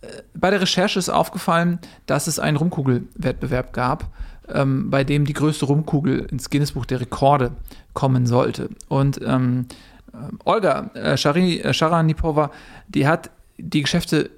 Äh, 0.00 0.06
bei 0.34 0.50
der 0.50 0.60
Recherche 0.60 0.98
ist 0.98 1.08
aufgefallen, 1.08 1.78
dass 2.06 2.26
es 2.26 2.38
einen 2.38 2.56
Rumkugelwettbewerb 2.56 3.72
gab, 3.72 4.10
ähm, 4.48 4.90
bei 4.90 5.04
dem 5.04 5.24
die 5.24 5.34
größte 5.34 5.66
Rumkugel 5.66 6.26
ins 6.30 6.50
Guinnessbuch 6.50 6.86
der 6.86 7.00
Rekorde 7.00 7.52
kommen 7.92 8.26
sollte. 8.26 8.70
Und 8.88 9.20
ähm, 9.24 9.66
äh, 10.12 10.16
Olga 10.44 10.90
äh, 10.94 11.16
Sharanipova, 11.16 12.50
die 12.88 13.06
hat 13.06 13.30
die 13.58 13.82
Geschäfte 13.82 14.30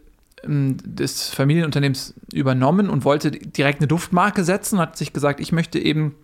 des 0.45 1.29
Familienunternehmens 1.31 2.15
übernommen 2.33 2.89
und 2.89 3.05
wollte 3.05 3.31
direkt 3.31 3.81
eine 3.81 3.89
Duftmarke 3.89 4.45
setzen 4.45 4.77
und 4.77 4.83
hat 4.83 4.97
sich 4.97 5.13
gesagt, 5.13 5.41
ich 5.41 5.53
möchte 5.53 5.79
eben 5.79 6.15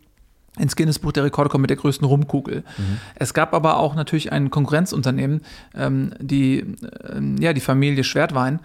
ins 0.59 0.77
Guinness-Buch 0.77 1.13
der 1.13 1.25
Rekorde 1.25 1.51
kommen 1.51 1.63
mit 1.63 1.71
der 1.71 1.77
größten 1.77 2.07
Rumkugel. 2.07 2.61
Mhm. 2.61 2.99
Es 3.17 3.35
gab 3.35 3.55
aber 3.55 3.79
auch 3.79 3.95
natürlich 3.95 4.31
ein 4.31 4.51
Konkurrenzunternehmen, 4.51 5.41
ähm, 5.75 6.15
die, 6.21 6.65
ähm, 7.13 7.37
ja, 7.39 7.53
die 7.53 7.61
Familie 7.61 8.05
Schwertwein 8.05 8.61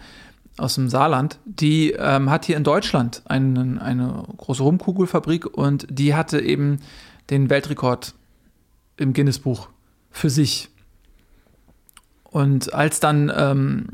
aus 0.57 0.75
dem 0.75 0.89
Saarland, 0.89 1.39
die 1.45 1.91
ähm, 1.91 2.29
hat 2.29 2.45
hier 2.45 2.57
in 2.57 2.63
Deutschland 2.63 3.23
einen, 3.25 3.79
eine 3.79 4.23
große 4.37 4.61
Rumkugelfabrik 4.61 5.45
und 5.45 5.87
die 5.89 6.13
hatte 6.13 6.39
eben 6.39 6.79
den 7.29 7.49
Weltrekord 7.49 8.13
im 8.97 9.13
Guinness-Buch 9.13 9.69
für 10.11 10.29
sich. 10.29 10.69
Und 12.23 12.73
als 12.73 12.99
dann 12.99 13.31
ähm, 13.35 13.87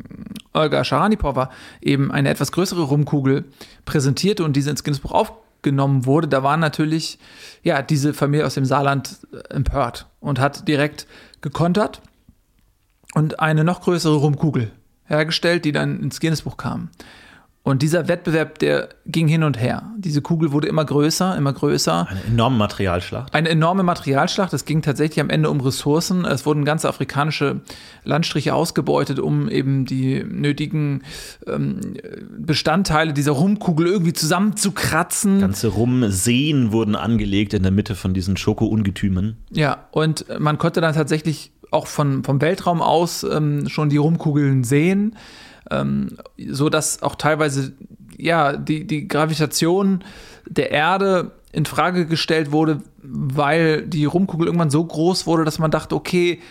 Olga 0.55 0.83
Scharanipova 0.83 1.49
eben 1.81 2.11
eine 2.11 2.29
etwas 2.29 2.51
größere 2.51 2.83
Rumkugel 2.83 3.45
präsentierte 3.85 4.43
und 4.43 4.55
diese 4.55 4.69
ins 4.69 4.83
Guinness-Buch 4.83 5.11
aufgenommen 5.11 6.05
wurde, 6.05 6.27
da 6.27 6.43
war 6.43 6.57
natürlich 6.57 7.19
ja 7.63 7.81
diese 7.81 8.13
Familie 8.13 8.45
aus 8.45 8.55
dem 8.55 8.65
Saarland 8.65 9.17
äh, 9.31 9.53
empört 9.53 10.07
und 10.19 10.39
hat 10.39 10.67
direkt 10.67 11.07
gekontert 11.41 12.01
und 13.13 13.39
eine 13.39 13.63
noch 13.63 13.81
größere 13.81 14.15
Rumkugel 14.15 14.71
hergestellt, 15.05 15.65
die 15.65 15.71
dann 15.71 16.01
ins 16.01 16.19
Guinness-Buch 16.19 16.57
kam. 16.57 16.89
Und 17.65 17.81
dieser 17.81 18.07
Wettbewerb, 18.07 18.59
der 18.59 18.89
ging 19.07 19.27
hin 19.27 19.41
und 19.41 19.59
her. 19.59 19.91
Diese 19.97 20.21
Kugel 20.21 20.51
wurde 20.51 20.67
immer 20.67 20.85
größer, 20.85 21.35
immer 21.35 21.51
größer. 21.51 22.07
Eine 22.07 22.23
enorme 22.25 22.57
Materialschlacht. 22.57 23.33
Eine 23.33 23.49
enorme 23.49 23.81
Materialschlacht. 23.81 24.53
Es 24.53 24.65
ging 24.65 24.83
tatsächlich 24.83 25.19
am 25.19 25.31
Ende 25.31 25.49
um 25.49 25.59
Ressourcen. 25.61 26.25
Es 26.25 26.45
wurden 26.45 26.63
ganze 26.63 26.87
afrikanische 26.87 27.61
Landstriche 28.03 28.53
ausgebeutet, 28.53 29.17
um 29.17 29.49
eben 29.49 29.85
die 29.85 30.23
nötigen 30.23 31.01
ähm, 31.47 31.95
Bestandteile 32.37 33.13
dieser 33.13 33.31
Rumkugel 33.31 33.87
irgendwie 33.87 34.13
zusammenzukratzen. 34.13 35.39
Ganze 35.41 35.69
Rumseen 35.69 36.71
wurden 36.71 36.95
angelegt 36.95 37.55
in 37.55 37.63
der 37.63 37.71
Mitte 37.71 37.95
von 37.95 38.13
diesen 38.13 38.37
Schoko-Ungetümen. 38.37 39.37
Ja, 39.49 39.87
und 39.89 40.25
man 40.37 40.59
konnte 40.59 40.81
dann 40.81 40.93
tatsächlich 40.93 41.51
auch 41.71 41.87
von, 41.87 42.23
vom 42.23 42.41
Weltraum 42.41 42.83
aus 42.83 43.23
ähm, 43.23 43.67
schon 43.69 43.89
die 43.89 43.97
Rumkugeln 43.97 44.63
sehen 44.63 45.15
ähm, 45.71 46.17
so 46.37 46.69
dass 46.69 47.01
auch 47.01 47.15
teilweise 47.15 47.73
ja 48.17 48.55
die, 48.55 48.85
die 48.85 49.07
Gravitation 49.07 50.03
der 50.47 50.71
Erde 50.71 51.31
in 51.51 51.65
Frage 51.65 52.05
gestellt 52.05 52.51
wurde, 52.51 52.81
weil 53.01 53.83
die 53.83 54.05
Rumkugel 54.05 54.47
irgendwann 54.47 54.69
so 54.69 54.83
groß 54.83 55.25
wurde, 55.25 55.45
dass 55.45 55.57
man 55.59 55.71
dachte, 55.71 55.95
okay, 55.95 56.41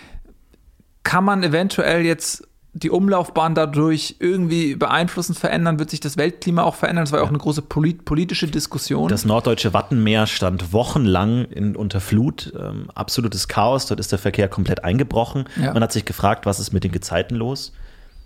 kann 1.03 1.25
man 1.25 1.43
eventuell 1.43 2.05
jetzt 2.05 2.49
die 2.73 2.91
Umlaufbahn 2.91 3.55
dadurch 3.55 4.17
irgendwie 4.19 4.75
beeinflussen, 4.75 5.35
verändern? 5.35 5.79
Wird 5.79 5.91
sich 5.91 6.01
das 6.01 6.17
Weltklima 6.17 6.65
auch 6.65 6.75
verändern? 6.75 7.05
Das 7.05 7.13
war 7.13 7.21
ja 7.21 7.25
auch 7.25 7.29
eine 7.29 7.39
große 7.39 7.63
polit 7.63 8.05
politische 8.05 8.49
Diskussion. 8.49 9.09
Das 9.09 9.25
norddeutsche 9.25 9.73
Wattenmeer 9.73 10.27
stand 10.27 10.73
wochenlang 10.73 11.45
in, 11.45 11.77
unter 11.77 12.01
Flut. 12.01 12.53
Ähm, 12.59 12.89
absolutes 12.93 13.47
Chaos. 13.47 13.87
Dort 13.87 14.01
ist 14.01 14.11
der 14.11 14.19
Verkehr 14.19 14.49
komplett 14.49 14.83
eingebrochen. 14.83 15.45
Ja. 15.55 15.73
Man 15.73 15.85
hat 15.85 15.93
sich 15.93 16.05
gefragt, 16.05 16.47
was 16.47 16.59
ist 16.59 16.73
mit 16.73 16.83
den 16.83 16.91
Gezeiten 16.91 17.37
los? 17.37 17.73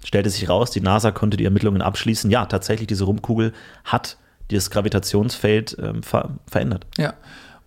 Stellte 0.05 0.31
sich 0.31 0.49
raus, 0.49 0.71
die 0.71 0.81
NASA 0.81 1.11
konnte 1.11 1.37
die 1.37 1.45
Ermittlungen 1.45 1.83
abschließen. 1.83 2.31
Ja, 2.31 2.47
tatsächlich, 2.47 2.87
diese 2.87 3.05
Rumkugel 3.05 3.53
hat 3.85 4.17
dieses 4.51 4.71
Gravitationsfeld 4.71 5.77
ähm, 5.81 6.03
ver 6.03 6.31
verändert. 6.47 6.87
Ja, 6.97 7.15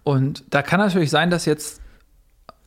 und 0.04 0.44
da 0.50 0.62
kann 0.62 0.80
natürlich 0.80 1.12
sein, 1.12 1.30
dass 1.30 1.46
jetzt 1.46 1.82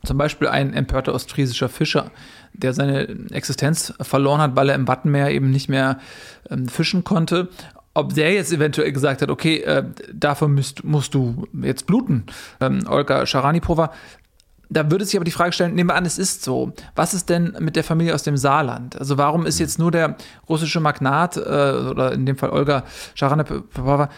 zum 0.05 0.19
Beispiel 0.19 0.49
ein 0.49 0.75
empörter 0.75 1.15
ostfriesischer 1.15 1.69
Fischer, 1.69 2.11
der 2.53 2.73
seine 2.73 3.09
Existenz 3.31 3.95
verloren 4.01 4.41
hat, 4.41 4.55
weil 4.55 4.69
er 4.69 4.75
im 4.75 4.87
Wattenmeer 4.87 5.31
eben 5.31 5.51
nicht 5.51 5.69
mehr 5.69 5.99
ähm, 6.51 6.69
fischen 6.69 7.05
konnte, 7.05 7.49
ob 7.95 8.15
der 8.15 8.33
jetzt 8.33 8.53
eventuell 8.53 8.93
gesagt 8.93 9.23
hat, 9.23 9.31
okay, 9.31 9.61
äh, 9.61 9.85
dafür 10.13 10.49
müsst, 10.49 10.85
musst 10.85 11.15
du 11.15 11.47
jetzt 11.63 11.87
bluten. 11.87 12.25
Ähm, 12.61 12.85
Olga 12.89 13.25
Scharanipova, 13.25 13.93
da 14.69 14.91
würde 14.91 15.05
sich 15.05 15.17
aber 15.17 15.25
die 15.25 15.31
Frage 15.31 15.53
stellen, 15.53 15.75
nehmen 15.75 15.91
wir 15.91 15.95
an, 15.95 16.07
es 16.07 16.19
ist 16.19 16.43
so. 16.43 16.73
Was 16.95 17.15
ist 17.15 17.29
denn 17.29 17.57
mit 17.61 17.77
der 17.77 17.85
Familie 17.85 18.15
aus 18.15 18.23
dem 18.23 18.37
Saarland? 18.37 18.99
Also 18.99 19.19
warum 19.19 19.47
ist 19.47 19.59
jetzt 19.59 19.79
nur 19.79 19.91
der 19.91 20.17
russische 20.49 20.81
Magnat 20.81 21.37
äh, 21.37 21.41
oder 21.41 22.13
in 22.13 22.27
dem 22.27 22.37
Fall 22.37 22.51
Olga 22.51 22.85
Scharanepova 23.15 24.09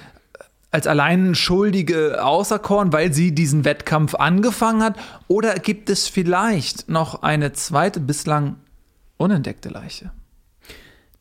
als 0.70 0.86
allein 0.86 1.34
Schuldige 1.34 2.22
auserkoren, 2.24 2.92
weil 2.92 3.12
sie 3.12 3.34
diesen 3.34 3.64
Wettkampf 3.64 4.14
angefangen 4.14 4.82
hat? 4.82 4.96
Oder 5.28 5.54
gibt 5.54 5.90
es 5.90 6.08
vielleicht 6.08 6.88
noch 6.88 7.22
eine 7.22 7.52
zweite, 7.52 8.00
bislang 8.00 8.56
unentdeckte 9.16 9.68
Leiche? 9.68 10.10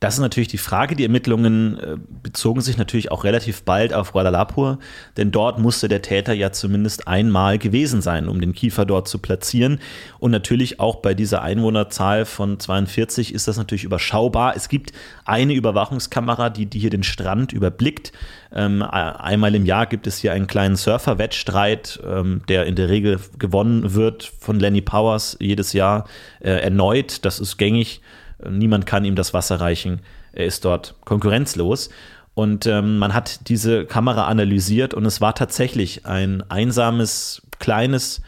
Das 0.05 0.13
ist 0.13 0.19
natürlich 0.19 0.49
die 0.49 0.59
Frage. 0.59 0.95
Die 0.95 1.01
Ermittlungen 1.01 1.79
äh, 1.79 1.97
bezogen 2.21 2.61
sich 2.61 2.77
natürlich 2.77 3.11
auch 3.11 3.23
relativ 3.23 3.63
bald 3.63 3.91
auf 3.91 4.11
Kuala 4.11 4.77
denn 5.17 5.31
dort 5.31 5.57
musste 5.57 5.87
der 5.87 6.03
Täter 6.03 6.31
ja 6.31 6.51
zumindest 6.51 7.07
einmal 7.07 7.57
gewesen 7.57 8.03
sein, 8.03 8.27
um 8.27 8.39
den 8.39 8.53
Kiefer 8.53 8.85
dort 8.85 9.07
zu 9.07 9.17
platzieren. 9.17 9.79
Und 10.19 10.29
natürlich 10.29 10.79
auch 10.79 10.97
bei 10.97 11.15
dieser 11.15 11.41
Einwohnerzahl 11.41 12.25
von 12.25 12.59
42 12.59 13.33
ist 13.33 13.47
das 13.47 13.57
natürlich 13.57 13.83
überschaubar. 13.83 14.55
Es 14.55 14.69
gibt 14.69 14.91
eine 15.25 15.55
Überwachungskamera, 15.55 16.51
die, 16.51 16.67
die 16.67 16.77
hier 16.77 16.91
den 16.91 17.01
Strand 17.01 17.51
überblickt. 17.51 18.11
Ähm, 18.53 18.83
einmal 18.83 19.55
im 19.55 19.65
Jahr 19.65 19.87
gibt 19.87 20.05
es 20.05 20.19
hier 20.19 20.33
einen 20.33 20.45
kleinen 20.45 20.75
Surfer-Wettstreit, 20.75 21.99
ähm, 22.05 22.43
der 22.47 22.67
in 22.67 22.75
der 22.75 22.89
Regel 22.89 23.19
gewonnen 23.39 23.95
wird 23.95 24.31
von 24.39 24.59
Lenny 24.59 24.81
Powers 24.81 25.35
jedes 25.39 25.73
Jahr 25.73 26.05
äh, 26.41 26.51
erneut. 26.51 27.25
Das 27.25 27.39
ist 27.39 27.57
gängig. 27.57 28.01
Niemand 28.47 28.85
kann 28.85 29.05
ihm 29.05 29.15
das 29.15 29.33
Wasser 29.33 29.59
reichen. 29.59 30.01
Er 30.33 30.45
ist 30.45 30.65
dort 30.65 30.95
konkurrenzlos. 31.05 31.89
Und 32.33 32.65
ähm, 32.65 32.97
man 32.97 33.13
hat 33.13 33.47
diese 33.47 33.85
Kamera 33.85 34.27
analysiert 34.27 34.93
und 34.93 35.05
es 35.05 35.21
war 35.21 35.35
tatsächlich 35.35 36.05
ein 36.05 36.43
einsames, 36.49 37.41
kleines 37.59 38.21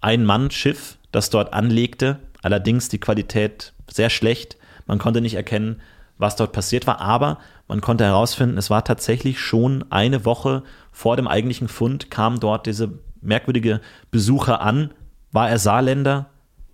Ein-Mann-Schiff, 0.00 0.96
das 1.12 1.28
dort 1.28 1.52
anlegte. 1.52 2.18
Allerdings 2.40 2.88
die 2.88 2.98
Qualität 2.98 3.74
sehr 3.90 4.08
schlecht. 4.08 4.56
Man 4.86 4.98
konnte 4.98 5.20
nicht 5.20 5.34
erkennen, 5.34 5.82
was 6.16 6.36
dort 6.36 6.52
passiert 6.52 6.86
war, 6.86 7.00
aber 7.00 7.38
man 7.68 7.80
konnte 7.80 8.04
herausfinden, 8.04 8.58
es 8.58 8.70
war 8.70 8.84
tatsächlich 8.84 9.40
schon 9.40 9.84
eine 9.90 10.24
Woche 10.24 10.62
vor 10.90 11.16
dem 11.16 11.28
eigentlichen 11.28 11.68
Fund, 11.68 12.10
kam 12.10 12.40
dort 12.40 12.66
diese 12.66 12.98
merkwürdige 13.20 13.80
Besucher 14.10 14.60
an. 14.60 14.92
War 15.30 15.48
er 15.48 15.58
Saarländer? 15.58 16.26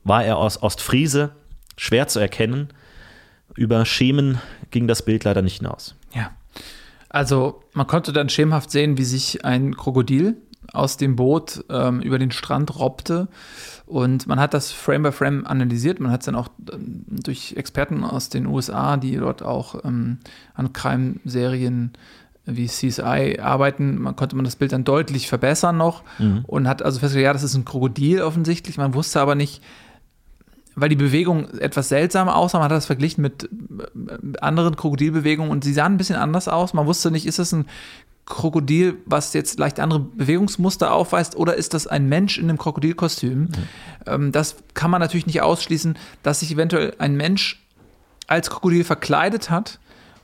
War 0.05 0.24
er 0.24 0.39
aus 0.39 0.62
Ostfriese? 0.62 1.31
Schwer 1.79 2.09
zu 2.09 2.18
erkennen. 2.18 2.68
Über 3.55 3.87
Schemen 3.87 4.39
ging 4.70 4.87
das 4.87 5.03
Bild 5.03 5.24
leider 5.24 5.41
nicht 5.41 5.59
hinaus. 5.59 5.95
Ja. 6.14 6.31
Also 7.09 7.62
man 7.72 7.87
konnte 7.87 8.12
dann 8.12 8.29
schemenhaft 8.29 8.70
sehen, 8.70 8.99
wie 8.99 9.05
sich 9.05 9.45
ein 9.45 9.74
Krokodil 9.76 10.37
aus 10.74 10.99
dem 10.99 11.16
Boot 11.16 11.64
ähm, 11.70 12.01
über 12.01 12.18
den 12.18 12.31
Strand 12.31 12.79
robbte. 12.79 13.29
Und 13.87 14.26
man 14.26 14.39
hat 14.39 14.53
das 14.53 14.70
Frame 14.70 15.05
by 15.05 15.12
Frame 15.12 15.47
analysiert. 15.47 15.99
Man 15.99 16.12
hat 16.12 16.20
es 16.20 16.26
dann 16.26 16.35
auch 16.35 16.49
ähm, 16.70 17.05
durch 17.09 17.55
Experten 17.57 18.05
aus 18.05 18.29
den 18.29 18.47
USA, 18.47 18.99
die 18.99 19.16
dort 19.16 19.43
auch 19.43 19.83
ähm, 19.85 20.18
an 20.55 20.74
Crime-Serien 20.74 21.93
wie 22.51 22.66
CSI 22.66 23.39
arbeiten, 23.43 24.01
man 24.01 24.16
konnte 24.16 24.35
man 24.35 24.45
das 24.47 24.57
Bild 24.57 24.72
dann 24.72 24.85
deutlich 24.85 25.29
verbessern 25.29 25.76
noch 25.76 26.03
mhm. 26.18 26.45
und 26.47 26.66
hat 26.66 26.83
also 26.83 26.99
festgestellt, 26.99 27.26
ja, 27.26 27.33
das 27.35 27.43
ist 27.43 27.55
ein 27.55 27.66
Krokodil 27.66 28.22
offensichtlich. 28.22 28.79
Man 28.79 28.95
wusste 28.95 29.20
aber 29.20 29.35
nicht, 29.35 29.62
weil 30.81 30.89
die 30.89 30.97
Bewegung 30.97 31.49
etwas 31.59 31.89
seltsam 31.89 32.29
aussah. 32.29 32.59
Man 32.59 32.66
hat 32.66 32.72
das 32.72 32.87
verglichen 32.87 33.22
mit 33.22 33.45
äh, 33.45 34.39
anderen 34.41 34.76
Krokodilbewegungen 34.76 35.51
und 35.51 35.64
sie 35.64 35.72
sahen 35.72 35.95
ein 35.95 35.99
bisschen 35.99 36.16
anders 36.16 36.49
aus. 36.49 36.74
Man 36.74 36.87
wusste 36.87 37.11
nicht, 37.11 37.26
ist 37.26 37.39
das 37.39 37.53
ein 37.53 37.66
Krokodil, 38.26 38.97
was 39.07 39.33
jetzt 39.33 39.59
leicht 39.59 39.81
andere 39.81 40.01
Bewegungsmuster 40.01 40.93
aufweist, 40.93 41.35
oder 41.35 41.55
ist 41.55 41.72
das 41.72 41.87
ein 41.87 42.09
Mensch 42.09 42.39
in 42.39 42.45
einem 42.45 42.59
Krokodilkostüm? 42.59 43.41
Mhm. 43.41 43.53
Ähm, 44.07 44.33
das 44.33 44.57
kann 44.74 44.91
man 44.91 45.01
natürlich 45.01 45.26
nicht 45.26 45.41
ausschließen, 45.41 45.97
dass 46.22 46.41
sich 46.41 46.53
eventuell 46.53 46.95
ein 46.99 47.16
Mensch 47.16 47.64
als 48.26 48.51
Krokodil 48.51 48.85
verkleidet 48.85 49.49
hat 49.49 49.79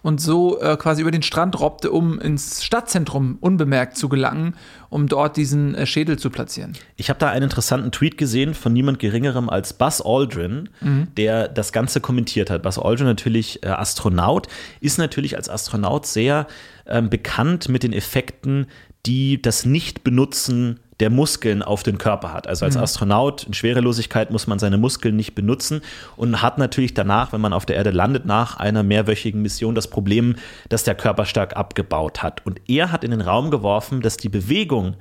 und 0.04 0.20
so 0.20 0.60
äh, 0.60 0.76
quasi 0.76 1.00
über 1.00 1.10
den 1.10 1.22
Strand 1.22 1.58
robbte, 1.58 1.90
um 1.90 2.18
ins 2.20 2.62
Stadtzentrum 2.62 3.38
unbemerkt 3.40 3.96
zu 3.96 4.10
gelangen, 4.10 4.54
um 4.90 5.08
dort 5.08 5.38
diesen 5.38 5.74
äh, 5.74 5.86
Schädel 5.86 6.18
zu 6.18 6.28
platzieren. 6.28 6.74
Ich 6.96 7.08
habe 7.08 7.18
da 7.18 7.30
einen 7.30 7.44
interessanten 7.44 7.90
Tweet 7.90 8.18
gesehen 8.18 8.52
von 8.52 8.74
niemand 8.74 8.98
Geringerem 8.98 9.48
als 9.48 9.72
Buzz 9.72 10.02
Aldrin, 10.04 10.68
mhm. 10.82 11.08
der 11.16 11.48
das 11.48 11.72
Ganze 11.72 12.02
kommentiert 12.02 12.50
hat. 12.50 12.62
Buzz 12.62 12.78
Aldrin 12.78 13.06
natürlich 13.06 13.62
äh, 13.62 13.68
Astronaut, 13.68 14.46
ist 14.82 14.98
natürlich 14.98 15.38
als 15.38 15.48
Astronaut 15.48 16.04
sehr 16.04 16.48
ähm, 16.86 17.08
bekannt 17.08 17.70
mit 17.70 17.82
den 17.82 17.94
Effekten, 17.94 18.66
die 19.06 19.40
das 19.40 19.64
Nicht-Benutzen 19.64 20.80
der 21.00 21.10
Muskeln 21.10 21.62
auf 21.62 21.82
den 21.82 21.98
Körper 21.98 22.32
hat. 22.32 22.46
Also 22.46 22.64
als 22.64 22.76
mhm. 22.76 22.82
Astronaut 22.82 23.44
in 23.44 23.54
Schwerelosigkeit 23.54 24.30
muss 24.30 24.46
man 24.46 24.58
seine 24.58 24.78
Muskeln 24.78 25.16
nicht 25.16 25.34
benutzen 25.34 25.82
und 26.16 26.42
hat 26.42 26.58
natürlich 26.58 26.94
danach, 26.94 27.32
wenn 27.32 27.40
man 27.40 27.52
auf 27.52 27.66
der 27.66 27.76
Erde 27.76 27.90
landet, 27.90 28.26
nach 28.26 28.56
einer 28.58 28.82
mehrwöchigen 28.82 29.42
Mission 29.42 29.74
das 29.74 29.88
Problem, 29.88 30.36
dass 30.68 30.84
der 30.84 30.94
Körper 30.94 31.24
stark 31.26 31.56
abgebaut 31.56 32.22
hat. 32.22 32.44
Und 32.46 32.60
er 32.68 32.92
hat 32.92 33.04
in 33.04 33.10
den 33.10 33.20
Raum 33.20 33.50
geworfen, 33.50 34.02
dass 34.02 34.16
die 34.16 34.28
Bewegung 34.28 34.94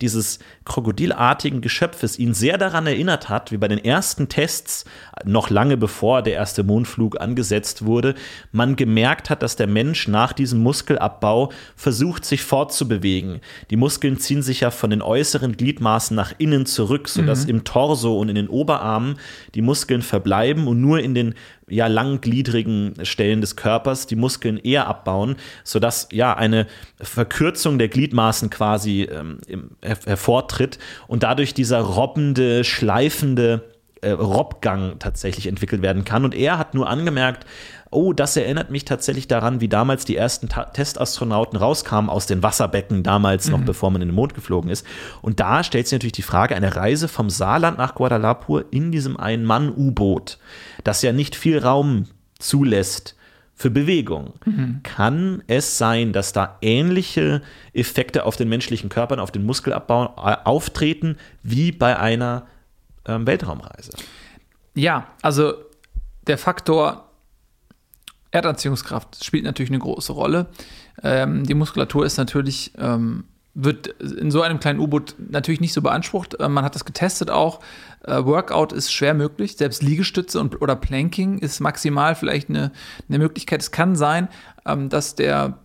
dieses 0.00 0.38
krokodilartigen 0.64 1.60
Geschöpfes 1.60 2.18
ihn 2.18 2.34
sehr 2.34 2.58
daran 2.58 2.86
erinnert 2.86 3.28
hat, 3.28 3.52
wie 3.52 3.56
bei 3.56 3.68
den 3.68 3.82
ersten 3.84 4.28
Tests, 4.28 4.84
noch 5.24 5.50
lange 5.50 5.76
bevor 5.76 6.22
der 6.22 6.34
erste 6.34 6.62
Mondflug 6.62 7.20
angesetzt 7.20 7.84
wurde, 7.84 8.14
man 8.52 8.76
gemerkt 8.76 9.30
hat, 9.30 9.42
dass 9.42 9.56
der 9.56 9.66
Mensch 9.66 10.08
nach 10.08 10.32
diesem 10.32 10.62
Muskelabbau 10.62 11.52
versucht, 11.76 12.24
sich 12.24 12.42
fortzubewegen. 12.42 13.40
Die 13.70 13.76
Muskeln 13.76 14.18
ziehen 14.18 14.42
sich 14.42 14.60
ja 14.60 14.70
von 14.70 14.90
den 14.90 15.02
äußeren 15.02 15.56
Gliedmaßen 15.56 16.14
nach 16.14 16.32
innen 16.38 16.66
zurück, 16.66 17.08
sodass 17.08 17.44
mhm. 17.44 17.50
im 17.50 17.64
Torso 17.64 18.18
und 18.18 18.28
in 18.28 18.34
den 18.34 18.48
Oberarmen 18.48 19.18
die 19.54 19.62
Muskeln 19.62 20.02
verbleiben 20.02 20.66
und 20.66 20.80
nur 20.80 21.00
in 21.00 21.14
den 21.14 21.34
ja 21.70 21.86
langgliedrigen 21.86 22.94
Stellen 23.02 23.40
des 23.40 23.56
Körpers 23.56 24.06
die 24.06 24.16
Muskeln 24.16 24.58
eher 24.58 24.86
abbauen, 24.86 25.36
sodass 25.64 26.08
ja 26.12 26.34
eine 26.36 26.66
Verkürzung 27.00 27.78
der 27.78 27.88
Gliedmaßen 27.88 28.50
quasi 28.50 29.02
ähm, 29.02 29.38
hervortritt 29.82 30.78
und 31.06 31.22
dadurch 31.22 31.54
dieser 31.54 31.80
robbende, 31.80 32.64
schleifende 32.64 33.70
äh, 34.02 34.10
Robbgang 34.10 34.98
tatsächlich 34.98 35.46
entwickelt 35.46 35.82
werden 35.82 36.04
kann. 36.04 36.24
Und 36.24 36.34
er 36.34 36.58
hat 36.58 36.74
nur 36.74 36.88
angemerkt, 36.88 37.46
oh, 37.90 38.12
das 38.12 38.36
erinnert 38.36 38.70
mich 38.70 38.84
tatsächlich 38.84 39.28
daran, 39.28 39.60
wie 39.60 39.68
damals 39.68 40.04
die 40.04 40.16
ersten 40.16 40.48
Ta 40.48 40.64
Testastronauten 40.64 41.58
rauskamen 41.58 42.08
aus 42.08 42.26
den 42.26 42.42
Wasserbecken, 42.42 43.02
damals 43.02 43.46
mhm. 43.46 43.52
noch 43.52 43.60
bevor 43.62 43.90
man 43.90 44.02
in 44.02 44.08
den 44.08 44.14
Mond 44.14 44.34
geflogen 44.34 44.70
ist. 44.70 44.86
Und 45.22 45.40
da 45.40 45.64
stellt 45.64 45.86
sich 45.86 45.96
natürlich 45.96 46.12
die 46.12 46.22
Frage, 46.22 46.54
eine 46.54 46.76
Reise 46.76 47.08
vom 47.08 47.30
Saarland 47.30 47.78
nach 47.78 47.94
Guadalajara 47.94 48.30
in 48.70 48.92
diesem 48.92 49.16
Ein-Mann-U-Boot, 49.16 50.38
das 50.84 51.02
ja 51.02 51.12
nicht 51.12 51.34
viel 51.34 51.58
Raum 51.58 52.06
zulässt 52.38 53.16
für 53.54 53.70
Bewegung. 53.70 54.34
Mhm. 54.46 54.80
Kann 54.82 55.42
es 55.46 55.76
sein, 55.76 56.14
dass 56.14 56.32
da 56.32 56.56
ähnliche 56.62 57.42
Effekte 57.74 58.24
auf 58.24 58.36
den 58.36 58.48
menschlichen 58.48 58.88
Körpern, 58.88 59.20
auf 59.20 59.32
den 59.32 59.44
Muskelabbau 59.44 60.14
äh, 60.16 60.36
auftreten, 60.44 61.18
wie 61.42 61.70
bei 61.70 61.98
einer 61.98 62.46
ähm, 63.06 63.26
Weltraumreise? 63.26 63.92
Ja, 64.74 65.08
also 65.22 65.54
der 66.26 66.38
Faktor 66.38 67.10
Erdanziehungskraft 68.30 69.24
spielt 69.24 69.44
natürlich 69.44 69.70
eine 69.70 69.80
große 69.80 70.12
Rolle. 70.12 70.46
Ähm, 71.02 71.44
die 71.44 71.54
Muskulatur 71.54 72.06
ist 72.06 72.16
natürlich, 72.16 72.72
ähm, 72.78 73.24
wird 73.54 73.88
in 73.88 74.30
so 74.30 74.42
einem 74.42 74.60
kleinen 74.60 74.78
U-Boot 74.78 75.16
natürlich 75.18 75.60
nicht 75.60 75.72
so 75.72 75.82
beansprucht. 75.82 76.38
Äh, 76.38 76.48
man 76.48 76.64
hat 76.64 76.76
das 76.76 76.84
getestet 76.84 77.30
auch. 77.30 77.60
Äh, 78.04 78.24
Workout 78.24 78.72
ist 78.72 78.92
schwer 78.92 79.14
möglich. 79.14 79.56
Selbst 79.56 79.82
Liegestütze 79.82 80.38
und, 80.38 80.62
oder 80.62 80.76
Planking 80.76 81.38
ist 81.38 81.58
maximal 81.60 82.14
vielleicht 82.14 82.48
eine, 82.48 82.70
eine 83.08 83.18
Möglichkeit. 83.18 83.60
Es 83.60 83.72
kann 83.72 83.96
sein, 83.96 84.28
ähm, 84.64 84.88
dass 84.88 85.16
der 85.16 85.58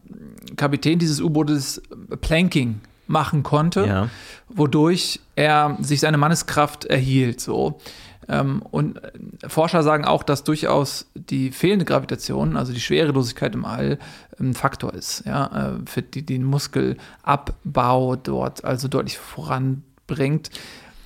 Kapitän 0.55 0.97
dieses 0.97 1.21
U-Bootes 1.21 1.83
Planking 2.21 2.81
machen 3.07 3.43
konnte, 3.43 3.85
ja. 3.85 4.09
wodurch 4.49 5.19
er 5.35 5.77
sich 5.81 5.99
seine 5.99 6.17
Manneskraft 6.17 6.85
erhielt. 6.85 7.41
So. 7.41 7.79
Ähm, 8.27 8.61
und 8.71 9.03
äh, 9.03 9.11
Forscher 9.47 9.83
sagen 9.83 10.05
auch, 10.05 10.23
dass 10.23 10.43
durchaus 10.43 11.07
die 11.13 11.51
fehlende 11.51 11.85
Gravitation, 11.85 12.57
also 12.57 12.73
die 12.73 12.79
Schwerelosigkeit 12.79 13.53
im 13.53 13.65
All, 13.65 13.99
ein 14.39 14.53
Faktor 14.53 14.93
ist, 14.93 15.23
ja, 15.25 15.75
äh, 15.75 15.79
für 15.85 16.01
die 16.01 16.25
den 16.25 16.43
Muskelabbau 16.43 18.15
dort 18.15 18.63
also 18.63 18.87
deutlich 18.87 19.17
voranbringt. 19.17 20.49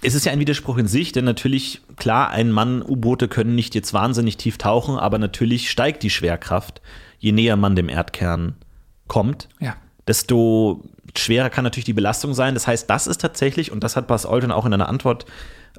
Es 0.02 0.16
ist 0.16 0.26
ja 0.26 0.32
ein 0.32 0.40
Widerspruch 0.40 0.78
in 0.78 0.88
sich, 0.88 1.12
denn 1.12 1.26
natürlich, 1.26 1.82
klar, 1.98 2.30
ein 2.30 2.52
Mann, 2.52 2.82
U-Boote 2.82 3.28
können 3.28 3.54
nicht 3.54 3.76
jetzt 3.76 3.94
wahnsinnig 3.94 4.38
tief 4.38 4.58
tauchen, 4.58 4.98
aber 4.98 5.18
natürlich 5.18 5.70
steigt 5.70 6.04
die 6.04 6.10
Schwerkraft, 6.10 6.82
je 7.18 7.34
näher 7.34 7.58
man 7.58 7.76
dem 7.76 7.90
Erdkern 7.90 8.56
kommt. 9.08 9.50
Ja. 9.60 9.76
Desto 10.10 10.84
schwerer 11.16 11.50
kann 11.50 11.64
natürlich 11.64 11.86
die 11.86 11.94
Belastung 11.94 12.34
sein. 12.34 12.56
Das 12.56 12.66
heißt, 12.66 12.90
das 12.90 13.06
ist 13.06 13.22
tatsächlich, 13.22 13.72
und 13.72 13.84
das 13.84 13.96
hat 13.96 14.08
Bas 14.08 14.26
Olten 14.26 14.52
auch 14.52 14.66
in 14.66 14.74
einer 14.74 14.90
Antwort 14.90 15.26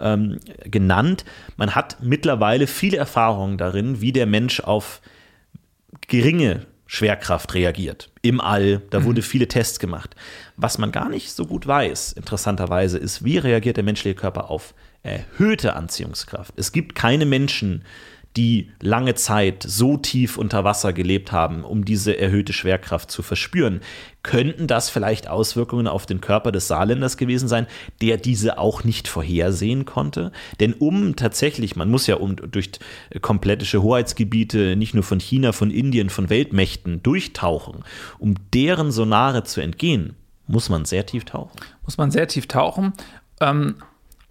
ähm, 0.01 0.39
genannt. 0.65 1.25
Man 1.57 1.75
hat 1.75 1.99
mittlerweile 2.01 2.69
viele 2.69 2.97
Erfahrungen 2.97 3.59
darin, 3.59 4.01
wie 4.01 4.13
der 4.13 4.27
Mensch 4.27 4.61
auf 4.61 5.01
geringe 6.07 6.67
Schwerkraft 6.87 7.55
reagiert. 7.55 8.11
Im 8.23 8.41
All, 8.41 8.83
da 8.91 9.01
mhm. 9.01 9.05
wurde 9.05 9.23
viele 9.23 9.49
Tests 9.49 9.81
gemacht. 9.81 10.15
Was 10.57 10.79
man 10.79 10.93
gar 10.93 11.09
nicht 11.09 11.33
so 11.33 11.45
gut 11.47 11.67
weiß, 11.67 12.13
interessanterweise, 12.13 12.99
ist, 12.99 13.25
wie 13.25 13.39
reagiert 13.39 13.77
der 13.77 13.85
menschliche 13.85 14.17
Körper 14.17 14.49
auf 14.49 14.75
erhöhte 15.03 15.75
Anziehungskraft. 15.75 16.55
Es 16.57 16.73
gibt 16.73 16.95
keine 16.95 17.27
Menschen, 17.27 17.85
die 18.37 18.71
lange 18.81 19.15
Zeit 19.15 19.65
so 19.67 19.97
tief 19.97 20.39
unter 20.39 20.63
Wasser 20.63 20.93
gelebt 20.93 21.33
haben, 21.33 21.65
um 21.65 21.85
diese 21.85 22.17
erhöhte 22.17 22.53
Schwerkraft 22.53 23.11
zu 23.11 23.23
verspüren. 23.23 23.81
Könnten 24.23 24.67
das 24.67 24.89
vielleicht 24.89 25.29
Auswirkungen 25.29 25.89
auf 25.89 26.07
den 26.07 26.21
Körper 26.21 26.53
des 26.53 26.69
Saarländers 26.69 27.17
gewesen 27.17 27.49
sein, 27.49 27.67
der 28.01 28.19
diese 28.19 28.59
auch 28.59 28.85
nicht 28.85 29.09
vorhersehen 29.09 29.85
konnte? 29.85 30.31
Denn 30.61 30.75
um 30.75 31.17
tatsächlich, 31.17 31.75
man 31.75 31.91
muss 31.91 32.07
ja 32.07 32.17
um, 32.17 32.37
durch 32.37 32.71
komplettische 33.21 33.83
Hoheitsgebiete, 33.83 34.77
nicht 34.77 34.95
nur 34.95 35.05
von 35.05 35.19
China, 35.19 35.53
von 35.53 35.71
Indien, 35.71 36.09
von 36.09 36.31
Weltmächten 36.31 37.03
durchtauchen, 37.03 37.83
um 38.19 38.35
deren 38.55 38.93
Sonare 38.93 39.43
zu 39.43 39.61
entgehen, 39.61 40.15
muss 40.47 40.69
man 40.69 40.85
sehr 40.85 41.07
tief 41.07 41.25
tauchen. 41.25 41.59
Muss 41.85 41.99
man 41.99 42.11
sehr 42.11 42.29
tief 42.29 42.47
tauchen. 42.47 42.93
Ähm, 43.41 43.77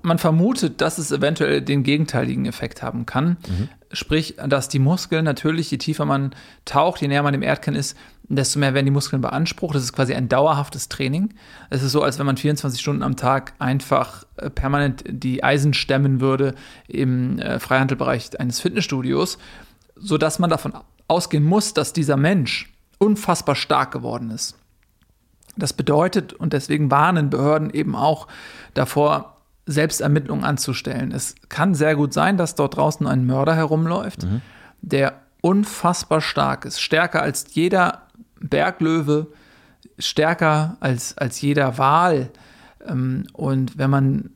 man 0.01 0.17
vermutet, 0.17 0.81
dass 0.81 0.97
es 0.97 1.11
eventuell 1.11 1.61
den 1.61 1.83
gegenteiligen 1.83 2.45
Effekt 2.45 2.81
haben 2.81 3.05
kann. 3.05 3.37
Mhm. 3.47 3.69
Sprich, 3.91 4.35
dass 4.47 4.69
die 4.69 4.77
Muskeln 4.77 5.25
natürlich, 5.25 5.71
je 5.71 5.79
tiefer 5.79 6.05
man 6.05 6.35
taucht, 6.65 7.01
je 7.01 7.07
näher 7.07 7.23
man 7.23 7.33
dem 7.33 7.41
Erdkern 7.41 7.73
ist, 7.73 7.97
desto 8.23 8.59
mehr 8.59 8.75
werden 8.75 8.85
die 8.85 8.91
Muskeln 8.91 9.21
beansprucht. 9.21 9.73
Das 9.73 9.83
ist 9.83 9.93
quasi 9.93 10.13
ein 10.13 10.29
dauerhaftes 10.29 10.89
Training. 10.89 11.33
Es 11.71 11.81
ist 11.81 11.91
so, 11.91 12.03
als 12.03 12.19
wenn 12.19 12.27
man 12.27 12.37
24 12.37 12.79
Stunden 12.79 13.01
am 13.01 13.15
Tag 13.15 13.53
einfach 13.57 14.25
äh, 14.37 14.51
permanent 14.51 15.03
die 15.07 15.43
Eisen 15.43 15.73
stemmen 15.73 16.21
würde 16.21 16.53
im 16.87 17.39
äh, 17.39 17.59
Freihandelbereich 17.59 18.39
eines 18.39 18.59
Fitnessstudios, 18.59 19.39
sodass 19.95 20.37
man 20.37 20.51
davon 20.51 20.73
ausgehen 21.07 21.43
muss, 21.43 21.73
dass 21.73 21.91
dieser 21.91 22.17
Mensch 22.17 22.71
unfassbar 22.99 23.55
stark 23.55 23.91
geworden 23.91 24.29
ist. 24.29 24.55
Das 25.57 25.73
bedeutet, 25.73 26.33
und 26.33 26.53
deswegen 26.53 26.91
warnen 26.91 27.31
Behörden 27.31 27.71
eben 27.71 27.95
auch 27.95 28.27
davor, 28.75 29.38
Selbstermittlungen 29.69 30.43
anzustellen. 30.43 31.11
Es 31.11 31.35
kann 31.47 31.75
sehr 31.75 31.95
gut 31.95 32.13
sein, 32.13 32.37
dass 32.37 32.55
dort 32.55 32.75
draußen 32.75 33.05
ein 33.05 33.25
Mörder 33.25 33.55
herumläuft, 33.55 34.23
mhm. 34.23 34.41
der 34.81 35.21
unfassbar 35.41 36.21
stark 36.21 36.65
ist, 36.65 36.81
stärker 36.81 37.21
als 37.21 37.45
jeder 37.53 38.07
Berglöwe, 38.39 39.27
stärker 39.99 40.77
als, 40.79 41.17
als 41.17 41.39
jeder 41.41 41.77
Wal. 41.77 42.31
Ähm, 42.87 43.27
und 43.33 43.77
wenn 43.77 43.89
man 43.89 44.31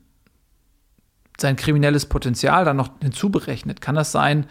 sein 1.39 1.55
kriminelles 1.55 2.05
Potenzial 2.05 2.63
dann 2.63 2.77
noch 2.77 2.91
hinzuberechnet, 3.01 3.81
kann 3.81 3.95
das 3.95 4.11
sein, 4.11 4.45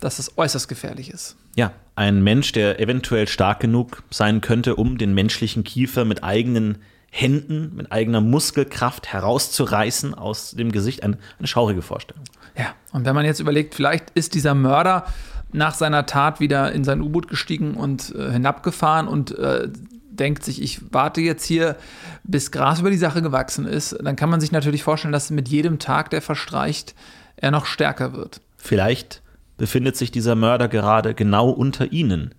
dass 0.00 0.18
es 0.18 0.38
äußerst 0.38 0.68
gefährlich 0.68 1.10
ist. 1.10 1.36
Ja, 1.54 1.72
ein 1.96 2.22
Mensch, 2.22 2.52
der 2.52 2.80
eventuell 2.80 3.28
stark 3.28 3.60
genug 3.60 4.02
sein 4.10 4.40
könnte, 4.40 4.76
um 4.76 4.96
den 4.96 5.12
menschlichen 5.12 5.64
Kiefer 5.64 6.04
mit 6.04 6.24
eigenen 6.24 6.78
Händen 7.10 7.74
mit 7.74 7.90
eigener 7.90 8.20
Muskelkraft 8.20 9.12
herauszureißen 9.12 10.14
aus 10.14 10.52
dem 10.52 10.72
Gesicht. 10.72 11.02
Eine, 11.02 11.18
eine 11.38 11.48
schaurige 11.48 11.82
Vorstellung. 11.82 12.24
Ja, 12.56 12.74
und 12.92 13.04
wenn 13.04 13.14
man 13.14 13.24
jetzt 13.24 13.40
überlegt, 13.40 13.74
vielleicht 13.74 14.10
ist 14.10 14.34
dieser 14.34 14.54
Mörder 14.54 15.06
nach 15.52 15.74
seiner 15.74 16.06
Tat 16.06 16.40
wieder 16.40 16.72
in 16.72 16.84
sein 16.84 17.00
U-Boot 17.00 17.28
gestiegen 17.28 17.74
und 17.74 18.14
äh, 18.14 18.32
hinabgefahren 18.32 19.08
und 19.08 19.36
äh, 19.38 19.68
denkt 20.10 20.44
sich, 20.44 20.60
ich 20.60 20.92
warte 20.92 21.20
jetzt 21.20 21.44
hier, 21.44 21.76
bis 22.24 22.50
Gras 22.50 22.80
über 22.80 22.90
die 22.90 22.96
Sache 22.98 23.22
gewachsen 23.22 23.66
ist, 23.66 23.96
dann 24.02 24.16
kann 24.16 24.28
man 24.28 24.40
sich 24.40 24.52
natürlich 24.52 24.82
vorstellen, 24.82 25.12
dass 25.12 25.30
mit 25.30 25.48
jedem 25.48 25.78
Tag, 25.78 26.10
der 26.10 26.20
verstreicht, 26.20 26.94
er 27.36 27.50
noch 27.50 27.66
stärker 27.66 28.12
wird. 28.12 28.40
Vielleicht 28.56 29.22
befindet 29.56 29.96
sich 29.96 30.10
dieser 30.10 30.34
Mörder 30.34 30.68
gerade 30.68 31.14
genau 31.14 31.48
unter 31.50 31.92
Ihnen 31.92 32.34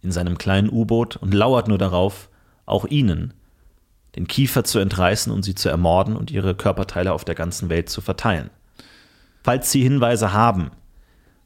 in 0.00 0.10
seinem 0.10 0.38
kleinen 0.38 0.70
U-Boot 0.70 1.16
und 1.16 1.34
lauert 1.34 1.68
nur 1.68 1.78
darauf, 1.78 2.30
auch 2.66 2.86
Ihnen 2.86 3.34
den 4.18 4.26
Kiefer 4.26 4.64
zu 4.64 4.80
entreißen 4.80 5.32
und 5.32 5.44
sie 5.44 5.54
zu 5.54 5.68
ermorden 5.68 6.16
und 6.16 6.32
ihre 6.32 6.56
Körperteile 6.56 7.12
auf 7.12 7.24
der 7.24 7.36
ganzen 7.36 7.68
Welt 7.68 7.88
zu 7.88 8.00
verteilen. 8.00 8.50
Falls 9.44 9.70
Sie 9.70 9.80
Hinweise 9.80 10.32
haben 10.32 10.72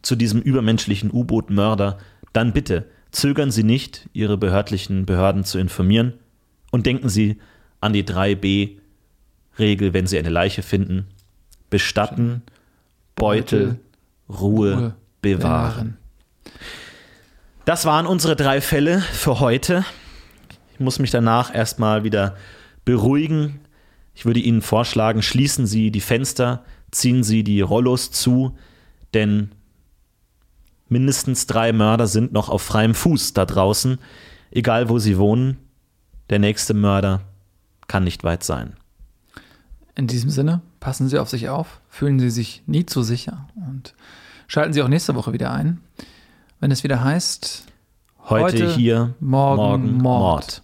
zu 0.01 0.16
diesem 0.16 0.41
übermenschlichen 0.41 1.11
U-Boot-Mörder, 1.12 1.99
dann 2.33 2.55
bitte 2.55 2.87
zögern 3.11 3.51
Sie 3.51 3.62
nicht, 3.62 4.09
Ihre 4.14 4.39
behördlichen 4.39 5.05
Behörden 5.05 5.45
zu 5.45 5.59
informieren 5.59 6.14
und 6.70 6.87
denken 6.87 7.11
Sie 7.11 7.39
an 7.83 7.93
die 7.93 8.05
3b-Regel, 8.05 9.93
wenn 9.93 10.07
Sie 10.07 10.18
eine 10.18 10.31
Leiche 10.31 10.62
finden. 10.62 11.09
Bestatten, 11.68 12.41
Beutel, 13.16 13.79
Ruhe, 14.31 14.75
Ruhe 14.75 14.95
bewahren. 15.20 15.99
Das 17.66 17.85
waren 17.85 18.07
unsere 18.07 18.35
drei 18.35 18.62
Fälle 18.62 19.01
für 19.01 19.41
heute. 19.41 19.85
Ich 20.73 20.81
muss 20.81 20.99
mich 20.99 21.11
danach 21.11 21.55
erstmal 21.55 22.03
wieder 22.03 22.35
beruhigen. 22.85 23.61
Ich 24.14 24.24
würde 24.24 24.41
Ihnen 24.41 24.62
vorschlagen, 24.62 25.22
schließen 25.22 25.66
Sie 25.66 25.91
die 25.91 26.01
Fenster, 26.01 26.64
ziehen 26.91 27.22
Sie 27.22 27.45
die 27.45 27.61
Rollos 27.61 28.11
zu, 28.11 28.57
denn 29.14 29.51
mindestens 30.93 31.47
drei 31.47 31.72
Mörder 31.72 32.07
sind 32.07 32.33
noch 32.33 32.49
auf 32.49 32.62
freiem 32.62 32.95
Fuß 32.95 33.33
da 33.33 33.47
draußen, 33.47 33.99
egal 34.53 34.89
wo 34.89 34.99
sie 34.99 35.18
wohnen. 35.18 35.57
Der 36.30 36.39
nächste 36.39 36.74
Mörder 36.74 37.22
kann 37.89 38.05
nicht 38.05 38.22
weit 38.22 38.45
sein. 38.45 38.74
In 39.95 40.07
diesem 40.07 40.30
Sinne, 40.30 40.62
passen 40.80 41.09
Sie 41.09 41.18
auf 41.18 41.28
sich 41.28 41.49
auf, 41.49 41.80
fühlen 41.89 42.18
Sie 42.20 42.30
sich 42.30 42.62
nie 42.66 42.87
zu 42.87 43.03
sicher 43.03 43.49
und 43.68 43.95
schalten 44.47 44.72
Sie 44.72 44.83
auch 44.83 44.89
nächste 44.89 45.14
Woche 45.14 45.33
wieder 45.33 45.53
ein, 45.53 45.80
wenn 46.61 46.70
es 46.70 46.85
wieder 46.85 47.03
heißt, 47.03 47.64
heute, 48.28 48.45
heute 48.45 48.74
hier, 48.74 49.14
morgen, 49.20 49.57
morgen 49.57 49.93
Mord. 49.93 50.03
Mord. 50.03 50.62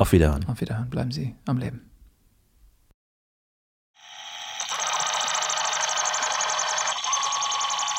Auf 0.00 0.12
Wiederhören. 0.12 0.46
Auf 0.48 0.62
Wiederhören. 0.62 0.88
Bleiben 0.88 1.10
Sie 1.12 1.34
am 1.44 1.58
Leben. 1.58 1.82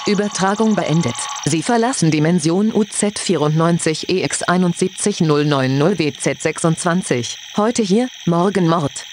Übertragung 0.07 0.73
beendet. 0.73 1.13
Sie 1.45 1.61
verlassen 1.61 2.09
Dimension 2.09 2.71
UZ94 2.71 4.07
EX71090 4.09 5.95
WZ26. 5.99 7.37
Heute 7.55 7.83
hier, 7.83 8.09
morgen 8.25 8.67
Mord. 8.67 9.05